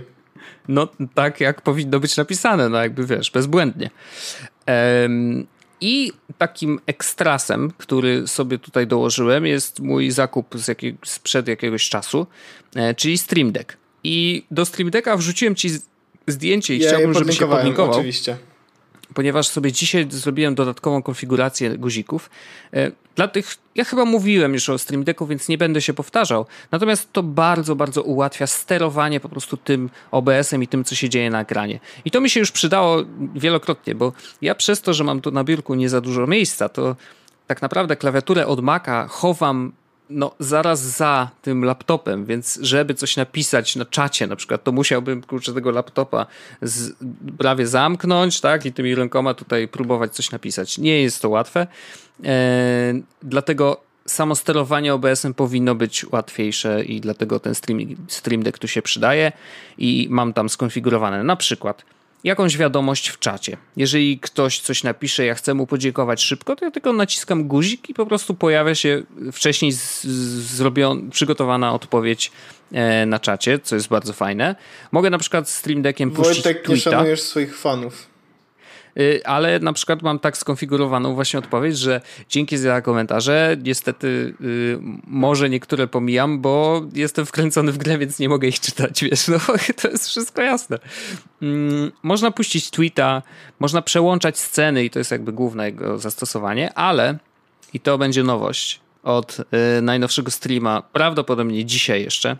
No, 0.68 0.88
tak 1.14 1.40
jak 1.42 1.62
powinno 1.62 2.00
być 2.00 2.18
napisane, 2.18 2.70
no 2.70 2.78
jakby 2.78 3.06
wiesz, 3.06 3.32
bezbłędnie. 3.32 3.90
Um, 4.68 5.48
I 5.82 6.12
takim 6.38 6.80
ekstrasem, 6.86 7.72
który 7.78 8.28
sobie 8.28 8.60
tutaj 8.60 8.88
dołożyłem, 8.88 9.46
jest 9.46 9.80
mój 9.80 10.12
zakup 10.12 10.56
z 10.60 10.68
jakiego, 10.68 10.98
sprzed 11.06 11.48
jakiegoś 11.48 11.90
czasu, 11.90 12.28
e, 12.76 12.96
czyli 12.96 13.18
Stream 13.18 13.52
Deck. 13.52 13.78
I 14.04 14.46
do 14.52 14.66
Stream 14.66 14.92
Decka 14.92 15.18
wrzuciłem 15.18 15.56
ci 15.56 15.70
zdjęcie 16.28 16.76
i 16.76 16.80
ja 16.80 16.88
chciałbym, 16.88 17.14
żebyś 17.14 17.40
się 17.40 17.48
podlinkował. 17.48 17.96
Oczywiście 17.96 18.38
ponieważ 19.14 19.48
sobie 19.48 19.72
dzisiaj 19.72 20.08
zrobiłem 20.10 20.56
dodatkową 20.56 21.02
konfigurację 21.04 21.78
guzików. 21.78 22.30
E, 22.74 22.92
dla 23.16 23.28
tych, 23.28 23.56
ja 23.76 23.84
chyba 23.84 24.06
mówiłem 24.06 24.54
już 24.54 24.70
o 24.70 24.78
Stream 24.78 25.04
Decku, 25.04 25.28
więc 25.28 25.50
nie 25.50 25.58
będę 25.58 25.82
się 25.82 25.94
powtarzał. 25.94 26.46
Natomiast 26.72 27.14
to 27.14 27.24
bardzo, 27.24 27.76
bardzo 27.76 28.02
ułatwia 28.02 28.48
sterowanie 28.48 29.20
po 29.20 29.30
prostu 29.30 29.58
tym 29.58 29.90
OBS-em 30.12 30.64
i 30.64 30.68
tym, 30.68 30.84
co 30.84 30.96
się 30.96 31.10
dzieje 31.10 31.30
na 31.30 31.42
ekranie. 31.42 31.80
I 32.06 32.12
to 32.12 32.22
mi 32.22 32.30
się 32.30 32.40
już 32.40 32.52
przydało 32.52 32.98
wielokrotnie, 33.36 33.96
bo 33.96 34.14
ja 34.42 34.56
przez 34.56 34.82
to, 34.82 34.94
że 34.94 35.04
mam 35.04 35.22
tu 35.22 35.32
na 35.32 35.44
biurku 35.44 35.76
nie 35.76 35.90
za 35.90 36.02
dużo 36.02 36.28
miejsca, 36.28 36.70
to 36.70 36.96
tak 37.48 37.62
naprawdę 37.62 37.96
klawiaturę 37.96 38.48
od 38.48 38.60
Maca 38.60 39.08
chowam 39.08 39.72
no, 40.10 40.36
zaraz 40.40 40.80
za 40.82 41.30
tym 41.42 41.66
laptopem, 41.66 42.26
więc 42.26 42.60
żeby 42.62 42.94
coś 42.94 43.18
napisać 43.18 43.76
na 43.76 43.86
czacie 43.86 44.28
na 44.28 44.36
przykład, 44.36 44.64
to 44.64 44.72
musiałbym 44.72 45.22
kurczę 45.22 45.54
tego 45.54 45.72
laptopa 45.72 46.26
z, 46.62 46.96
prawie 47.38 47.68
zamknąć, 47.68 48.42
tak, 48.42 48.66
i 48.66 48.74
tymi 48.74 48.96
rękoma 48.96 49.34
tutaj 49.34 49.68
próbować 49.68 50.16
coś 50.16 50.32
napisać. 50.32 50.78
Nie 50.78 51.02
jest 51.02 51.22
to 51.22 51.30
łatwe, 51.30 51.68
e, 52.24 52.94
dlatego 53.24 53.82
samo 54.06 54.36
sterowanie 54.36 54.94
OBS-em 54.94 55.34
powinno 55.34 55.76
być 55.76 56.06
łatwiejsze 56.12 56.84
i 56.84 57.02
dlatego 57.02 57.40
ten 57.40 57.56
stream, 57.56 57.80
stream 58.08 58.44
Deck 58.44 58.60
tu 58.60 58.68
się 58.68 58.82
przydaje 58.82 59.32
i 59.78 60.08
mam 60.10 60.34
tam 60.34 60.50
skonfigurowane 60.50 61.24
na 61.24 61.36
przykład 61.36 61.86
jakąś 62.24 62.58
wiadomość 62.58 63.08
w 63.08 63.20
czacie. 63.20 63.58
Jeżeli 63.78 64.20
ktoś 64.20 64.60
coś 64.60 64.84
napisze, 64.84 65.26
ja 65.26 65.36
chcę 65.36 65.54
mu 65.54 65.68
podziękować 65.68 66.22
szybko, 66.22 66.56
to 66.56 66.66
ja 66.66 66.72
tylko 66.72 66.94
naciskam 66.94 67.48
guzik 67.48 67.90
i 67.90 67.94
po 67.94 68.06
prostu 68.06 68.34
pojawia 68.34 68.76
się 68.76 69.04
wcześniej 69.32 69.72
zrobiona, 69.72 71.02
przygotowana 71.12 71.74
odpowiedź 71.74 72.32
e, 72.72 73.06
na 73.06 73.20
czacie, 73.20 73.60
co 73.60 73.76
jest 73.76 73.88
bardzo 73.88 74.14
fajne. 74.14 74.56
Mogę 74.92 75.10
na 75.10 75.18
przykład 75.18 75.50
Stream 75.50 75.82
Deckiem 75.82 76.12
puścić 76.12 76.44
Wojtek, 76.44 76.64
tweeta. 76.64 76.90
nie 76.90 76.96
szanujesz 76.96 77.22
swoich 77.22 77.58
fanów. 77.58 78.13
Y, 79.00 79.22
ale 79.26 79.60
na 79.60 79.74
przykład 79.74 80.02
mam 80.02 80.20
tak 80.20 80.38
skonfigurowaną 80.38 81.14
właśnie 81.14 81.40
odpowiedź, 81.40 81.78
że 81.78 82.02
dzięki 82.30 82.58
za 82.58 82.82
komentarze 82.82 83.58
niestety 83.64 84.34
y, 84.42 84.78
może 85.08 85.50
niektóre 85.50 85.88
pomijam, 85.88 86.42
bo 86.42 86.82
jestem 86.94 87.26
wkręcony 87.26 87.72
w 87.72 87.78
grę, 87.78 87.98
więc 87.98 88.20
nie 88.20 88.30
mogę 88.30 88.48
ich 88.48 88.60
czytać, 88.60 89.04
wiesz, 89.04 89.28
no 89.28 89.38
to 89.82 89.88
jest 89.88 90.08
wszystko 90.08 90.42
jasne. 90.42 90.80
Mm, 91.42 91.92
można 92.04 92.32
puścić 92.32 92.70
tweeta, 92.70 93.22
można 93.60 93.82
przełączać 93.82 94.40
sceny 94.40 94.86
i 94.86 94.90
to 94.90 95.00
jest 95.00 95.12
jakby 95.12 95.34
główne 95.34 95.66
jego 95.66 96.00
zastosowanie, 96.00 96.74
ale 96.74 97.18
i 97.74 97.80
to 97.80 97.98
będzie 97.98 98.24
nowość 98.24 98.80
od 99.04 99.40
y, 99.40 99.82
najnowszego 99.82 100.32
streama, 100.32 100.84
prawdopodobnie 100.94 101.66
dzisiaj 101.66 102.04
jeszcze, 102.04 102.38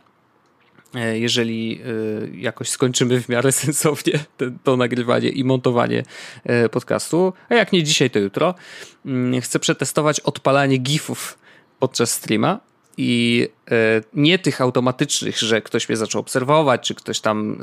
jeżeli 1.14 1.82
e, 1.82 2.38
jakoś 2.38 2.70
skończymy 2.70 3.22
w 3.22 3.30
miarę 3.30 3.52
sensownie 3.64 4.20
to, 4.64 4.78
nagrywanie 4.78 5.30
i 5.30 5.44
montowanie 5.44 6.04
e, 6.44 6.70
podcastu, 6.70 7.34
a 7.50 7.56
jak 7.56 7.74
nie 7.74 7.84
dzisiaj, 7.84 8.10
to 8.10 8.20
jutro, 8.20 8.56
mm, 9.06 9.42
chcę 9.42 9.60
przetestować 9.60 10.20
odpalanie 10.20 10.78
GIFów 10.78 11.38
podczas 11.80 12.12
streama 12.12 12.60
i 12.98 13.48
nie 14.14 14.40
tych 14.40 14.62
automatycznych, 14.62 15.38
że 15.38 15.62
ktoś 15.62 15.90
mnie 15.90 15.98
zaczął 15.98 16.22
obserwować, 16.22 16.88
czy 16.88 16.96
ktoś 16.96 17.20
tam 17.20 17.58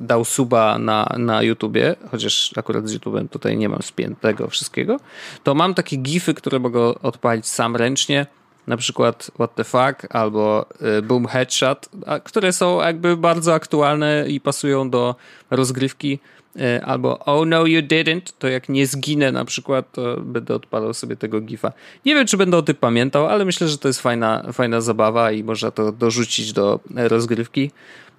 dał 0.00 0.24
suba 0.24 0.78
na, 0.78 1.14
na 1.18 1.42
YouTubie, 1.42 1.96
chociaż 2.10 2.52
akurat 2.56 2.88
z 2.88 2.92
YouTubem 2.92 3.28
tutaj 3.28 3.56
nie 3.56 3.68
mam 3.68 3.82
spiętego 3.82 4.48
wszystkiego, 4.48 5.00
to 5.44 5.54
mam 5.54 5.74
takie 5.74 5.96
GIFy, 5.96 6.34
które 6.34 6.58
mogę 6.58 6.80
odpalić 6.80 7.46
sam 7.46 7.76
ręcznie 7.76 8.26
na 8.70 8.76
przykład 8.76 9.30
What 9.34 9.54
the 9.54 9.64
Fuck 9.64 10.06
albo 10.10 10.66
y, 10.98 11.02
Boom 11.02 11.26
Headshot, 11.26 11.88
które 12.24 12.52
są 12.52 12.80
jakby 12.80 13.16
bardzo 13.16 13.54
aktualne 13.54 14.24
i 14.28 14.40
pasują 14.40 14.90
do 14.90 15.14
rozgrywki. 15.50 16.18
Y, 16.56 16.84
albo 16.84 17.18
Oh 17.18 17.46
no 17.46 17.66
you 17.66 17.82
didn't, 17.82 18.32
to 18.38 18.48
jak 18.48 18.68
nie 18.68 18.86
zginę 18.86 19.32
na 19.32 19.44
przykład, 19.44 19.92
to 19.92 20.20
będę 20.20 20.54
odpalał 20.54 20.94
sobie 20.94 21.16
tego 21.16 21.40
gifa. 21.40 21.72
Nie 22.04 22.14
wiem, 22.14 22.26
czy 22.26 22.36
będę 22.36 22.56
o 22.56 22.62
tym 22.62 22.76
pamiętał, 22.76 23.26
ale 23.26 23.44
myślę, 23.44 23.68
że 23.68 23.78
to 23.78 23.88
jest 23.88 24.00
fajna, 24.00 24.52
fajna 24.52 24.80
zabawa 24.80 25.32
i 25.32 25.44
można 25.44 25.70
to 25.70 25.92
dorzucić 25.92 26.52
do 26.52 26.80
rozgrywki. 26.94 27.70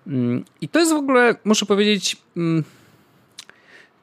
Mm, 0.08 0.43
I 0.62 0.68
to 0.68 0.80
jest 0.80 0.91
w 0.91 0.95
ogóle, 0.95 1.36
muszę 1.43 1.66
powiedzieć, 1.66 2.18
mm, 2.38 2.64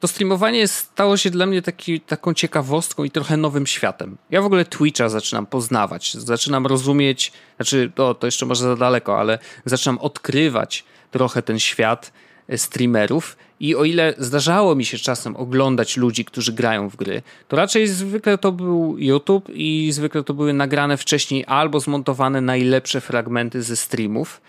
to 0.00 0.08
streamowanie 0.08 0.68
stało 0.68 1.16
się 1.16 1.30
dla 1.30 1.46
mnie 1.46 1.62
taki, 1.62 2.00
taką 2.00 2.34
ciekawostką 2.34 3.04
i 3.04 3.10
trochę 3.10 3.36
nowym 3.36 3.66
światem. 3.66 4.16
Ja 4.30 4.42
w 4.42 4.44
ogóle 4.44 4.64
Twitcha 4.64 5.08
zaczynam 5.08 5.46
poznawać, 5.46 6.14
zaczynam 6.14 6.66
rozumieć, 6.66 7.32
znaczy 7.56 7.92
to, 7.94 8.16
jeszcze 8.22 8.46
może 8.46 8.64
za 8.64 8.76
daleko, 8.76 9.20
ale 9.20 9.38
zaczynam 9.64 9.98
odkrywać 9.98 10.84
trochę 11.10 11.42
ten 11.42 11.58
świat 11.58 12.12
e, 12.48 12.58
streamerów 12.58 13.36
i 13.60 13.76
o 13.76 13.84
ile 13.84 14.14
zdarzało 14.18 14.74
mi 14.74 14.84
się 14.84 14.98
czasem 14.98 15.36
oglądać 15.36 15.96
ludzi, 15.96 16.24
którzy 16.24 16.52
grają 16.52 16.88
w 16.88 16.96
gry, 16.96 17.22
to 17.48 17.56
raczej 17.56 17.88
zwykle 17.88 18.38
to 18.38 18.52
był 18.52 18.98
YouTube 18.98 19.48
i 19.54 19.88
zwykle 19.92 20.22
to 20.22 20.34
były 20.34 20.52
nagrane 20.52 20.96
wcześniej 20.96 21.44
albo 21.46 21.80
zmontowane 21.80 22.40
najlepsze 22.40 23.00
fragmenty 23.00 23.62
ze 23.62 23.76
streamów, 23.76 24.40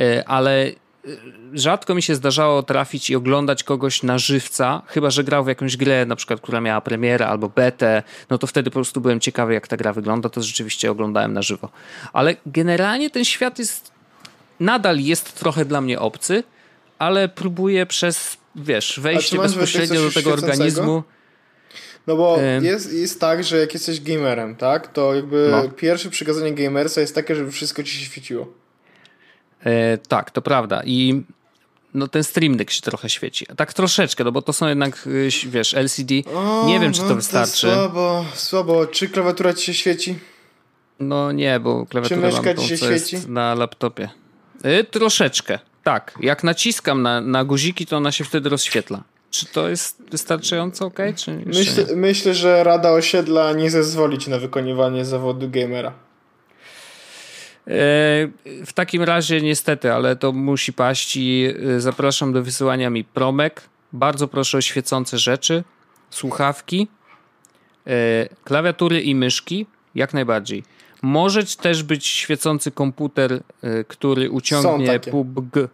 e, 0.00 0.28
ale 0.28 0.72
rzadko 1.54 1.94
mi 1.94 2.02
się 2.02 2.14
zdarzało 2.14 2.62
trafić 2.62 3.10
i 3.10 3.16
oglądać 3.16 3.64
kogoś 3.64 4.02
na 4.02 4.18
żywca, 4.18 4.82
chyba 4.86 5.10
że 5.10 5.24
grał 5.24 5.44
w 5.44 5.48
jakąś 5.48 5.76
grę, 5.76 6.06
na 6.06 6.16
przykład, 6.16 6.40
która 6.40 6.60
miała 6.60 6.80
premierę 6.80 7.26
albo 7.26 7.48
betę, 7.48 8.02
no 8.30 8.38
to 8.38 8.46
wtedy 8.46 8.70
po 8.70 8.74
prostu 8.74 9.00
byłem 9.00 9.20
ciekawy, 9.20 9.54
jak 9.54 9.68
ta 9.68 9.76
gra 9.76 9.92
wygląda, 9.92 10.28
to 10.28 10.42
rzeczywiście 10.42 10.90
oglądałem 10.90 11.32
na 11.32 11.42
żywo. 11.42 11.68
Ale 12.12 12.36
generalnie 12.46 13.10
ten 13.10 13.24
świat 13.24 13.58
jest, 13.58 13.92
nadal 14.60 14.98
jest 14.98 15.38
trochę 15.38 15.64
dla 15.64 15.80
mnie 15.80 16.00
obcy, 16.00 16.42
ale 16.98 17.28
próbuję 17.28 17.86
przez, 17.86 18.36
wiesz, 18.56 19.00
wejście 19.00 19.38
bezpośrednio 19.38 20.00
do 20.02 20.10
tego 20.10 20.32
organizmu. 20.32 21.02
No 22.06 22.16
bo 22.16 22.38
jest, 22.62 22.92
jest 22.92 23.20
tak, 23.20 23.44
że 23.44 23.58
jak 23.58 23.74
jesteś 23.74 24.00
gamerem, 24.00 24.56
tak, 24.56 24.92
to 24.92 25.14
jakby 25.14 25.48
no. 25.50 25.68
pierwsze 25.68 26.10
przykazanie 26.10 26.54
gamersa 26.54 27.00
jest 27.00 27.14
takie, 27.14 27.36
żeby 27.36 27.52
wszystko 27.52 27.82
ci 27.82 27.92
się 27.92 28.04
świeciło. 28.04 28.61
E, 29.64 29.98
tak, 29.98 30.30
to 30.30 30.42
prawda. 30.42 30.82
I 30.84 31.22
no 31.94 32.08
ten 32.08 32.24
Stream 32.24 32.56
Deck 32.56 32.70
się 32.70 32.80
trochę 32.80 33.08
świeci. 33.08 33.46
Tak 33.56 33.72
troszeczkę, 33.72 34.24
no 34.24 34.32
bo 34.32 34.42
to 34.42 34.52
są 34.52 34.68
jednak, 34.68 35.06
y, 35.06 35.28
wiesz, 35.46 35.74
LCD. 35.74 36.14
O, 36.34 36.64
nie 36.66 36.80
wiem, 36.80 36.92
czy 36.92 37.00
to 37.00 37.08
no, 37.08 37.14
wystarczy. 37.14 37.66
To 37.66 37.74
słabo, 37.74 38.24
słabo. 38.34 38.86
Czy 38.86 39.08
klawiatura 39.08 39.54
ci 39.54 39.64
się 39.64 39.74
świeci? 39.74 40.18
No 41.00 41.32
nie, 41.32 41.60
bo 41.60 41.86
klawiatura 41.86 42.30
czy 42.30 42.36
mam 42.36 42.54
tą, 42.54 42.62
ci 42.62 42.68
się 42.68 42.76
świeci? 42.76 43.16
na 43.28 43.54
laptopie. 43.54 44.08
Y, 44.80 44.84
troszeczkę, 44.84 45.58
tak. 45.84 46.18
Jak 46.20 46.44
naciskam 46.44 47.02
na, 47.02 47.20
na 47.20 47.44
guziki, 47.44 47.86
to 47.86 47.96
ona 47.96 48.12
się 48.12 48.24
wtedy 48.24 48.48
rozświetla. 48.48 49.02
Czy 49.30 49.46
to 49.46 49.68
jest 49.68 50.02
wystarczająco 50.10 50.86
ok? 50.86 50.98
Czy 51.16 51.42
myślę, 51.46 51.86
myślę, 51.96 52.34
że 52.34 52.64
Rada 52.64 52.90
Osiedla 52.90 53.52
nie 53.52 53.70
zezwolić 53.70 54.26
na 54.26 54.38
wykonywanie 54.38 55.04
zawodu 55.04 55.50
gamera. 55.50 55.92
E, 57.66 57.70
w 58.66 58.72
takim 58.74 59.02
razie 59.02 59.40
niestety, 59.40 59.92
ale 59.92 60.16
to 60.16 60.32
musi 60.32 60.72
paść 60.72 61.16
i 61.16 61.54
e, 61.76 61.80
zapraszam 61.80 62.32
do 62.32 62.42
wysyłania 62.42 62.90
mi 62.90 63.04
promek. 63.04 63.62
Bardzo 63.92 64.28
proszę 64.28 64.58
o 64.58 64.60
świecące 64.60 65.18
rzeczy, 65.18 65.64
słuchawki, 66.10 66.88
e, 67.86 68.28
klawiatury 68.44 69.00
i 69.00 69.14
myszki, 69.14 69.66
jak 69.94 70.14
najbardziej. 70.14 70.64
Może 71.02 71.44
też 71.44 71.82
być 71.82 72.06
świecący 72.06 72.70
komputer, 72.70 73.42
który 73.88 74.30
uciągnie 74.30 75.00
PUBG 75.00 75.68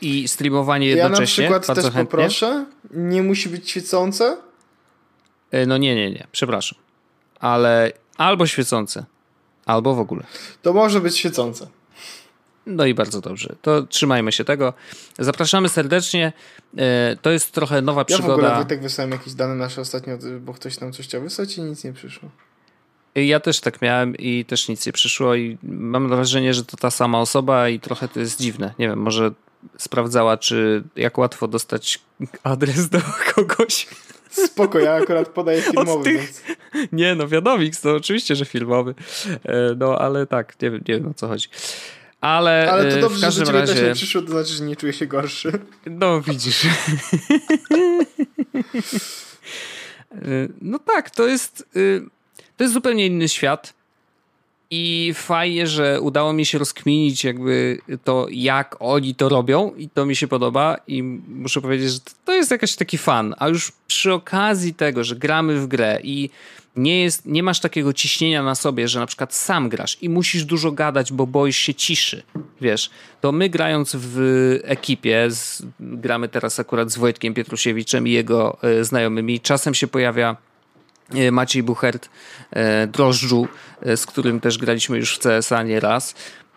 i 0.00 0.28
streamowanie 0.28 0.86
jednocześnie. 0.86 1.44
Ja 1.44 1.50
na 1.50 1.60
przykład 1.60 1.76
też 1.76 1.84
chętnie. 1.84 2.04
poproszę. 2.04 2.66
Nie 2.90 3.22
musi 3.22 3.48
być 3.48 3.70
świecące? 3.70 4.36
No 5.66 5.76
nie, 5.76 5.94
nie, 5.94 6.10
nie, 6.10 6.26
przepraszam. 6.32 6.78
Ale 7.40 7.92
albo 8.16 8.46
świecące. 8.46 9.04
Albo 9.66 9.94
w 9.94 9.98
ogóle. 9.98 10.22
To 10.62 10.72
może 10.72 11.00
być 11.00 11.18
świecące. 11.18 11.66
No 12.66 12.86
i 12.86 12.94
bardzo 12.94 13.20
dobrze. 13.20 13.56
To 13.62 13.82
trzymajmy 13.82 14.32
się 14.32 14.44
tego. 14.44 14.72
Zapraszamy 15.18 15.68
serdecznie. 15.68 16.32
E, 16.76 17.16
to 17.22 17.30
jest 17.30 17.52
trochę 17.52 17.82
nowa 17.82 18.04
przygoda. 18.04 18.28
Ja 18.28 18.34
w 18.34 18.38
ogóle 18.38 18.54
Wojtek 18.54 18.82
wysłałem 18.82 19.10
jakieś 19.12 19.34
dane 19.34 19.54
nasze 19.54 19.80
ostatnio, 19.80 20.18
bo 20.40 20.54
ktoś 20.54 20.80
nam 20.80 20.92
coś 20.92 21.06
chciał 21.06 21.22
wysłać 21.22 21.58
i 21.58 21.62
nic 21.62 21.84
nie 21.84 21.92
przyszło. 21.92 22.28
Ja 23.14 23.40
też 23.40 23.60
tak 23.60 23.82
miałem 23.82 24.16
i 24.16 24.44
też 24.44 24.68
nic 24.68 24.86
nie 24.86 24.92
przyszło 24.92 25.34
i 25.34 25.58
mam 25.62 26.08
wrażenie, 26.08 26.54
że 26.54 26.64
to 26.64 26.76
ta 26.76 26.90
sama 26.90 27.20
osoba 27.20 27.68
i 27.68 27.80
trochę 27.80 28.08
to 28.08 28.20
jest 28.20 28.40
dziwne. 28.40 28.74
Nie 28.78 28.88
wiem, 28.88 28.98
może 28.98 29.30
sprawdzała, 29.78 30.36
czy 30.36 30.84
jak 30.96 31.18
łatwo 31.18 31.48
dostać 31.48 31.98
adres 32.42 32.88
do 32.88 32.98
kogoś. 33.34 33.86
Spoko, 34.30 34.78
ja 34.78 34.94
akurat 34.94 35.28
podaję 35.28 35.62
filmowy. 35.62 36.04
Tych... 36.04 36.20
Więc... 36.20 36.42
Nie, 36.92 37.14
no 37.14 37.28
wiadomix, 37.28 37.80
to 37.80 37.94
oczywiście, 37.94 38.36
że 38.36 38.44
filmowy. 38.44 38.94
E, 39.44 39.74
no, 39.76 39.98
ale 39.98 40.26
tak, 40.26 40.62
nie 40.62 40.70
wiem, 40.70 40.80
nie 40.88 40.94
wiem 40.94 41.08
o 41.08 41.14
co 41.14 41.28
chodzi. 41.28 41.48
Ale, 42.20 42.72
ale 42.72 42.90
to 42.90 42.98
e, 42.98 43.00
dobrze, 43.00 43.18
w 43.18 43.20
każdym 43.20 43.46
że 43.46 43.52
razie... 43.52 43.74
też 43.74 43.82
nie 43.82 43.94
przyszło, 43.94 44.22
to 44.22 44.28
znaczy, 44.28 44.52
że 44.52 44.64
nie 44.64 44.76
czuję 44.76 44.92
się 44.92 45.06
gorszy. 45.06 45.52
No, 45.86 46.20
widzisz. 46.20 46.66
E, 50.12 50.48
no 50.60 50.78
tak, 50.78 51.10
to 51.10 51.26
jest, 51.26 51.68
to 52.56 52.64
jest 52.64 52.74
zupełnie 52.74 53.06
inny 53.06 53.28
świat. 53.28 53.74
I 54.70 55.12
fajnie, 55.14 55.66
że 55.66 56.00
udało 56.00 56.32
mi 56.32 56.46
się 56.46 56.58
rozkminić 56.58 57.24
jakby 57.24 57.78
to, 58.04 58.26
jak 58.30 58.76
oni 58.78 59.14
to 59.14 59.28
robią 59.28 59.72
i 59.76 59.88
to 59.88 60.06
mi 60.06 60.16
się 60.16 60.28
podoba 60.28 60.76
i 60.86 61.02
muszę 61.28 61.60
powiedzieć, 61.60 61.92
że 61.92 61.98
to 62.24 62.32
jest 62.32 62.50
jakiś 62.50 62.76
taki 62.76 62.98
fan. 62.98 63.34
A 63.38 63.48
już 63.48 63.72
przy 63.86 64.12
okazji 64.12 64.74
tego, 64.74 65.04
że 65.04 65.16
gramy 65.16 65.60
w 65.60 65.66
grę 65.66 65.98
i 66.02 66.30
nie, 66.76 67.02
jest, 67.02 67.26
nie 67.26 67.42
masz 67.42 67.60
takiego 67.60 67.92
ciśnienia 67.92 68.42
na 68.42 68.54
sobie, 68.54 68.88
że 68.88 69.00
na 69.00 69.06
przykład 69.06 69.34
sam 69.34 69.68
grasz 69.68 69.98
i 70.02 70.08
musisz 70.08 70.44
dużo 70.44 70.72
gadać, 70.72 71.12
bo 71.12 71.26
boisz 71.26 71.56
się 71.56 71.74
ciszy, 71.74 72.22
wiesz, 72.60 72.90
to 73.20 73.32
my 73.32 73.48
grając 73.48 73.96
w 73.98 74.18
ekipie, 74.64 75.30
z, 75.30 75.62
gramy 75.80 76.28
teraz 76.28 76.60
akurat 76.60 76.90
z 76.90 76.98
Wojtkiem 76.98 77.34
Pietrusiewiczem 77.34 78.08
i 78.08 78.10
jego 78.10 78.58
y, 78.80 78.84
znajomymi, 78.84 79.40
czasem 79.40 79.74
się 79.74 79.86
pojawia 79.86 80.36
Maciej 81.32 81.62
Buchert, 81.62 82.08
e, 82.50 82.86
Drożdżu, 82.86 83.48
e, 83.82 83.96
z 83.96 84.06
którym 84.06 84.40
też 84.40 84.58
graliśmy 84.58 84.98
już 84.98 85.16
w 85.16 85.18
CSA 85.18 85.62
nie 85.62 85.80
raz, 85.80 86.14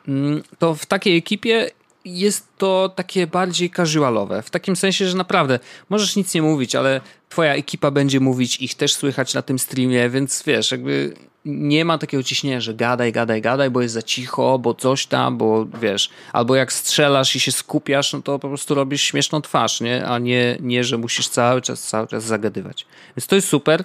mm, 0.08 0.44
to 0.60 0.76
w 0.76 0.86
takiej 0.86 1.18
ekipie 1.18 1.72
jest 2.06 2.48
to 2.58 2.90
takie 2.96 3.28
bardziej 3.28 3.72
casualowe. 3.72 4.42
W 4.42 4.50
takim 4.50 4.76
sensie, 4.76 5.08
że 5.08 5.18
naprawdę 5.18 5.60
możesz 5.90 6.16
nic 6.16 6.34
nie 6.34 6.42
mówić, 6.42 6.76
ale 6.76 7.02
twoja 7.30 7.54
ekipa 7.54 7.92
będzie 7.92 8.20
mówić, 8.20 8.62
ich 8.62 8.76
też 8.76 8.94
słychać 8.94 9.34
na 9.34 9.42
tym 9.42 9.60
streamie, 9.60 10.10
więc 10.10 10.44
wiesz, 10.44 10.72
jakby 10.72 11.14
nie 11.46 11.86
ma 11.86 11.98
takiego 11.98 12.24
ciśnienia, 12.24 12.62
że 12.62 12.74
gadaj, 12.74 13.12
gadaj, 13.12 13.42
gadaj, 13.42 13.70
bo 13.70 13.82
jest 13.82 13.94
za 13.94 14.02
cicho, 14.02 14.60
bo 14.60 14.74
coś 14.74 15.06
tam, 15.06 15.38
bo 15.38 15.66
wiesz, 15.82 16.10
albo 16.34 16.56
jak 16.56 16.74
strzelasz 16.74 17.36
i 17.36 17.40
się 17.40 17.52
skupiasz, 17.52 18.14
no 18.14 18.22
to 18.22 18.40
po 18.40 18.48
prostu 18.48 18.76
robisz 18.76 19.02
śmieszną 19.04 19.42
twarz, 19.42 19.82
nie? 19.82 20.06
A 20.06 20.20
nie, 20.20 20.58
nie 20.60 20.84
że 20.84 20.98
musisz 20.98 21.28
cały 21.28 21.62
czas, 21.62 21.84
cały 21.84 22.08
czas 22.08 22.24
zagadywać. 22.24 22.86
Więc 23.18 23.28
to 23.28 23.36
jest 23.36 23.48
super. 23.48 23.84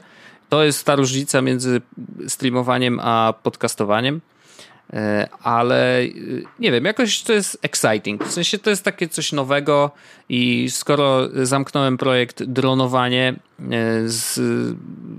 To 0.55 0.64
jest 0.64 0.84
ta 0.84 0.96
różnica 0.96 1.42
między 1.42 1.80
streamowaniem 2.28 3.00
a 3.00 3.34
podcastowaniem. 3.42 4.20
E, 4.92 5.28
ale 5.42 6.00
e, 6.00 6.09
nie 6.59 6.72
wiem, 6.72 6.84
jakoś 6.84 7.22
to 7.22 7.32
jest 7.32 7.59
exciting. 7.62 8.24
W 8.24 8.32
sensie 8.32 8.59
to 8.59 8.70
jest 8.70 8.82
takie 8.82 9.09
coś 9.09 9.32
nowego 9.32 9.90
i 10.28 10.70
skoro 10.70 11.28
zamknąłem 11.42 11.98
projekt 11.98 12.42
dronowanie 12.42 13.34
e, 13.61 13.72
z 14.05 14.40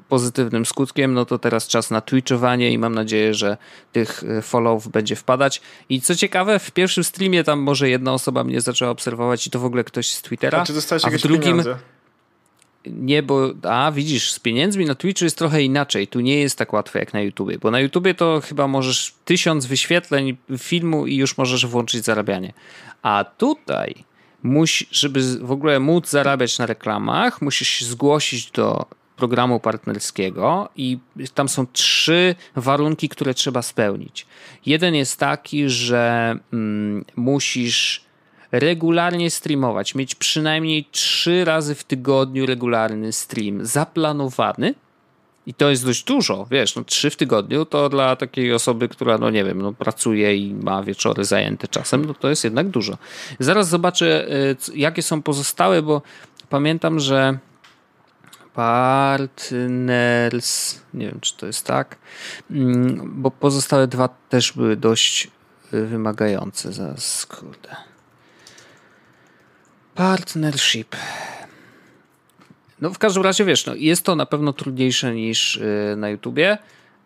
pozytywnym 0.09 0.65
skutkiem, 0.65 1.13
no 1.13 1.25
to 1.25 1.39
teraz 1.39 1.67
czas 1.67 1.91
na 1.91 2.01
twitchowanie 2.01 2.71
i 2.71 2.77
mam 2.77 2.95
nadzieję, 2.95 3.33
że 3.33 3.57
tych 3.91 4.23
followów 4.41 4.87
będzie 4.87 5.15
wpadać. 5.15 5.61
I 5.89 6.01
co 6.01 6.15
ciekawe, 6.15 6.59
w 6.59 6.71
pierwszym 6.71 7.03
streamie 7.03 7.43
tam 7.43 7.59
może 7.59 7.89
jedna 7.89 8.13
osoba 8.13 8.43
mnie 8.43 8.61
zaczęła 8.61 8.91
obserwować 8.91 9.47
i 9.47 9.49
to 9.49 9.59
w 9.59 9.65
ogóle 9.65 9.83
ktoś 9.83 10.11
z 10.11 10.21
Twittera, 10.21 10.61
a, 10.61 10.65
czy 10.65 10.73
a 11.03 11.09
w 11.09 11.17
drugim 11.17 11.43
pieniądze? 11.43 11.77
Nie, 12.87 13.23
bo, 13.23 13.53
a 13.63 13.91
widzisz, 13.91 14.31
z 14.31 14.39
pieniędzmi 14.39 14.85
na 14.85 14.95
Twitchu 14.95 15.25
jest 15.25 15.37
trochę 15.37 15.63
inaczej. 15.63 16.07
Tu 16.07 16.19
nie 16.19 16.39
jest 16.39 16.57
tak 16.57 16.73
łatwo 16.73 16.99
jak 16.99 17.13
na 17.13 17.21
YouTubie, 17.21 17.57
bo 17.57 17.71
na 17.71 17.79
YouTubie 17.79 18.13
to 18.13 18.41
chyba 18.43 18.67
możesz 18.67 19.13
tysiąc 19.25 19.65
wyświetleń 19.65 20.37
filmu 20.57 21.07
i 21.07 21.15
już 21.15 21.37
możesz 21.37 21.65
włączyć 21.65 22.05
zarabianie. 22.05 22.53
A 23.01 23.25
tutaj, 23.37 23.95
musi, 24.43 24.87
żeby 24.91 25.39
w 25.39 25.51
ogóle 25.51 25.79
móc 25.79 26.09
zarabiać 26.09 26.59
na 26.59 26.65
reklamach, 26.65 27.41
musisz 27.41 27.69
się 27.69 27.85
zgłosić 27.85 28.51
do 28.51 28.85
programu 29.17 29.59
partnerskiego 29.59 30.69
i 30.75 30.97
tam 31.33 31.49
są 31.49 31.67
trzy 31.67 32.35
warunki, 32.55 33.09
które 33.09 33.33
trzeba 33.33 33.61
spełnić. 33.61 34.25
Jeden 34.65 34.95
jest 34.95 35.19
taki, 35.19 35.69
że 35.69 36.35
mm, 36.53 37.05
musisz 37.15 38.04
regularnie 38.59 39.31
streamować, 39.31 39.95
mieć 39.95 40.15
przynajmniej 40.15 40.85
trzy 40.91 41.45
razy 41.45 41.75
w 41.75 41.83
tygodniu 41.83 42.45
regularny 42.45 43.13
stream 43.13 43.65
zaplanowany. 43.65 44.73
I 45.47 45.53
to 45.53 45.69
jest 45.69 45.85
dość 45.85 46.03
dużo, 46.03 46.47
wiesz, 46.51 46.75
no 46.75 46.83
trzy 46.83 47.09
w 47.09 47.15
tygodniu 47.15 47.65
to 47.65 47.89
dla 47.89 48.15
takiej 48.15 48.53
osoby, 48.53 48.89
która, 48.89 49.17
no 49.17 49.29
nie 49.29 49.43
wiem, 49.43 49.61
no 49.61 49.73
pracuje 49.73 50.35
i 50.35 50.53
ma 50.53 50.83
wieczory 50.83 51.25
zajęte 51.25 51.67
czasem, 51.67 52.05
no 52.05 52.13
to 52.13 52.29
jest 52.29 52.43
jednak 52.43 52.67
dużo. 52.67 52.97
Zaraz 53.39 53.69
zobaczę, 53.69 54.27
y, 54.29 54.55
jakie 54.75 55.01
są 55.01 55.21
pozostałe, 55.21 55.81
bo 55.81 56.01
pamiętam, 56.49 56.99
że 56.99 57.37
partners, 58.53 59.59
nie 60.93 61.05
wiem, 61.05 61.19
czy 61.21 61.37
to 61.37 61.45
jest 61.45 61.65
tak, 61.65 61.97
mm, 62.51 63.11
bo 63.15 63.31
pozostałe 63.31 63.87
dwa 63.87 64.09
też 64.29 64.51
były 64.51 64.75
dość 64.75 65.27
y, 65.73 65.85
wymagające. 65.85 66.73
Zaraz, 66.73 67.25
kurde. 67.25 67.94
Partnership. 69.95 70.95
No 72.81 72.89
w 72.89 72.97
każdym 72.97 73.23
razie 73.23 73.45
wiesz, 73.45 73.65
no, 73.65 73.75
jest 73.75 74.03
to 74.03 74.15
na 74.15 74.25
pewno 74.25 74.53
trudniejsze 74.53 75.15
niż 75.15 75.55
y, 75.55 75.95
na 75.97 76.09
YouTubie. 76.09 76.57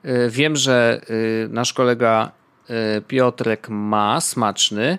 Y, 0.05 0.29
wiem, 0.29 0.55
że 0.55 1.01
y, 1.09 1.47
nasz 1.51 1.73
kolega 1.73 2.31
Piotrek 3.07 3.69
ma 3.69 4.21
smaczny. 4.21 4.97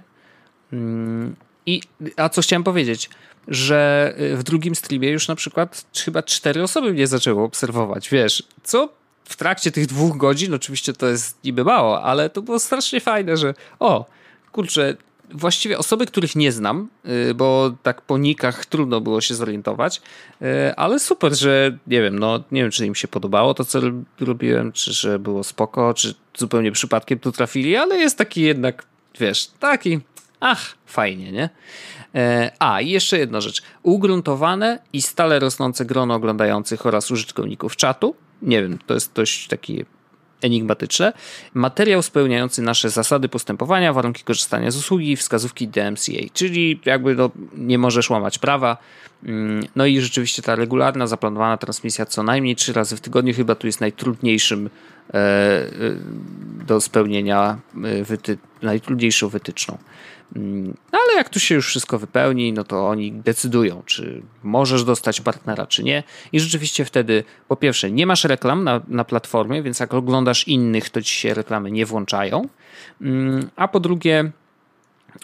Mm, 0.73 1.37
I, 1.67 1.83
a 2.17 2.29
co 2.29 2.43
chciałem 2.43 2.65
powiedzieć, 2.65 3.11
że 3.49 4.15
w 4.35 4.43
drugim 4.43 4.75
streamie 4.75 5.11
już 5.11 5.29
na 5.29 5.35
przykład 5.35 5.85
chyba 6.05 6.23
cztery 6.23 6.63
osoby 6.63 6.93
mnie 6.93 7.07
zaczęły 7.07 7.43
obserwować, 7.43 8.09
wiesz, 8.09 8.43
co 8.63 8.89
w 9.25 9.37
trakcie 9.37 9.71
tych 9.71 9.87
dwóch 9.87 10.17
godzin, 10.17 10.55
oczywiście 10.55 10.93
to 10.93 11.07
jest 11.07 11.45
niby 11.45 11.65
mało, 11.65 12.03
ale 12.03 12.31
to 12.31 12.43
było 12.43 12.59
strasznie 12.59 13.01
fajne, 13.01 13.37
że 13.37 13.55
o, 13.79 14.07
kurczę, 14.53 14.97
właściwie 15.33 15.79
osoby, 15.79 16.07
których 16.07 16.37
nie 16.37 16.53
znam, 16.53 16.89
y, 17.31 17.35
bo 17.35 17.73
tak 17.83 18.03
po 18.03 18.19
nikach 18.19 18.67
trudno 18.67 19.01
było 19.01 19.21
się 19.21 19.35
zorientować, 19.35 20.03
y, 20.43 20.75
ale 20.77 20.99
super, 20.99 21.35
że 21.35 21.79
nie 21.87 22.03
wiem, 22.03 22.19
no 22.19 22.45
nie 22.53 22.63
wiem, 22.63 22.71
czy 22.71 22.87
im 22.87 22.95
się 22.95 23.09
podobało 23.09 23.55
to, 23.55 23.65
co 23.65 23.81
robiłem, 24.21 24.73
czy 24.73 24.93
że 24.93 25.19
było 25.19 25.45
spoko, 25.45 25.95
czy 25.95 26.15
zupełnie 26.37 26.73
przypadkiem 26.73 27.19
tu 27.19 27.33
trafili, 27.33 27.77
ale 27.77 27.97
jest 27.97 28.19
taki 28.19 28.43
jednak, 28.43 28.85
wiesz, 29.21 29.47
taki, 29.47 30.01
ach, 30.41 30.75
fajnie, 30.87 31.33
nie? 31.33 31.51
E, 32.15 32.53
a, 32.59 32.81
i 32.81 32.91
jeszcze 32.91 33.19
jedna 33.19 33.41
rzecz. 33.41 33.63
Ugruntowane 33.83 34.79
i 34.93 35.03
stale 35.03 35.39
rosnące 35.39 35.85
grono 35.85 36.15
oglądających 36.15 36.87
oraz 36.87 37.11
użytkowników 37.11 37.77
czatu. 37.77 38.17
Nie 38.43 38.63
wiem, 38.63 38.79
to 38.87 38.95
jest 38.95 39.13
dość 39.13 39.49
taki 39.49 39.85
enigmatyczne. 40.43 41.13
Materiał 41.55 42.03
spełniający 42.03 42.63
nasze 42.63 42.91
zasady 42.91 43.29
postępowania, 43.29 43.93
warunki 43.93 44.25
korzystania 44.25 44.71
z 44.71 44.77
usługi, 44.77 45.17
wskazówki 45.17 45.69
DMCA, 45.69 46.13
czyli 46.33 46.81
jakby 46.85 47.15
no, 47.15 47.31
nie 47.55 47.79
możesz 47.79 48.11
łamać 48.11 48.39
prawa. 48.39 48.77
Mm, 49.25 49.67
no 49.77 49.87
i 49.87 50.01
rzeczywiście 50.01 50.43
ta 50.43 50.55
regularna, 50.55 51.07
zaplanowana 51.07 51.57
transmisja 51.57 52.07
co 52.07 52.23
najmniej 52.23 52.57
trzy 52.57 52.73
razy 52.73 52.97
w 52.97 53.01
tygodniu 53.01 53.35
chyba 53.35 53.55
tu 53.55 53.67
jest 53.67 53.81
najtrudniejszym 53.81 54.71
e, 55.15 55.15
e, 55.15 55.71
do 56.67 56.81
spełnienia, 56.81 57.59
e, 57.85 58.05
wyty, 58.05 58.39
najtrudniejszą 58.63 59.29
wytyczną. 59.29 59.79
Mm, 60.37 60.77
ale 60.93 61.17
jak 61.17 61.29
tu 61.29 61.41
się 61.41 61.55
już 61.55 61.67
wszystko 61.67 61.99
wypełni, 61.99 62.53
no 62.53 62.65
to 62.65 62.89
oni 62.89 63.13
decydują, 63.13 63.83
czy 63.87 64.23
możesz 64.43 64.85
dostać 64.85 65.21
partnera, 65.21 65.67
czy 65.67 65.85
nie. 65.85 66.03
I 66.33 66.41
rzeczywiście 66.41 66.85
wtedy, 66.85 67.25
po 67.49 67.57
pierwsze, 67.57 67.91
nie 67.91 68.07
masz 68.07 68.25
reklam 68.25 68.65
na, 68.65 68.81
na 68.89 69.05
platformie, 69.05 69.63
więc 69.63 69.81
jak 69.81 69.95
oglądasz 69.95 70.49
innych, 70.49 70.91
to 70.91 71.03
ci 71.03 71.15
się 71.15 71.35
reklamy 71.35 71.71
nie 71.71 71.87
włączają. 71.87 72.49
Mm, 73.01 73.51
a 73.57 73.69
po 73.69 73.81
drugie, 73.81 74.33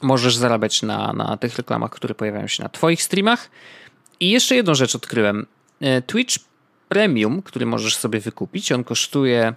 możesz 0.02 0.36
zarabiać 0.36 0.82
na, 0.82 1.12
na 1.12 1.36
tych 1.36 1.56
reklamach, 1.56 1.90
które 1.90 2.14
pojawiają 2.14 2.46
się 2.46 2.62
na 2.62 2.68
Twoich 2.68 3.02
streamach. 3.02 3.50
I 4.20 4.30
jeszcze 4.30 4.56
jedną 4.56 4.74
rzecz 4.74 4.94
odkryłem. 4.94 5.46
E, 5.80 6.02
Twitch 6.02 6.38
Premium, 6.88 7.42
który 7.42 7.66
możesz 7.66 7.96
sobie 7.96 8.20
wykupić, 8.20 8.72
on 8.72 8.84
kosztuje 8.84 9.54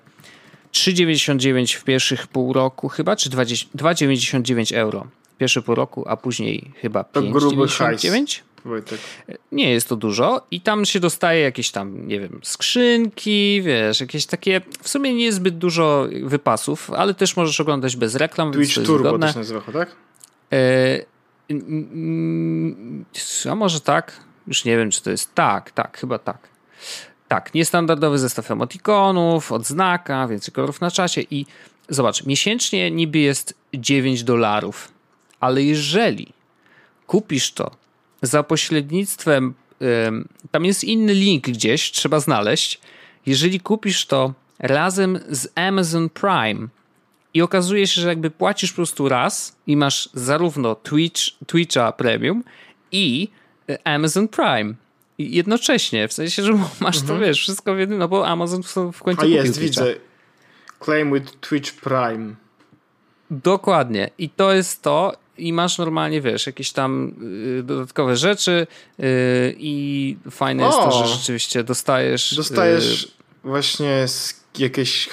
3,99 0.72 1.76
w 1.76 1.84
pierwszych 1.84 2.28
pół 2.28 2.54
roku 2.54 2.90
chyba, 2.90 3.16
czy 3.16 3.30
2,99 3.30 4.76
euro 4.76 5.08
pierwszy 5.40 5.62
pół 5.62 5.76
roku, 5.76 6.04
a 6.08 6.18
później 6.18 6.72
chyba 6.82 7.02
5,99. 7.02 8.42
Wojtek. 8.66 9.00
Nie 9.52 9.72
jest 9.72 9.90
to 9.90 9.96
dużo 9.96 10.42
i 10.52 10.62
tam 10.62 10.86
się 10.86 11.00
dostaje 11.00 11.42
jakieś 11.42 11.72
tam, 11.72 12.08
nie 12.08 12.20
wiem, 12.20 12.40
skrzynki, 12.44 13.62
wiesz, 13.62 14.02
jakieś 14.02 14.26
takie, 14.26 14.62
w 14.82 14.90
sumie 14.90 15.14
niezbyt 15.14 15.58
dużo 15.58 16.08
wypasów, 16.24 16.92
ale 16.92 17.14
też 17.14 17.38
możesz 17.38 17.60
oglądać 17.60 17.96
bez 17.96 18.16
reklam. 18.16 18.52
Twitch 18.52 18.76
więc 18.76 18.88
to 18.88 18.94
Turbo 18.94 19.20
to 19.20 19.32
się 19.32 19.40
nazywa, 19.40 19.62
tak? 19.74 19.96
E, 20.54 21.00
a 23.52 23.56
może 23.56 23.82
tak? 23.82 24.20
Już 24.48 24.66
nie 24.66 24.78
wiem, 24.78 24.92
czy 24.92 25.04
to 25.04 25.12
jest 25.12 25.36
tak, 25.36 25.72
tak, 25.72 25.98
chyba 25.98 26.20
tak. 26.20 26.48
Tak, 27.28 27.54
niestandardowy 27.54 28.20
zestaw 28.20 28.52
emotikonów, 28.52 29.52
odznaka, 29.52 30.28
więcej 30.28 30.54
kolorów 30.54 30.82
na 30.82 30.92
czasie 30.92 31.22
i 31.22 31.46
zobacz, 31.90 32.26
miesięcznie 32.26 32.92
niby 32.92 33.20
jest 33.20 33.54
9 33.74 34.24
dolarów 34.24 34.99
ale 35.40 35.64
jeżeli 35.64 36.34
kupisz 37.08 37.52
to 37.52 37.72
za 38.22 38.44
pośrednictwem, 38.44 39.54
tam 40.52 40.66
jest 40.66 40.84
inny 40.84 41.14
link 41.14 41.46
gdzieś, 41.46 41.92
trzeba 41.92 42.20
znaleźć. 42.20 42.82
Jeżeli 43.26 43.60
kupisz 43.60 44.06
to 44.06 44.34
razem 44.60 45.20
z 45.30 45.48
Amazon 45.56 46.10
Prime 46.10 46.68
i 47.34 47.42
okazuje 47.42 47.88
się, 47.88 48.02
że 48.02 48.08
jakby 48.08 48.32
płacisz 48.32 48.72
po 48.72 48.76
prostu 48.76 49.10
raz 49.10 49.56
i 49.68 49.78
masz 49.78 50.10
zarówno 50.14 50.76
Twitch, 50.76 51.22
Twitcha 51.48 51.92
Premium 51.92 52.44
i 52.92 53.28
e, 53.70 53.88
Amazon 53.88 54.28
Prime. 54.28 54.74
Jednocześnie, 55.18 56.08
w 56.08 56.14
sensie, 56.14 56.44
że 56.44 56.54
masz 56.80 57.02
mhm. 57.02 57.08
to, 57.08 57.26
wiesz, 57.26 57.40
wszystko 57.40 57.76
w 57.76 57.80
jednym, 57.80 58.00
no 58.00 58.08
bo 58.08 58.28
Amazon 58.28 58.64
w 58.94 59.04
końcu 59.04 59.22
A 59.22 59.26
jest, 59.26 59.60
widzę. 59.60 59.96
Claim 60.84 61.14
with 61.14 61.32
Twitch 61.42 61.74
Prime. 61.74 62.36
Dokładnie. 63.32 64.10
I 64.18 64.30
to 64.30 64.54
jest 64.54 64.82
to 64.82 65.14
i 65.40 65.54
masz 65.54 65.78
normalnie, 65.78 66.22
wiesz, 66.22 66.48
jakieś 66.48 66.72
tam 66.72 67.16
y, 67.60 67.64
dodatkowe 67.64 68.16
rzeczy 68.18 68.68
y, 69.00 69.56
i 69.58 70.18
fajne 70.32 70.64
o, 70.64 70.68
jest 70.68 70.80
to, 70.80 70.92
że 70.92 71.14
rzeczywiście 71.14 71.64
dostajesz... 71.64 72.36
Dostajesz 72.36 73.04
y, 73.04 73.08
właśnie 73.44 74.06
jakieś 74.58 75.10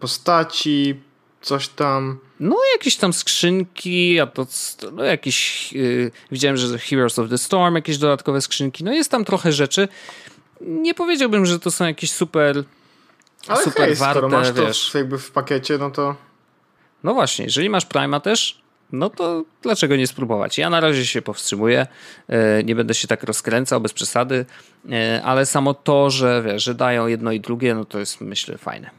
postaci, 0.00 0.94
coś 1.42 1.68
tam. 1.68 2.18
No, 2.40 2.56
jakieś 2.72 2.96
tam 2.96 3.12
skrzynki, 3.12 4.20
a 4.20 4.26
to 4.26 4.46
no, 4.92 5.04
jakieś. 5.04 5.72
Yy, 5.72 6.10
widziałem, 6.32 6.56
że 6.56 6.78
Heroes 6.78 7.18
of 7.18 7.30
the 7.30 7.38
Storm, 7.38 7.74
jakieś 7.74 7.98
dodatkowe 7.98 8.40
skrzynki. 8.40 8.84
No, 8.84 8.92
jest 8.92 9.10
tam 9.10 9.24
trochę 9.24 9.52
rzeczy. 9.52 9.88
Nie 10.60 10.94
powiedziałbym, 10.94 11.46
że 11.46 11.58
to 11.58 11.70
są 11.70 11.86
jakieś 11.86 12.12
super. 12.12 12.64
Ale 13.48 13.64
super 13.64 13.86
hej, 13.86 13.94
warte, 13.94 14.20
skoro 14.20 14.28
masz 14.38 14.52
wiesz. 14.52 14.90
to 14.92 14.98
jakby 14.98 15.18
w 15.18 15.30
pakiecie, 15.30 15.78
no 15.78 15.90
to. 15.90 16.16
No 17.04 17.14
właśnie, 17.14 17.44
jeżeli 17.44 17.70
masz 17.70 17.86
Prima 17.86 18.20
też, 18.20 18.60
no 18.92 19.10
to 19.10 19.44
dlaczego 19.62 19.96
nie 19.96 20.06
spróbować? 20.06 20.58
Ja 20.58 20.70
na 20.70 20.80
razie 20.80 21.06
się 21.06 21.22
powstrzymuję, 21.22 21.86
e, 22.28 22.64
nie 22.64 22.74
będę 22.74 22.94
się 22.94 23.08
tak 23.08 23.22
rozkręcał 23.22 23.80
bez 23.80 23.92
przesady, 23.92 24.46
e, 24.90 25.22
ale 25.24 25.46
samo 25.46 25.74
to, 25.74 26.10
że, 26.10 26.42
wiesz, 26.42 26.64
że 26.64 26.74
dają 26.74 27.06
jedno 27.06 27.32
i 27.32 27.40
drugie, 27.40 27.74
no 27.74 27.84
to 27.84 27.98
jest 27.98 28.20
myślę 28.20 28.58
fajne. 28.58 28.90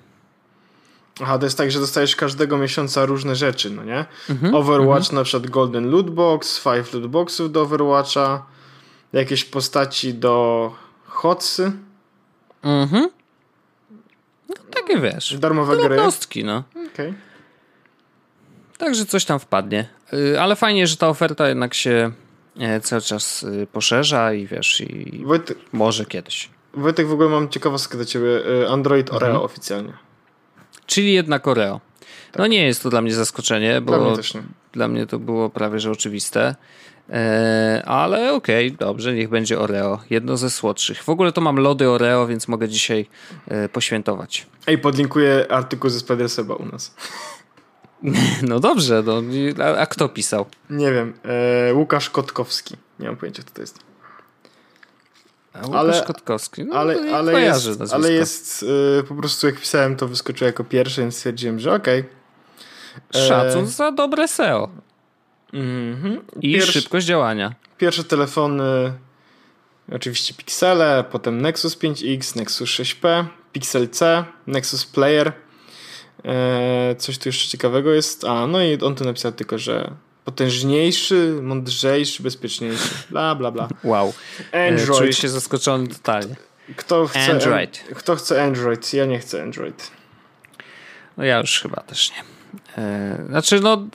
Aha, 1.21 1.37
to 1.37 1.45
jest 1.45 1.57
tak, 1.57 1.71
że 1.71 1.79
dostajesz 1.79 2.15
każdego 2.15 2.57
miesiąca 2.57 3.05
różne 3.05 3.35
rzeczy, 3.35 3.69
no 3.69 3.83
nie? 3.83 4.05
Mhm, 4.29 4.55
Overwatch 4.55 5.05
mhm. 5.05 5.15
na 5.15 5.23
przykład 5.23 5.51
Golden 5.51 5.89
Loot 5.89 6.09
Box, 6.09 6.59
Five 6.59 6.93
Loot 6.93 7.07
Boxów 7.07 7.51
do 7.51 7.61
Overwatcha, 7.61 8.45
jakieś 9.13 9.45
postaci 9.45 10.13
do 10.13 10.71
Hotsy. 11.05 11.71
Mhm. 12.63 13.09
No, 14.49 14.55
takie 14.71 14.99
wiesz. 14.99 15.37
Darmowe 15.39 15.77
gry. 15.77 15.97
no. 16.43 16.63
Okej. 16.71 16.89
Okay. 16.93 17.13
Także 18.79 19.05
coś 19.05 19.25
tam 19.25 19.39
wpadnie. 19.39 19.89
Y, 20.13 20.41
ale 20.41 20.55
fajnie, 20.55 20.87
że 20.87 20.97
ta 20.97 21.09
oferta 21.09 21.49
jednak 21.49 21.73
się 21.73 22.11
e, 22.59 22.81
cały 22.81 23.01
czas 23.01 23.43
y, 23.43 23.67
poszerza 23.71 24.33
i 24.33 24.47
wiesz, 24.47 24.81
i 24.81 25.21
Wojtek, 25.25 25.57
może 25.71 26.05
kiedyś. 26.05 26.49
Wojtek, 26.73 27.07
w 27.07 27.11
ogóle 27.11 27.29
mam 27.29 27.49
ciekawostkę 27.49 27.97
do 27.97 28.05
ciebie. 28.05 28.47
Y, 28.63 28.69
Android 28.69 29.13
Oreo 29.13 29.29
mhm. 29.29 29.45
oficjalnie. 29.45 29.93
Czyli 30.85 31.13
jednak 31.13 31.47
Oreo. 31.47 31.81
Tak. 32.31 32.39
No 32.39 32.47
nie 32.47 32.65
jest 32.65 32.83
to 32.83 32.89
dla 32.89 33.01
mnie 33.01 33.13
zaskoczenie, 33.13 33.81
bo 33.81 33.91
dla 33.91 34.11
mnie, 34.11 34.47
dla 34.71 34.87
mnie 34.87 35.07
to 35.07 35.19
było 35.19 35.49
prawie 35.49 35.79
że 35.79 35.91
oczywiste. 35.91 36.55
E, 37.09 37.83
ale 37.85 38.33
okej, 38.33 38.67
okay, 38.67 38.77
dobrze, 38.77 39.13
niech 39.13 39.29
będzie 39.29 39.59
Oreo. 39.59 39.99
Jedno 40.09 40.37
ze 40.37 40.49
słodszych. 40.49 41.03
W 41.03 41.09
ogóle 41.09 41.31
to 41.31 41.41
mam 41.41 41.55
lody 41.57 41.89
Oreo, 41.89 42.27
więc 42.27 42.47
mogę 42.47 42.69
dzisiaj 42.69 43.05
e, 43.47 43.69
poświętować. 43.69 44.47
Ej, 44.67 44.77
podlinkuję 44.77 45.45
artykuł 45.49 45.89
ze 45.89 45.99
Spider 45.99 46.29
Seba 46.29 46.55
u 46.55 46.65
nas. 46.65 46.95
No 48.49 48.59
dobrze, 48.59 49.03
no, 49.05 49.21
a, 49.77 49.85
kto 49.85 50.09
pisał? 50.09 50.45
Nie 50.69 50.91
wiem. 50.91 51.13
E, 51.69 51.73
Łukasz 51.73 52.09
Kotkowski. 52.09 52.75
Nie 52.99 53.07
mam 53.07 53.17
pojęcia, 53.17 53.43
kto 53.43 53.53
to 53.53 53.61
jest. 53.61 53.79
A 55.53 55.65
Łukasz 55.65 55.79
ale, 55.79 56.03
Kotkowski. 56.03 56.65
No, 56.65 56.75
ale, 56.75 57.15
ale 57.15 57.41
jest, 57.41 57.93
ale 57.93 58.11
jest 58.11 58.65
po 59.07 59.15
prostu 59.15 59.47
jak 59.47 59.59
pisałem, 59.59 59.95
to 59.95 60.07
wyskoczyło 60.07 60.45
jako 60.45 60.63
pierwszy, 60.63 61.01
więc 61.01 61.15
stwierdziłem, 61.15 61.59
że 61.59 61.73
okej. 61.73 61.99
Okay. 61.99 63.21
E, 63.21 63.27
Szacun 63.27 63.67
za 63.67 63.91
dobre 63.91 64.27
SEO. 64.27 64.69
Mm-hmm. 65.53 66.17
I 66.41 66.53
Pierwszy, 66.53 66.71
szybkość 66.71 67.05
działania. 67.05 67.53
Pierwsze 67.77 68.03
telefony, 68.03 68.93
oczywiście 69.91 70.33
Pixele, 70.33 71.03
potem 71.11 71.41
Nexus 71.41 71.77
5X, 71.77 72.35
Nexus 72.35 72.69
6P, 72.69 73.25
Pixel 73.51 73.89
C, 73.89 74.25
Nexus 74.47 74.85
Player. 74.85 75.33
E, 76.25 76.95
coś 76.97 77.17
tu 77.17 77.29
jeszcze 77.29 77.49
ciekawego 77.49 77.93
jest. 77.93 78.25
A, 78.25 78.47
no 78.47 78.63
i 78.63 78.81
on 78.81 78.95
tu 78.95 79.03
napisał 79.03 79.31
tylko, 79.31 79.57
że 79.57 79.91
potężniejszy, 80.25 81.39
mądrzejszy, 81.41 82.23
bezpieczniejszy. 82.23 82.89
Bla, 83.09 83.35
bla, 83.35 83.51
bla. 83.51 83.67
Wow. 83.83 84.13
Android. 84.51 84.99
Czuję 84.99 85.13
się 85.13 85.29
zaskoczony 85.29 85.87
totalnie. 85.87 86.35
Kto 86.75 87.07
chce 87.07 87.31
Android. 87.31 87.83
Kto 87.95 88.15
chce 88.15 88.43
Android? 88.43 88.93
Ja 88.93 89.05
nie 89.05 89.19
chcę 89.19 89.41
Android. 89.41 89.91
No 91.17 91.23
ja 91.23 91.39
już 91.39 91.61
chyba 91.61 91.81
też 91.81 92.11
nie. 92.11 92.23
E, 92.83 93.23
znaczy, 93.29 93.59
no 93.59 93.87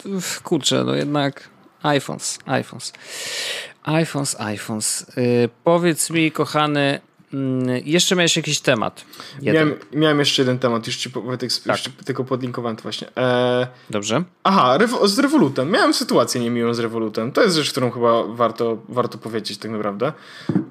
kurczę, 0.42 0.84
no 0.84 0.94
jednak 0.94 1.48
iPhones, 1.82 2.38
iPhones. 2.46 2.92
iPhones, 3.82 4.40
iPhones. 4.40 5.06
Powiedz 5.64 6.10
mi, 6.10 6.32
kochany, 6.32 7.00
jeszcze 7.84 8.16
miałeś 8.16 8.36
jakiś 8.36 8.60
temat. 8.60 9.04
Miałem, 9.42 9.74
miałem, 9.92 10.18
jeszcze 10.18 10.42
jeden 10.42 10.58
temat, 10.58 10.86
już 10.86 10.96
ci 10.96 11.08
Wojtek, 11.08 11.50
tak. 11.66 11.78
tylko 12.04 12.24
podlinkowałem 12.24 12.76
to 12.76 12.82
właśnie. 12.82 13.08
E... 13.16 13.66
Dobrze. 13.90 14.22
Aha, 14.44 14.78
z 15.04 15.18
Revolutem. 15.18 15.70
Miałem 15.70 15.94
sytuację 15.94 16.40
niemiłą 16.40 16.74
z 16.74 16.78
Revolutem. 16.78 17.32
To 17.32 17.42
jest 17.42 17.56
rzecz, 17.56 17.70
którą 17.70 17.90
chyba 17.90 18.22
warto, 18.22 18.78
warto 18.88 19.18
powiedzieć 19.18 19.58
tak 19.58 19.70
naprawdę. 19.70 20.12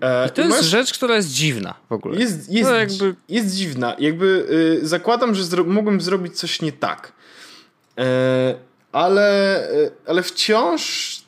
E... 0.01 0.27
I 0.27 0.31
to 0.31 0.41
jest 0.41 0.63
rzecz, 0.63 0.93
która 0.93 1.15
jest 1.15 1.29
dziwna 1.29 1.73
w 1.89 1.93
ogóle. 1.93 2.19
Jest, 2.19 2.51
jest, 2.51 2.71
jakby... 2.71 3.15
jest 3.29 3.55
dziwna. 3.55 3.95
Jakby 3.99 4.47
y, 4.81 4.87
zakładam, 4.87 5.35
że 5.35 5.43
zro 5.43 5.63
mógłbym 5.63 6.01
zrobić 6.01 6.39
coś 6.39 6.61
nie 6.61 6.71
tak. 6.71 7.11
E... 7.97 8.55
Ale, 8.91 9.69
y, 9.71 9.91
ale 10.07 10.23
wciąż 10.23 11.23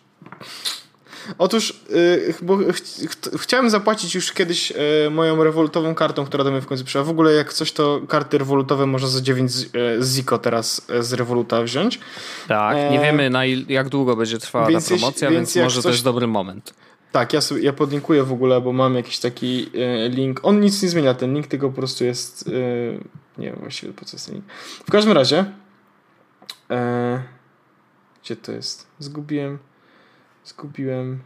Otóż 1.38 1.84
yy, 1.90 2.34
bo 2.42 2.58
ch 2.58 2.80
ch 3.10 3.42
chciałem 3.42 3.70
zapłacić 3.70 4.16
już 4.16 4.32
kiedyś 4.32 4.72
yy, 4.72 5.10
moją 5.12 5.44
rewolutową 5.44 5.96
kartą, 5.96 6.26
która 6.26 6.44
do 6.44 6.52
mnie 6.52 6.62
w 6.62 6.66
końcu 6.66 6.84
przyszła. 6.84 7.04
W 7.04 7.10
ogóle 7.10 7.34
jak 7.34 7.54
coś, 7.54 7.72
to 7.72 8.02
karty 8.08 8.38
rewolutowe 8.38 8.86
można 8.86 9.08
za 9.08 9.22
9 9.22 9.52
z, 9.52 9.62
yy, 9.62 9.70
Ziko 10.04 10.38
teraz 10.38 10.88
z 11.00 11.14
rewoluta 11.14 11.64
wziąć. 11.64 12.00
Tak, 12.48 12.76
nie 12.76 13.02
e, 13.02 13.04
wiemy 13.04 13.30
na 13.30 13.46
jak 13.46 13.90
długo 13.90 14.16
będzie 14.16 14.38
trwała 14.38 14.72
ta 14.72 14.82
promocja, 14.88 15.30
więc, 15.30 15.54
więc 15.54 15.64
może 15.64 15.76
coś... 15.76 15.84
to 15.84 15.90
jest 15.90 16.04
dobry 16.04 16.28
moment. 16.28 16.74
Tak, 17.12 17.34
ja, 17.34 17.42
sobie, 17.42 17.62
ja 17.62 17.74
podlinkuję 17.74 18.24
w 18.24 18.32
ogóle, 18.32 18.62
bo 18.62 18.74
mam 18.74 18.96
jakiś 18.96 19.20
taki 19.20 19.72
link. 20.10 20.40
On 20.44 20.60
nic 20.60 20.84
nie 20.84 20.90
zmienia, 20.90 21.14
ten 21.14 21.34
link 21.34 21.48
tylko 21.48 21.70
po 21.70 21.76
prostu 21.76 22.04
jest... 22.04 22.50
nie 23.38 23.48
wiem 23.48 23.60
właściwie 23.60 23.94
po 23.94 24.06
co 24.06 24.16
jest 24.16 24.26
ten 24.26 24.36
link. 24.36 24.46
W 24.88 24.92
każdym 24.92 25.14
razie... 25.14 25.46
gdzie 28.24 28.36
to 28.36 28.52
jest? 28.52 28.88
Zgubiłem... 29.00 29.58
Skupiłem. 30.46 31.20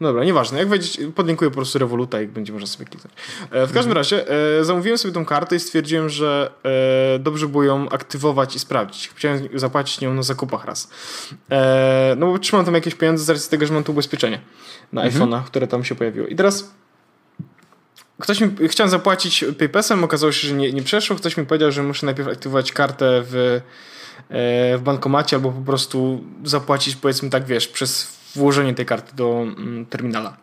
No 0.00 0.08
dobra, 0.08 0.24
nieważne. 0.24 0.58
Jak 0.58 0.68
wejdziecie, 0.68 1.10
podlinkuję 1.12 1.50
po 1.50 1.56
prostu 1.56 1.78
Revoluta 1.78 2.20
i 2.20 2.26
będzie 2.26 2.52
można 2.52 2.66
sobie 2.66 2.84
kliknąć. 2.84 3.14
E, 3.50 3.66
w 3.66 3.72
każdym 3.72 3.78
mhm. 3.78 3.96
razie 3.96 4.28
e, 4.60 4.64
zamówiłem 4.64 4.98
sobie 4.98 5.14
tą 5.14 5.24
kartę 5.24 5.56
i 5.56 5.60
stwierdziłem, 5.60 6.08
że 6.08 6.50
e, 7.14 7.18
dobrze 7.18 7.48
było 7.48 7.64
ją 7.64 7.88
aktywować 7.88 8.56
i 8.56 8.58
sprawdzić. 8.58 9.10
Chciałem 9.14 9.48
zapłacić 9.54 10.00
nią 10.00 10.14
na 10.14 10.22
zakupach 10.22 10.64
raz. 10.64 10.90
No 12.16 12.26
bo 12.26 12.38
trzymam 12.38 12.64
tam 12.64 12.74
jakieś 12.74 12.94
pieniądze 12.94 13.24
z 13.24 13.30
racji 13.30 13.50
tego, 13.50 13.66
że 13.66 13.74
mam 13.74 13.84
tu 13.84 13.92
ubezpieczenie 13.92 14.40
na 14.92 15.02
mhm. 15.02 15.22
iPhone'a, 15.22 15.44
które 15.44 15.66
tam 15.66 15.84
się 15.84 15.94
pojawiło. 15.94 16.26
I 16.26 16.36
teraz 16.36 16.74
ktoś 18.18 18.40
mi, 18.40 18.68
chciałem 18.68 18.90
zapłacić 18.90 19.44
PayPasem, 19.58 20.04
okazało 20.04 20.32
się, 20.32 20.48
że 20.48 20.54
nie, 20.54 20.72
nie 20.72 20.82
przeszło. 20.82 21.16
Ktoś 21.16 21.36
mi 21.36 21.46
powiedział, 21.46 21.72
że 21.72 21.82
muszę 21.82 22.06
najpierw 22.06 22.28
aktywować 22.28 22.72
kartę 22.72 23.22
w, 23.24 23.60
w 24.78 24.80
bankomacie 24.82 25.36
albo 25.36 25.52
po 25.52 25.60
prostu 25.60 26.24
zapłacić 26.44 26.96
powiedzmy 26.96 27.30
tak, 27.30 27.44
wiesz, 27.44 27.68
przez 27.68 28.23
włożenie 28.34 28.74
tej 28.74 28.86
karty 28.86 29.16
do 29.16 29.42
mm, 29.42 29.86
terminala. 29.86 30.36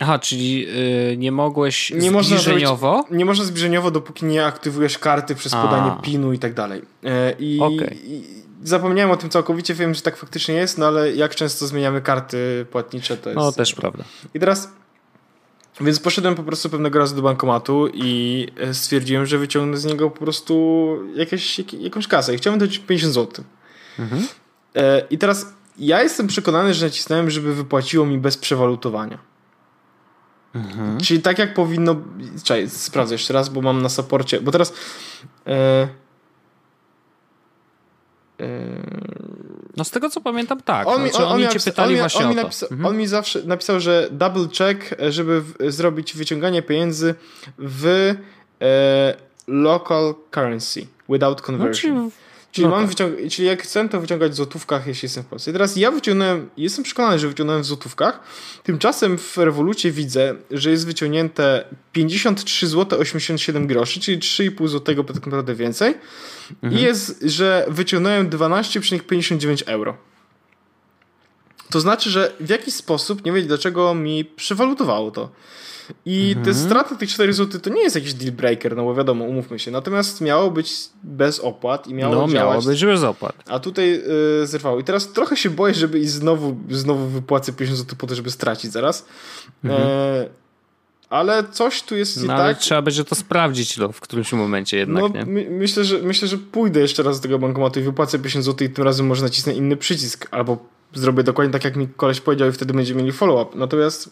Aha, 0.00 0.18
czyli 0.18 0.60
yy, 0.60 1.16
nie 1.16 1.32
mogłeś 1.32 1.90
nie 1.90 2.00
zbliżeniowo? 2.00 2.86
Można 2.86 3.02
zrobić, 3.02 3.18
nie 3.18 3.24
można 3.24 3.44
zbliżeniowo, 3.44 3.90
dopóki 3.90 4.24
nie 4.24 4.46
aktywujesz 4.46 4.98
karty 4.98 5.34
przez 5.34 5.54
A. 5.54 5.62
podanie 5.62 5.92
PIN-u 6.02 6.32
i 6.32 6.38
tak 6.38 6.54
dalej. 6.54 6.82
Yy, 7.02 7.10
I, 7.38 7.60
okay. 7.60 7.96
i 8.04 8.24
zapomniałem 8.64 9.10
o 9.10 9.16
tym 9.16 9.30
całkowicie, 9.30 9.74
wiem, 9.74 9.94
że 9.94 10.02
tak 10.02 10.16
faktycznie 10.16 10.54
jest, 10.54 10.78
no 10.78 10.86
ale 10.86 11.12
jak 11.12 11.34
często 11.34 11.66
zmieniamy 11.66 12.00
karty 12.00 12.66
płatnicze, 12.70 13.16
to 13.16 13.30
jest... 13.30 13.40
No, 13.40 13.52
też 13.52 13.74
prawda. 13.74 14.04
I 14.34 14.40
teraz... 14.40 14.68
Więc 15.80 16.00
poszedłem 16.00 16.34
po 16.34 16.42
prostu 16.42 16.70
pewnego 16.70 16.98
razu 16.98 17.16
do 17.16 17.22
bankomatu 17.22 17.88
i 17.94 18.46
e, 18.56 18.74
stwierdziłem, 18.74 19.26
że 19.26 19.38
wyciągnę 19.38 19.76
z 19.76 19.84
niego 19.84 20.10
po 20.10 20.18
prostu 20.18 20.96
jakieś, 21.14 21.60
jakąś 21.72 22.06
kasę 22.08 22.34
i 22.34 22.36
chciałem 22.36 22.60
dać 22.60 22.78
50 22.78 23.14
zł. 23.14 23.44
Mhm. 23.98 24.26
E, 24.76 25.02
I 25.10 25.18
teraz 25.18 25.52
ja 25.80 26.02
jestem 26.02 26.26
przekonany, 26.26 26.74
że 26.74 26.86
nacisnąłem, 26.86 27.30
żeby 27.30 27.54
wypłaciło 27.54 28.06
mi 28.06 28.18
bez 28.18 28.36
przewalutowania. 28.36 29.18
Mhm. 30.54 31.00
Czyli 31.00 31.22
tak 31.22 31.38
jak 31.38 31.54
powinno. 31.54 31.96
Czekaj, 32.44 32.70
sprawdzę 32.70 33.14
jeszcze 33.14 33.34
raz, 33.34 33.48
bo 33.48 33.62
mam 33.62 33.82
na 33.82 33.88
saporcie. 33.88 34.40
Bo 34.40 34.52
teraz. 34.52 34.72
E, 35.46 35.88
e, 38.40 38.48
no 39.76 39.84
z 39.84 39.90
tego 39.90 40.10
co 40.10 40.20
pamiętam, 40.20 40.60
tak. 40.60 40.86
On, 40.86 41.00
znaczy, 41.00 41.26
on, 41.26 41.32
oni 41.32 41.48
cię 41.48 41.60
pytali 41.60 41.94
on, 41.94 42.00
właśnie 42.00 42.24
on, 42.24 42.30
mi, 42.30 42.36
napisa 42.36 42.66
mhm. 42.66 42.86
on 42.86 42.96
mi 42.96 43.06
zawsze 43.06 43.42
napisał, 43.42 43.80
że 43.80 44.08
double 44.10 44.48
check, 44.58 44.94
żeby 45.08 45.40
w, 45.40 45.54
zrobić 45.68 46.14
wyciąganie 46.14 46.62
pieniędzy 46.62 47.14
w 47.58 48.14
e, 48.62 49.14
local 49.46 50.14
currency 50.30 50.86
without 51.08 51.42
conversion. 51.42 51.94
No, 51.94 52.10
Czyli, 52.52 52.66
no 52.66 52.70
mam 52.70 52.88
tak. 52.88 52.90
wyciąg- 52.96 53.30
czyli 53.30 53.48
jak 53.48 53.62
chcę, 53.62 53.88
to 53.88 54.00
wyciągać 54.00 54.32
w 54.32 54.34
złotówkach, 54.34 54.86
jeśli 54.86 55.06
jestem 55.06 55.24
w 55.24 55.26
Polsce. 55.26 55.50
I 55.50 55.54
teraz 55.54 55.76
ja 55.76 55.90
wyciągnąłem, 55.90 56.50
jestem 56.56 56.84
przekonany, 56.84 57.18
że 57.18 57.28
wyciągnąłem 57.28 57.62
w 57.62 57.66
złotówkach. 57.66 58.20
Tymczasem 58.62 59.18
w 59.18 59.36
rewolucie 59.36 59.92
widzę, 59.92 60.34
że 60.50 60.70
jest 60.70 60.86
wyciągnięte 60.86 61.64
53 61.92 62.66
zł 62.66 63.00
87 63.00 63.66
groszy, 63.66 64.00
czyli 64.00 64.18
3,5 64.18 64.68
zł 64.68 65.04
tak 65.04 65.26
naprawdę 65.26 65.54
więcej. 65.54 65.94
Mhm. 66.62 66.80
I 66.80 66.84
jest, 66.84 67.22
że 67.22 67.66
wyciągnąłem 67.68 68.30
12,59 68.30 69.62
euro. 69.66 69.96
To 71.70 71.80
znaczy, 71.80 72.10
że 72.10 72.32
w 72.40 72.48
jakiś 72.48 72.74
sposób, 72.74 73.24
nie 73.24 73.32
wiem 73.32 73.46
dlaczego, 73.46 73.94
mi 73.94 74.24
przewalutowało 74.24 75.10
to. 75.10 75.30
I 76.06 76.34
mhm. 76.36 76.46
te 76.46 76.54
straty 76.54 76.96
tych 76.96 77.10
4 77.10 77.32
zł 77.32 77.60
to 77.60 77.70
nie 77.70 77.82
jest 77.82 77.96
jakiś 77.96 78.14
deal 78.14 78.32
breaker, 78.32 78.76
no 78.76 78.84
bo 78.84 78.94
wiadomo, 78.94 79.24
umówmy 79.24 79.58
się. 79.58 79.70
Natomiast 79.70 80.20
miało 80.20 80.50
być 80.50 80.72
bez 81.02 81.40
opłat 81.40 81.86
i 81.86 81.94
miało 81.94 82.14
no, 82.14 82.20
działać. 82.20 82.34
miało 82.34 82.62
być 82.62 82.84
bez 82.84 83.02
opłat. 83.02 83.34
A 83.48 83.58
tutaj 83.58 83.90
yy, 83.90 84.46
zerwało. 84.46 84.80
I 84.80 84.84
teraz 84.84 85.12
trochę 85.12 85.36
się 85.36 85.50
boję, 85.50 85.74
żeby 85.74 85.98
i 85.98 86.06
znowu, 86.06 86.56
znowu 86.70 87.06
wypłacę 87.06 87.52
50 87.52 87.78
zł 87.78 87.96
po 87.98 88.06
to, 88.06 88.14
żeby 88.14 88.30
stracić 88.30 88.72
zaraz. 88.72 89.06
Mhm. 89.64 89.82
E, 89.82 90.40
ale 91.10 91.44
coś 91.44 91.82
tu 91.82 91.96
jest 91.96 92.26
no, 92.26 92.36
tak. 92.36 92.58
Trzeba 92.58 92.82
będzie 92.82 93.04
to 93.04 93.14
sprawdzić 93.14 93.76
no, 93.76 93.92
w 93.92 94.00
którymś 94.00 94.32
momencie 94.32 94.76
jednak. 94.76 95.02
No, 95.02 95.08
nie? 95.08 95.26
My, 95.26 95.46
myślę, 95.50 95.84
że, 95.84 95.98
myślę, 95.98 96.28
że 96.28 96.38
pójdę 96.38 96.80
jeszcze 96.80 97.02
raz 97.02 97.20
do 97.20 97.22
tego 97.22 97.38
bankomatu 97.38 97.80
i 97.80 97.82
wypłacę 97.82 98.18
50 98.18 98.44
zł 98.44 98.66
i 98.66 98.70
tym 98.70 98.84
razem 98.84 99.06
może 99.06 99.22
nacisnę 99.22 99.54
inny 99.54 99.76
przycisk. 99.76 100.28
Albo 100.30 100.58
zrobię 100.94 101.22
dokładnie 101.22 101.52
tak, 101.52 101.64
jak 101.64 101.76
mi 101.76 101.88
koleś 101.88 102.20
powiedział 102.20 102.48
i 102.48 102.52
wtedy 102.52 102.74
będziemy 102.74 103.02
mieli 103.02 103.12
follow-up. 103.12 103.58
Natomiast 103.58 104.10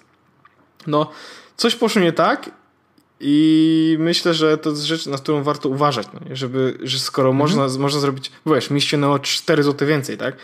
no 0.87 1.11
coś 1.59 1.75
poszło 1.75 2.03
nie 2.03 2.13
tak 2.13 2.51
i 3.21 3.97
myślę, 4.01 4.35
że 4.35 4.59
to 4.59 4.71
jest 4.71 4.83
rzecz, 4.83 5.07
na 5.07 5.17
którą 5.17 5.43
warto 5.43 5.69
uważać, 5.69 6.07
no, 6.15 6.21
żeby, 6.37 6.79
że 6.83 6.99
skoro 6.99 7.29
mhm. 7.31 7.39
można, 7.39 7.79
można 7.79 8.01
zrobić, 8.01 8.33
wiesz, 8.47 8.71
mi 8.71 8.81
ściągnęło 8.81 9.19
4 9.19 9.63
zł 9.63 9.89
więcej, 9.89 10.19
tak? 10.19 10.37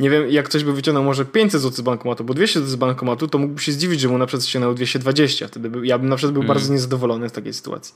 Nie 0.00 0.10
wiem, 0.10 0.30
jak 0.30 0.48
ktoś 0.48 0.64
by 0.64 0.72
wyciągnął 0.72 1.04
może 1.04 1.24
500 1.24 1.60
zł 1.60 1.76
z 1.76 1.80
bankomatu, 1.80 2.24
bo 2.24 2.34
200 2.34 2.58
zł 2.60 2.70
z 2.70 2.76
bankomatu, 2.76 3.28
to 3.28 3.38
mógłby 3.38 3.60
się 3.62 3.72
zdziwić, 3.72 4.00
że 4.00 4.08
mu 4.08 4.18
na 4.18 4.26
przykład 4.26 4.46
ściągnęło 4.46 4.74
220, 4.74 5.48
wtedy 5.48 5.70
by, 5.70 5.86
ja 5.86 5.98
bym 5.98 6.08
na 6.08 6.16
przykład 6.16 6.32
był 6.32 6.42
mhm. 6.42 6.58
bardzo 6.58 6.72
niezadowolony 6.72 7.28
w 7.28 7.32
takiej 7.32 7.54
sytuacji. 7.54 7.94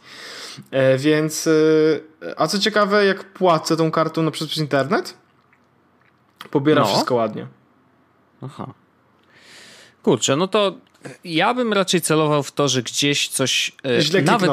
E, 0.71 0.99
więc, 0.99 1.47
e, 1.47 1.51
a 2.37 2.47
co 2.47 2.59
ciekawe, 2.59 3.05
jak 3.05 3.33
płacę 3.33 3.77
tą 3.77 3.91
kartą 3.91 4.23
na 4.23 4.31
przykład 4.31 4.51
przez 4.51 4.61
internet, 4.61 5.17
pobiera 6.51 6.83
no. 6.83 6.89
wszystko 6.89 7.15
ładnie. 7.15 7.47
Aha. 8.43 8.75
Kurczę, 10.03 10.37
no 10.37 10.49
to 10.49 10.75
ja 11.25 11.55
bym 11.55 11.73
raczej 11.73 12.01
celował 12.01 12.43
w 12.43 12.53
to, 12.53 12.69
że 12.69 12.83
gdzieś 12.83 13.29
coś. 13.29 13.73
E, 13.87 14.03
źle 14.03 14.23
nawet 14.23 14.53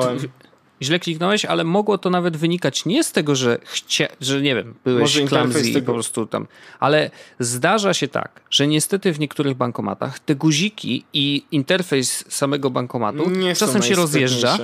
źle 0.81 0.99
kliknąłeś, 0.99 1.45
ale 1.45 1.63
mogło 1.63 1.97
to 1.97 2.09
nawet 2.09 2.37
wynikać 2.37 2.85
nie 2.85 3.03
z 3.03 3.11
tego, 3.11 3.35
że 3.35 3.57
chcia, 3.63 4.07
że 4.21 4.41
nie 4.41 4.55
wiem, 4.55 4.73
byłeś 4.85 5.21
clumsy 5.27 5.69
i 5.69 5.81
po 5.81 5.93
prostu 5.93 6.25
tam, 6.25 6.47
ale 6.79 7.11
zdarza 7.39 7.93
się 7.93 8.07
tak, 8.07 8.41
że 8.49 8.67
niestety 8.67 9.13
w 9.13 9.19
niektórych 9.19 9.57
bankomatach 9.57 10.19
te 10.19 10.35
guziki 10.35 11.05
i 11.13 11.43
interfejs 11.51 12.25
samego 12.29 12.69
bankomatu 12.69 13.29
nie 13.29 13.55
czasem 13.55 13.83
się 13.83 13.95
rozjeżdża 13.95 14.57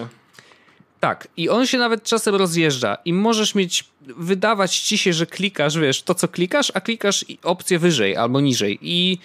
tak, 0.99 1.27
i 1.37 1.49
on 1.49 1.67
się 1.67 1.77
nawet 1.77 2.03
czasem 2.03 2.35
rozjeżdża 2.35 2.97
i 3.05 3.13
możesz 3.13 3.55
mieć, 3.55 3.85
wydawać 4.01 4.79
ci 4.79 4.97
się, 4.97 5.13
że 5.13 5.25
klikasz, 5.25 5.77
wiesz, 5.77 6.03
to 6.03 6.15
co 6.15 6.27
klikasz, 6.27 6.71
a 6.73 6.81
klikasz 6.81 7.25
opcję 7.43 7.79
wyżej 7.79 8.15
albo 8.15 8.41
niżej. 8.41 8.79
I 8.81 9.17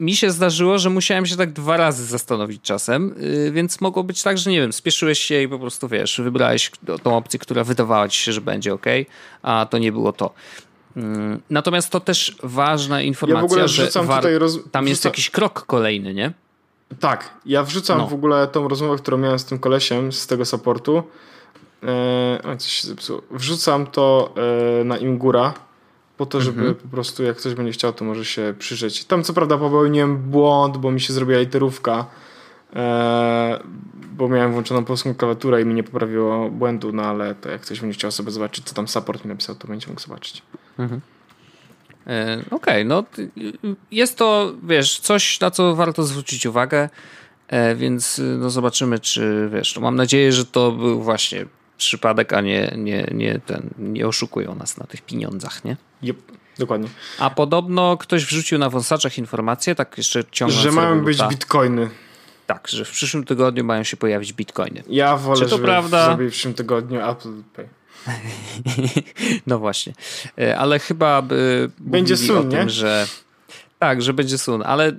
mi 0.00 0.16
się 0.16 0.30
zdarzyło, 0.30 0.78
że 0.78 0.90
musiałem 0.90 1.26
się 1.26 1.36
tak 1.36 1.52
dwa 1.52 1.76
razy 1.76 2.04
zastanowić 2.04 2.62
czasem, 2.62 3.14
yy, 3.20 3.52
więc 3.52 3.80
mogło 3.80 4.04
być 4.04 4.22
tak, 4.22 4.38
że 4.38 4.50
nie 4.50 4.60
wiem, 4.60 4.72
spieszyłeś 4.72 5.18
się 5.18 5.42
i 5.42 5.48
po 5.48 5.58
prostu, 5.58 5.88
wiesz, 5.88 6.20
wybrałeś 6.20 6.70
tą 7.02 7.16
opcję, 7.16 7.38
która 7.38 7.64
wydawała 7.64 8.08
ci 8.08 8.22
się, 8.22 8.32
że 8.32 8.40
będzie 8.40 8.74
ok, 8.74 8.86
a 9.42 9.66
to 9.70 9.78
nie 9.78 9.92
było 9.92 10.12
to. 10.12 10.34
Yy, 10.96 11.02
natomiast 11.50 11.90
to 11.90 12.00
też 12.00 12.36
ważna 12.42 13.02
informacja, 13.02 13.58
ja 13.58 13.68
że 13.68 13.90
war... 14.02 14.24
roz... 14.38 14.58
tam 14.70 14.88
jest 14.88 15.04
jakiś 15.04 15.30
krok 15.30 15.66
kolejny, 15.66 16.14
nie? 16.14 16.32
Tak, 17.00 17.30
ja 17.46 17.62
wrzucam 17.62 17.98
no. 17.98 18.06
w 18.06 18.14
ogóle 18.14 18.46
tą 18.46 18.68
rozmowę, 18.68 18.96
którą 18.96 19.18
miałem 19.18 19.38
z 19.38 19.44
tym 19.44 19.58
kolesiem 19.58 20.12
z 20.12 20.26
tego 20.26 20.44
supportu. 20.44 21.02
E, 21.82 22.56
coś 22.58 22.72
się 22.72 22.88
zepsuło. 22.88 23.22
Wrzucam 23.30 23.86
to 23.86 24.34
e, 24.80 24.84
na 24.84 24.96
Imgura 24.96 25.54
po 26.16 26.26
to, 26.26 26.40
żeby 26.40 26.60
mhm. 26.60 26.74
po 26.74 26.88
prostu 26.88 27.22
jak 27.22 27.36
ktoś 27.36 27.54
będzie 27.54 27.72
chciał, 27.72 27.92
to 27.92 28.04
może 28.04 28.24
się 28.24 28.54
przyjrzeć. 28.58 29.04
Tam 29.04 29.22
co 29.22 29.32
prawda 29.32 29.58
popełniłem 29.58 30.16
błąd, 30.18 30.76
bo 30.76 30.90
mi 30.90 31.00
się 31.00 31.12
zrobiła 31.12 31.38
literówka, 31.38 32.06
e, 32.76 33.60
bo 34.12 34.28
miałem 34.28 34.52
włączoną 34.52 34.84
polską 34.84 35.14
klawiaturę 35.14 35.62
i 35.62 35.64
mi 35.64 35.74
nie 35.74 35.82
poprawiło 35.82 36.50
błędu, 36.50 36.92
no 36.92 37.02
ale 37.02 37.34
to 37.34 37.50
jak 37.50 37.60
ktoś 37.60 37.80
będzie 37.80 37.94
chciał 37.94 38.10
sobie 38.10 38.30
zobaczyć, 38.30 38.64
co 38.64 38.74
tam 38.74 38.88
support 38.88 39.24
mi 39.24 39.28
napisał, 39.28 39.54
to 39.54 39.68
będzie 39.68 39.88
mógł 39.88 40.00
zobaczyć. 40.00 40.42
Mhm. 40.78 41.00
E, 41.00 41.17
okej, 42.50 42.50
okay, 42.50 42.84
no 42.84 43.04
jest 43.90 44.18
to, 44.18 44.54
wiesz, 44.62 45.00
coś, 45.00 45.40
na 45.40 45.50
co 45.50 45.74
warto 45.74 46.04
zwrócić 46.04 46.46
uwagę, 46.46 46.88
e, 47.48 47.74
więc 47.74 48.20
no 48.38 48.50
zobaczymy, 48.50 48.98
czy 48.98 49.50
wiesz, 49.52 49.76
no 49.76 49.82
mam 49.82 49.96
nadzieję, 49.96 50.32
że 50.32 50.46
to 50.46 50.72
był 50.72 51.02
właśnie 51.02 51.46
przypadek, 51.78 52.32
a 52.32 52.40
nie, 52.40 52.74
nie, 52.76 53.10
nie, 53.14 53.40
ten, 53.46 53.70
nie 53.78 54.08
oszukują 54.08 54.54
nas 54.54 54.76
na 54.76 54.86
tych 54.86 55.02
pieniądzach, 55.02 55.64
nie? 55.64 55.76
Yep, 56.02 56.16
dokładnie. 56.58 56.88
A 57.18 57.30
podobno 57.30 57.96
ktoś 57.96 58.24
wrzucił 58.24 58.58
na 58.58 58.70
wąsaczach 58.70 59.18
informację, 59.18 59.74
tak 59.74 59.98
jeszcze 59.98 60.24
ciągnąc 60.30 60.62
Że 60.62 60.72
mają 60.72 61.04
być 61.04 61.22
bitcoiny. 61.22 61.90
Tak, 62.46 62.68
że 62.68 62.84
w 62.84 62.90
przyszłym 62.90 63.24
tygodniu 63.24 63.64
mają 63.64 63.82
się 63.82 63.96
pojawić 63.96 64.32
bitcoiny. 64.32 64.82
Ja 64.88 65.16
wolę, 65.16 65.36
Czy 65.36 65.44
to 65.44 65.56
żeby 65.56 65.64
prawda? 65.64 66.16
w 66.16 66.28
przyszłym 66.28 66.54
tygodniu 66.54 67.10
Apple 67.10 67.42
Pay. 67.56 67.68
no 69.46 69.58
właśnie. 69.58 69.92
E, 70.38 70.58
ale 70.58 70.78
chyba 70.78 71.22
by 71.22 71.70
będzie 71.78 72.16
sun, 72.16 72.36
o 72.36 72.50
tym, 72.50 72.68
że 72.68 73.06
tak, 73.78 74.02
że 74.02 74.12
będzie 74.12 74.38
sun, 74.38 74.62
ale 74.66 74.92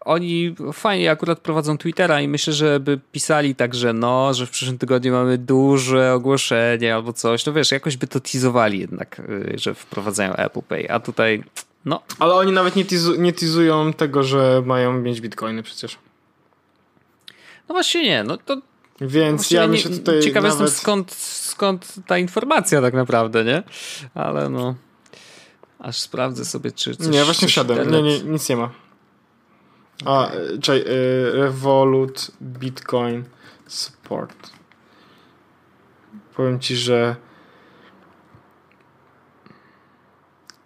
oni 0.00 0.54
fajnie 0.72 1.10
akurat 1.10 1.40
prowadzą 1.40 1.78
Twittera 1.78 2.20
i 2.20 2.28
myślę, 2.28 2.52
że 2.52 2.80
by 2.80 3.00
pisali 3.12 3.54
tak, 3.54 3.74
że 3.74 3.92
no, 3.92 4.34
że 4.34 4.46
w 4.46 4.50
przyszłym 4.50 4.78
tygodniu 4.78 5.12
mamy 5.12 5.38
duże 5.38 6.12
ogłoszenie 6.12 6.94
albo 6.94 7.12
coś. 7.12 7.46
No 7.46 7.52
wiesz, 7.52 7.72
jakoś 7.72 7.96
by 7.96 8.06
to 8.06 8.20
teasowali 8.20 8.78
jednak, 8.78 9.22
że 9.54 9.74
wprowadzają 9.74 10.36
Apple 10.36 10.62
Pay, 10.62 10.90
a 10.90 11.00
tutaj 11.00 11.42
no. 11.84 12.02
Ale 12.18 12.34
oni 12.34 12.52
nawet 12.52 12.76
nie, 12.76 12.84
tizu 12.84 13.20
nie 13.20 13.32
teasują 13.32 13.92
tego, 13.92 14.22
że 14.22 14.62
mają 14.66 14.92
mieć 14.92 15.20
bitcoiny 15.20 15.62
przecież. 15.62 15.98
No 17.68 17.74
właśnie 17.74 18.02
nie, 18.02 18.24
no 18.24 18.36
to 18.36 18.56
więc 19.00 19.50
ja 19.50 19.66
myślę 19.66 19.90
tutaj 19.90 20.20
Ciekawe 20.20 20.48
nawet... 20.48 20.60
jestem 20.60 20.80
skąd, 20.82 21.12
skąd 21.14 21.94
ta 22.06 22.18
informacja 22.18 22.80
tak 22.80 22.94
naprawdę, 22.94 23.44
nie? 23.44 23.62
Ale 24.14 24.48
no... 24.48 24.74
Aż 25.78 25.98
sprawdzę 25.98 26.44
sobie, 26.44 26.72
czy 26.72 26.96
coś... 26.96 27.06
Nie, 27.06 27.24
właśnie 27.24 27.48
wsiadłem. 27.48 27.90
Nie, 27.90 28.02
nie, 28.02 28.20
nic 28.20 28.48
nie 28.48 28.56
ma. 28.56 28.70
A, 30.04 30.30
czekaj, 30.62 30.80
y, 30.80 31.30
Revolut, 31.32 32.30
Bitcoin, 32.42 33.24
Support. 33.66 34.50
Powiem 36.36 36.60
ci, 36.60 36.76
że 36.76 37.16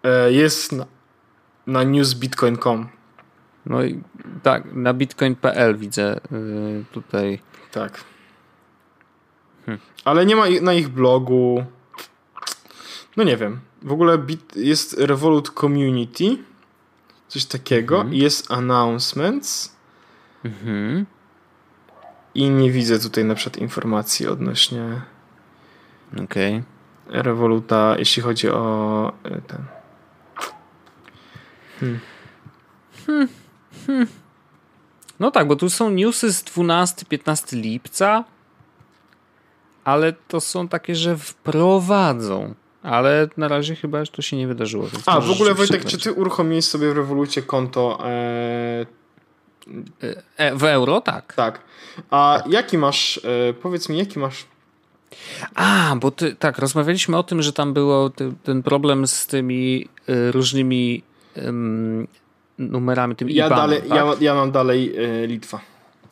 e, 0.03 0.33
jest 0.33 0.73
na, 0.73 0.87
na 1.67 1.85
newsbitcoin.com. 1.85 2.89
No 3.67 3.85
i 3.85 4.01
tak, 4.43 4.65
na 4.73 4.95
bitcoin.pl 4.95 5.77
widzę 5.77 6.21
y, 6.33 6.85
tutaj. 6.93 7.39
Tak. 7.73 8.05
Hmm. 9.67 9.81
Ale 10.05 10.27
nie 10.27 10.37
ma 10.37 10.45
na 10.63 10.75
ich 10.75 10.89
blogu. 10.89 11.65
No 13.17 13.25
nie 13.25 13.37
wiem. 13.37 13.61
W 13.83 13.93
ogóle 13.93 14.19
jest 14.57 14.97
Revolut 14.99 15.51
Community. 15.51 16.37
Coś 17.29 17.45
takiego. 17.45 17.97
Mhm. 17.97 18.15
Jest 18.15 18.51
Announcements. 18.51 19.77
Mhm. 20.45 21.07
I 22.35 22.51
nie 22.51 22.71
widzę 22.71 22.99
tutaj 22.99 23.25
na 23.25 23.35
przykład 23.35 23.63
informacji 23.63 24.27
odnośnie 24.27 25.03
Okej. 26.23 26.63
Okay. 27.09 27.23
Revoluta, 27.23 27.95
jeśli 27.99 28.23
chodzi 28.23 28.51
o 28.51 29.13
e, 29.25 29.41
ten. 29.41 29.65
Hmm. 31.81 32.01
Hmm. 33.07 33.29
Hmm. 33.87 34.07
No 35.21 35.31
tak, 35.31 35.49
bo 35.49 35.57
tu 35.57 35.71
są 35.71 35.91
newsy 35.91 36.33
z 36.33 36.45
12-15 36.45 37.57
lipca, 37.61 38.25
ale 39.85 40.13
to 40.13 40.41
są 40.41 40.69
takie, 40.69 40.95
że 40.95 41.17
wprowadzą. 41.17 42.55
Ale 42.83 43.29
na 43.37 43.49
razie 43.49 43.77
chyba 43.77 44.07
to 44.07 44.23
się 44.23 44.37
nie 44.37 44.47
wydarzyło. 44.47 44.87
A, 45.07 45.21
w 45.21 45.31
ogóle 45.31 45.55
Wojtek, 45.55 45.85
czy 45.85 45.99
ty 45.99 46.13
uruchomiłeś 46.13 46.65
sobie 46.65 46.91
w 46.91 46.97
Revolucie 46.97 47.43
konto 47.43 47.99
e... 48.05 48.87
E, 50.37 50.57
w 50.57 50.65
euro? 50.65 51.01
Tak. 51.01 51.35
Tak. 51.35 51.61
A 52.11 52.41
tak. 52.43 52.53
jaki 52.53 52.79
masz, 52.79 53.21
e, 53.25 53.53
powiedz 53.53 53.89
mi, 53.89 53.99
jaki 53.99 54.19
masz 54.19 54.47
a, 55.55 55.97
bo 56.01 56.11
ty, 56.11 56.37
tak, 56.37 56.59
rozmawialiśmy 56.59 57.17
o 57.17 57.23
tym, 57.23 57.43
że 57.43 57.53
tam 57.53 57.73
było 57.73 58.11
ty, 58.11 58.33
ten 58.43 58.63
problem 58.63 59.07
z 59.07 59.27
tymi 59.27 59.89
y, 60.09 60.33
różnymi 60.33 61.03
numerami, 62.59 63.17
tym 63.17 63.31
ja 63.31 63.47
IBAN, 63.47 63.59
dalej, 63.59 63.81
tak? 63.81 63.91
ja, 63.91 64.15
ja 64.21 64.35
mam 64.35 64.53
dalej 64.53 64.99
y, 65.25 65.27
Litwa. 65.27 65.61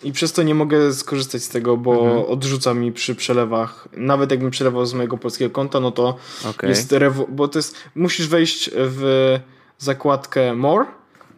I 0.05 0.13
przez 0.13 0.33
to 0.33 0.43
nie 0.43 0.55
mogę 0.55 0.93
skorzystać 0.93 1.43
z 1.43 1.49
tego, 1.49 1.77
bo 1.77 1.93
mhm. 1.93 2.25
odrzuca 2.27 2.75
mi 2.75 2.93
przy 2.93 3.15
przelewach. 3.15 3.89
Nawet 3.97 4.31
jakbym 4.31 4.51
przelewał 4.51 4.87
z 4.87 4.95
mojego 4.95 5.19
polskiego 5.19 5.51
konta, 5.51 5.81
no 5.81 5.91
to 5.91 6.17
okay. 6.51 6.71
jest 6.71 6.93
rewo- 6.93 7.27
bo 7.29 7.49
to 7.49 7.59
jest, 7.59 7.77
musisz 7.95 8.29
wejść 8.29 8.71
w 8.75 9.39
zakładkę 9.79 10.55
More, 10.55 10.87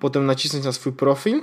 potem 0.01 0.27
nacisnąć 0.27 0.65
na 0.65 0.73
swój 0.73 0.93
profil, 0.93 1.43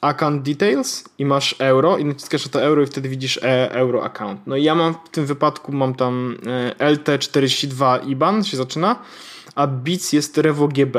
account 0.00 0.42
details 0.42 1.04
i 1.18 1.24
masz 1.24 1.54
euro 1.58 1.98
i 1.98 2.04
naciskasz 2.04 2.44
na 2.44 2.52
to 2.52 2.62
euro 2.62 2.82
i 2.82 2.86
wtedy 2.86 3.08
widzisz 3.08 3.38
e 3.42 3.72
euro 3.72 4.04
account. 4.04 4.40
No 4.46 4.56
i 4.56 4.62
ja 4.62 4.74
mam 4.74 4.94
w 5.04 5.08
tym 5.08 5.26
wypadku 5.26 5.72
mam 5.72 5.94
tam 5.94 6.36
e, 6.78 6.94
LT42 6.94 8.08
IBAN 8.08 8.44
się 8.44 8.56
zaczyna, 8.56 8.96
a 9.54 9.66
BIC 9.66 10.12
jest 10.12 10.38
RevoGB. 10.38 10.96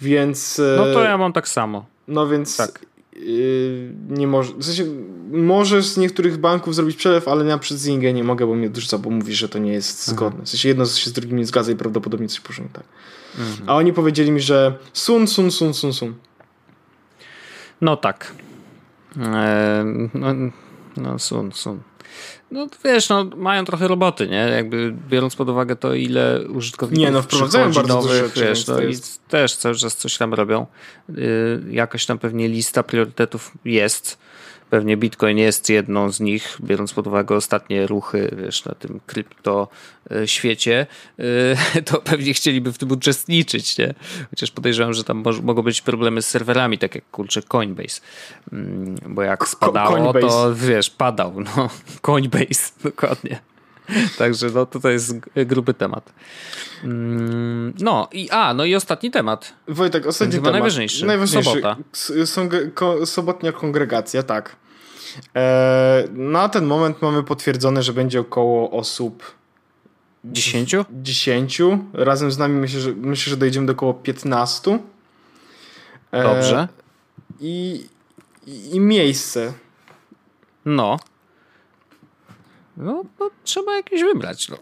Więc. 0.00 0.60
No 0.76 0.84
to 0.84 1.04
ja 1.04 1.18
mam 1.18 1.32
tak 1.32 1.48
samo. 1.48 1.86
No 2.08 2.28
więc. 2.28 2.56
Tak. 2.56 2.86
Nie 4.08 4.26
może. 4.26 4.52
W 4.52 4.64
sensie, 4.64 4.84
możesz 5.30 5.86
z 5.86 5.96
niektórych 5.96 6.36
banków 6.36 6.74
zrobić 6.74 6.96
przelew, 6.96 7.28
ale 7.28 7.44
na 7.44 7.58
przykład 7.58 7.80
z 7.80 7.86
nie 7.86 8.24
mogę, 8.24 8.46
bo 8.46 8.54
mnie 8.54 8.66
odrzuca, 8.66 8.98
bo 8.98 9.10
mówi, 9.10 9.34
że 9.34 9.48
to 9.48 9.58
nie 9.58 9.72
jest 9.72 10.02
Aha. 10.06 10.12
zgodne. 10.12 10.44
W 10.44 10.48
sensie 10.48 10.68
jedno 10.68 10.86
się 10.86 11.10
z 11.10 11.12
drugim 11.12 11.38
nie 11.38 11.46
zgadza 11.46 11.72
i 11.72 11.76
prawdopodobnie 11.76 12.28
coś 12.28 12.40
poszło 12.40 12.64
nie 12.64 12.70
tak. 12.70 12.84
Mhm. 13.38 13.70
A 13.70 13.74
oni 13.74 13.92
powiedzieli 13.92 14.30
mi, 14.30 14.40
że 14.40 14.78
sun, 14.92 15.26
sun, 15.26 15.50
sun, 15.50 15.74
sun, 15.74 15.92
sun. 15.92 16.14
No 17.80 17.96
tak. 17.96 18.32
Eee, 19.16 20.10
no, 20.14 20.34
no 20.96 21.18
sun, 21.18 21.52
sun. 21.52 21.80
No 22.50 22.66
wiesz, 22.84 23.08
no, 23.08 23.24
mają 23.36 23.64
trochę 23.64 23.88
roboty, 23.88 24.28
nie? 24.28 24.36
Jakby 24.36 24.94
biorąc 25.08 25.36
pod 25.36 25.48
uwagę 25.48 25.76
to, 25.76 25.94
ile 25.94 26.40
użytkowników 26.48 27.04
Nie, 27.04 27.10
no 27.10 27.22
wprowadzają 27.22 27.72
bardzo 27.72 27.94
nowych, 27.94 28.24
rzeczy, 28.24 28.40
wiesz, 28.40 28.66
no, 28.66 28.80
i 28.80 28.96
też 29.28 29.56
cały 29.56 29.74
czas 29.74 29.96
coś 29.96 30.18
tam 30.18 30.34
robią. 30.34 30.66
Yy, 31.08 31.62
jakaś 31.70 32.06
tam 32.06 32.18
pewnie 32.18 32.48
lista 32.48 32.82
priorytetów 32.82 33.52
jest. 33.64 34.18
Pewnie 34.70 34.96
Bitcoin 34.96 35.38
jest 35.38 35.70
jedną 35.70 36.12
z 36.12 36.20
nich, 36.20 36.58
biorąc 36.60 36.92
pod 36.92 37.06
uwagę 37.06 37.36
ostatnie 37.36 37.86
ruchy 37.86 38.36
wiesz, 38.36 38.64
na 38.64 38.74
tym 38.74 39.00
krypto 39.06 39.68
e, 40.10 40.28
świecie, 40.28 40.86
e, 41.74 41.82
to 41.88 42.00
pewnie 42.00 42.34
chcieliby 42.34 42.72
w 42.72 42.78
tym 42.78 42.90
uczestniczyć, 42.90 43.78
nie? 43.78 43.94
Chociaż 44.30 44.50
podejrzewam, 44.50 44.94
że 44.94 45.04
tam 45.04 45.24
mogą 45.42 45.62
być 45.62 45.80
problemy 45.80 46.22
z 46.22 46.28
serwerami, 46.28 46.78
tak 46.78 46.94
jak 46.94 47.10
kurczę 47.10 47.42
Coinbase. 47.42 48.00
Mm, 48.52 48.96
bo 49.06 49.22
jak 49.22 49.48
spadało, 49.48 50.12
to 50.12 50.54
wiesz, 50.54 50.90
padał. 50.90 51.40
No, 51.40 51.70
Coinbase, 52.02 52.72
dokładnie. 52.84 53.40
Także 54.18 54.50
no, 54.54 54.66
to 54.66 54.88
jest 54.88 55.14
gruby 55.34 55.74
temat. 55.74 56.12
Mm, 56.84 57.74
no 57.80 58.08
i 58.12 58.30
a, 58.30 58.54
no 58.54 58.64
i 58.64 58.74
ostatni 58.74 59.10
temat. 59.10 59.52
Wojtek, 59.68 60.06
ostatni 60.06 60.34
temat. 60.34 60.52
najważniejszy. 60.52 61.06
Najważniejszy. 61.06 61.50
Sobota. 61.50 61.76
Sobotnia 63.04 63.52
kongregacja, 63.52 64.22
tak. 64.22 64.56
E, 65.36 66.04
na 66.12 66.48
ten 66.48 66.64
moment 66.64 67.02
mamy 67.02 67.22
potwierdzone, 67.22 67.82
że 67.82 67.92
będzie 67.92 68.20
około 68.20 68.70
osób 68.70 69.34
10? 70.24 70.74
10. 70.90 71.60
Razem 71.92 72.32
z 72.32 72.38
nami 72.38 72.54
myślę, 72.60 72.80
że, 72.80 72.92
myślę, 72.92 73.30
że 73.30 73.36
dojdziemy 73.36 73.66
do 73.66 73.72
około 73.72 73.94
15. 73.94 74.78
E, 76.12 76.22
Dobrze. 76.22 76.68
I, 77.40 77.86
i, 78.46 78.74
i 78.76 78.80
miejsce. 78.80 79.52
No. 80.64 80.96
No, 82.76 83.04
no, 83.20 83.30
trzeba 83.44 83.76
jakieś 83.76 84.02
wybrać. 84.02 84.48
No. 84.48 84.58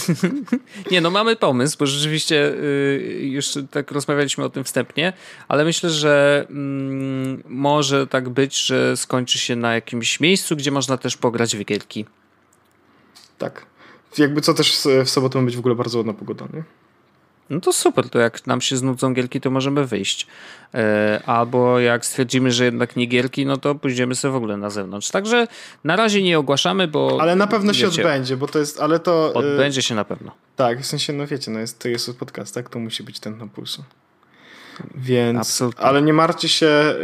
nie, 0.90 1.00
no 1.00 1.10
mamy 1.10 1.36
pomysł, 1.36 1.76
bo 1.78 1.86
rzeczywiście 1.86 2.54
y, 2.54 3.20
już 3.22 3.58
tak 3.70 3.90
rozmawialiśmy 3.90 4.44
o 4.44 4.50
tym 4.50 4.64
wstępnie, 4.64 5.12
ale 5.48 5.64
myślę, 5.64 5.90
że 5.90 6.46
mm, 6.50 7.42
może 7.48 8.06
tak 8.06 8.28
być, 8.28 8.66
że 8.66 8.96
skończy 8.96 9.38
się 9.38 9.56
na 9.56 9.74
jakimś 9.74 10.20
miejscu, 10.20 10.56
gdzie 10.56 10.70
można 10.70 10.96
też 10.96 11.16
pograć 11.16 11.56
w 11.56 11.64
gierki. 11.64 12.06
Tak. 13.38 13.66
Jakby 14.18 14.40
co 14.40 14.54
też 14.54 14.78
w 15.04 15.10
sobotę 15.10 15.38
ma 15.38 15.44
być 15.44 15.56
w 15.56 15.58
ogóle 15.58 15.74
bardzo 15.74 15.98
ładna 15.98 16.12
pogoda, 16.12 16.48
nie? 16.54 16.62
No 17.50 17.60
to 17.60 17.72
super, 17.72 18.10
to 18.10 18.18
jak 18.18 18.46
nam 18.46 18.60
się 18.60 18.76
znudzą 18.76 19.14
gierki, 19.14 19.40
to 19.40 19.50
możemy 19.50 19.86
wyjść. 19.86 20.26
E, 20.74 21.22
albo 21.26 21.78
jak 21.78 22.06
stwierdzimy, 22.06 22.52
że 22.52 22.64
jednak 22.64 22.96
nie 22.96 23.06
gierki, 23.06 23.46
no 23.46 23.56
to 23.56 23.74
pójdziemy 23.74 24.14
sobie 24.14 24.32
w 24.32 24.36
ogóle 24.36 24.56
na 24.56 24.70
zewnątrz. 24.70 25.10
Także 25.10 25.48
na 25.84 25.96
razie 25.96 26.22
nie 26.22 26.38
ogłaszamy, 26.38 26.88
bo... 26.88 27.18
Ale 27.20 27.36
na 27.36 27.46
pewno 27.46 27.72
wiecie, 27.72 27.80
się 27.80 28.02
odbędzie, 28.02 28.36
bo 28.36 28.46
to 28.46 28.58
jest, 28.58 28.80
ale 28.80 28.98
to... 28.98 29.30
E, 29.30 29.34
odbędzie 29.34 29.82
się 29.82 29.94
na 29.94 30.04
pewno. 30.04 30.32
Tak, 30.56 30.80
w 30.80 30.86
sensie, 30.86 31.12
no 31.12 31.26
wiecie, 31.26 31.50
no 31.50 31.58
jest, 31.58 31.78
to 31.78 31.88
jest 31.88 32.18
podcast, 32.18 32.54
tak? 32.54 32.68
To 32.68 32.78
musi 32.78 33.02
być 33.02 33.20
ten 33.20 33.38
na 33.38 33.46
pulsu. 33.46 33.84
Więc, 34.94 35.38
Absolutnie. 35.38 35.84
ale 35.84 36.02
nie 36.02 36.12
martwcie 36.12 36.48
się, 36.48 36.66
e, 36.66 36.94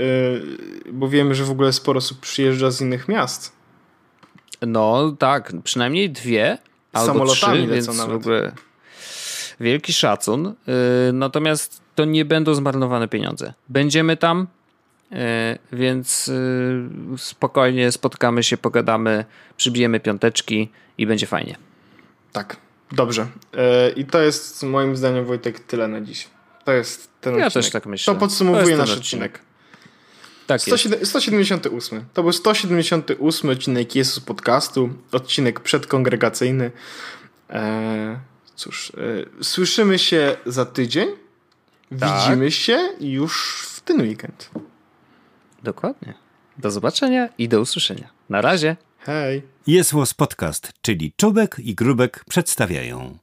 bo 0.92 1.08
wiemy, 1.08 1.34
że 1.34 1.44
w 1.44 1.50
ogóle 1.50 1.72
sporo 1.72 1.98
osób 1.98 2.20
przyjeżdża 2.20 2.70
z 2.70 2.80
innych 2.80 3.08
miast. 3.08 3.52
No 4.66 5.16
tak, 5.18 5.52
przynajmniej 5.64 6.10
dwie 6.10 6.58
albo 6.92 7.12
Samolotami 7.12 7.58
trzy, 7.58 7.74
więc 7.74 7.86
nawet. 7.86 8.12
w 8.12 8.16
ogóle 8.16 8.52
wielki 9.60 9.92
szacun. 9.92 10.44
Yy, 10.44 10.74
natomiast 11.12 11.80
to 11.94 12.04
nie 12.04 12.24
będą 12.24 12.54
zmarnowane 12.54 13.08
pieniądze. 13.08 13.52
Będziemy 13.68 14.16
tam, 14.16 14.46
yy, 15.10 15.18
więc 15.72 16.26
yy, 16.26 17.18
spokojnie 17.18 17.92
spotkamy 17.92 18.42
się, 18.42 18.56
pogadamy, 18.56 19.24
przybijemy 19.56 20.00
piąteczki 20.00 20.70
i 20.98 21.06
będzie 21.06 21.26
fajnie. 21.26 21.56
Tak, 22.32 22.56
dobrze. 22.92 23.26
I 23.96 24.04
to 24.04 24.20
jest 24.20 24.62
moim 24.62 24.96
zdaniem, 24.96 25.24
Wojtek, 25.24 25.60
tyle 25.60 25.88
na 25.88 26.00
dziś. 26.00 26.28
To 26.64 26.72
jest 26.72 27.10
ten 27.20 27.38
ja 27.38 27.46
odcinek. 27.46 27.64
też 27.64 27.72
tak 27.72 27.86
myślę. 27.86 28.14
To 28.14 28.20
podsumowuje 28.20 28.76
to 28.76 28.82
nasz 28.82 28.96
odcinek. 28.96 29.32
odcinek. 29.32 29.54
Tak 30.46 30.60
178. 31.02 32.04
To 32.14 32.22
był 32.22 32.32
178 32.32 33.50
odcinek 33.50 33.96
Jezus 33.96 34.20
Podcastu, 34.20 34.90
odcinek 35.12 35.60
przedkongregacyjny. 35.60 36.70
Eee, 37.50 38.16
cóż, 38.56 38.92
e, 39.40 39.44
słyszymy 39.44 39.98
się 39.98 40.36
za 40.46 40.64
tydzień. 40.64 41.08
Tak. 42.00 42.20
Widzimy 42.20 42.50
się 42.50 42.88
już 43.00 43.62
w 43.68 43.80
ten 43.80 44.00
weekend. 44.00 44.50
Dokładnie. 45.62 46.14
Do 46.58 46.70
zobaczenia 46.70 47.28
i 47.38 47.48
do 47.48 47.60
usłyszenia. 47.60 48.10
Na 48.28 48.40
razie. 48.40 48.76
Hej. 48.98 49.42
Jest 49.66 49.92
Podcast, 50.16 50.72
czyli 50.82 51.12
Czubek 51.16 51.56
i 51.58 51.74
Grubek 51.74 52.24
przedstawiają. 52.28 53.18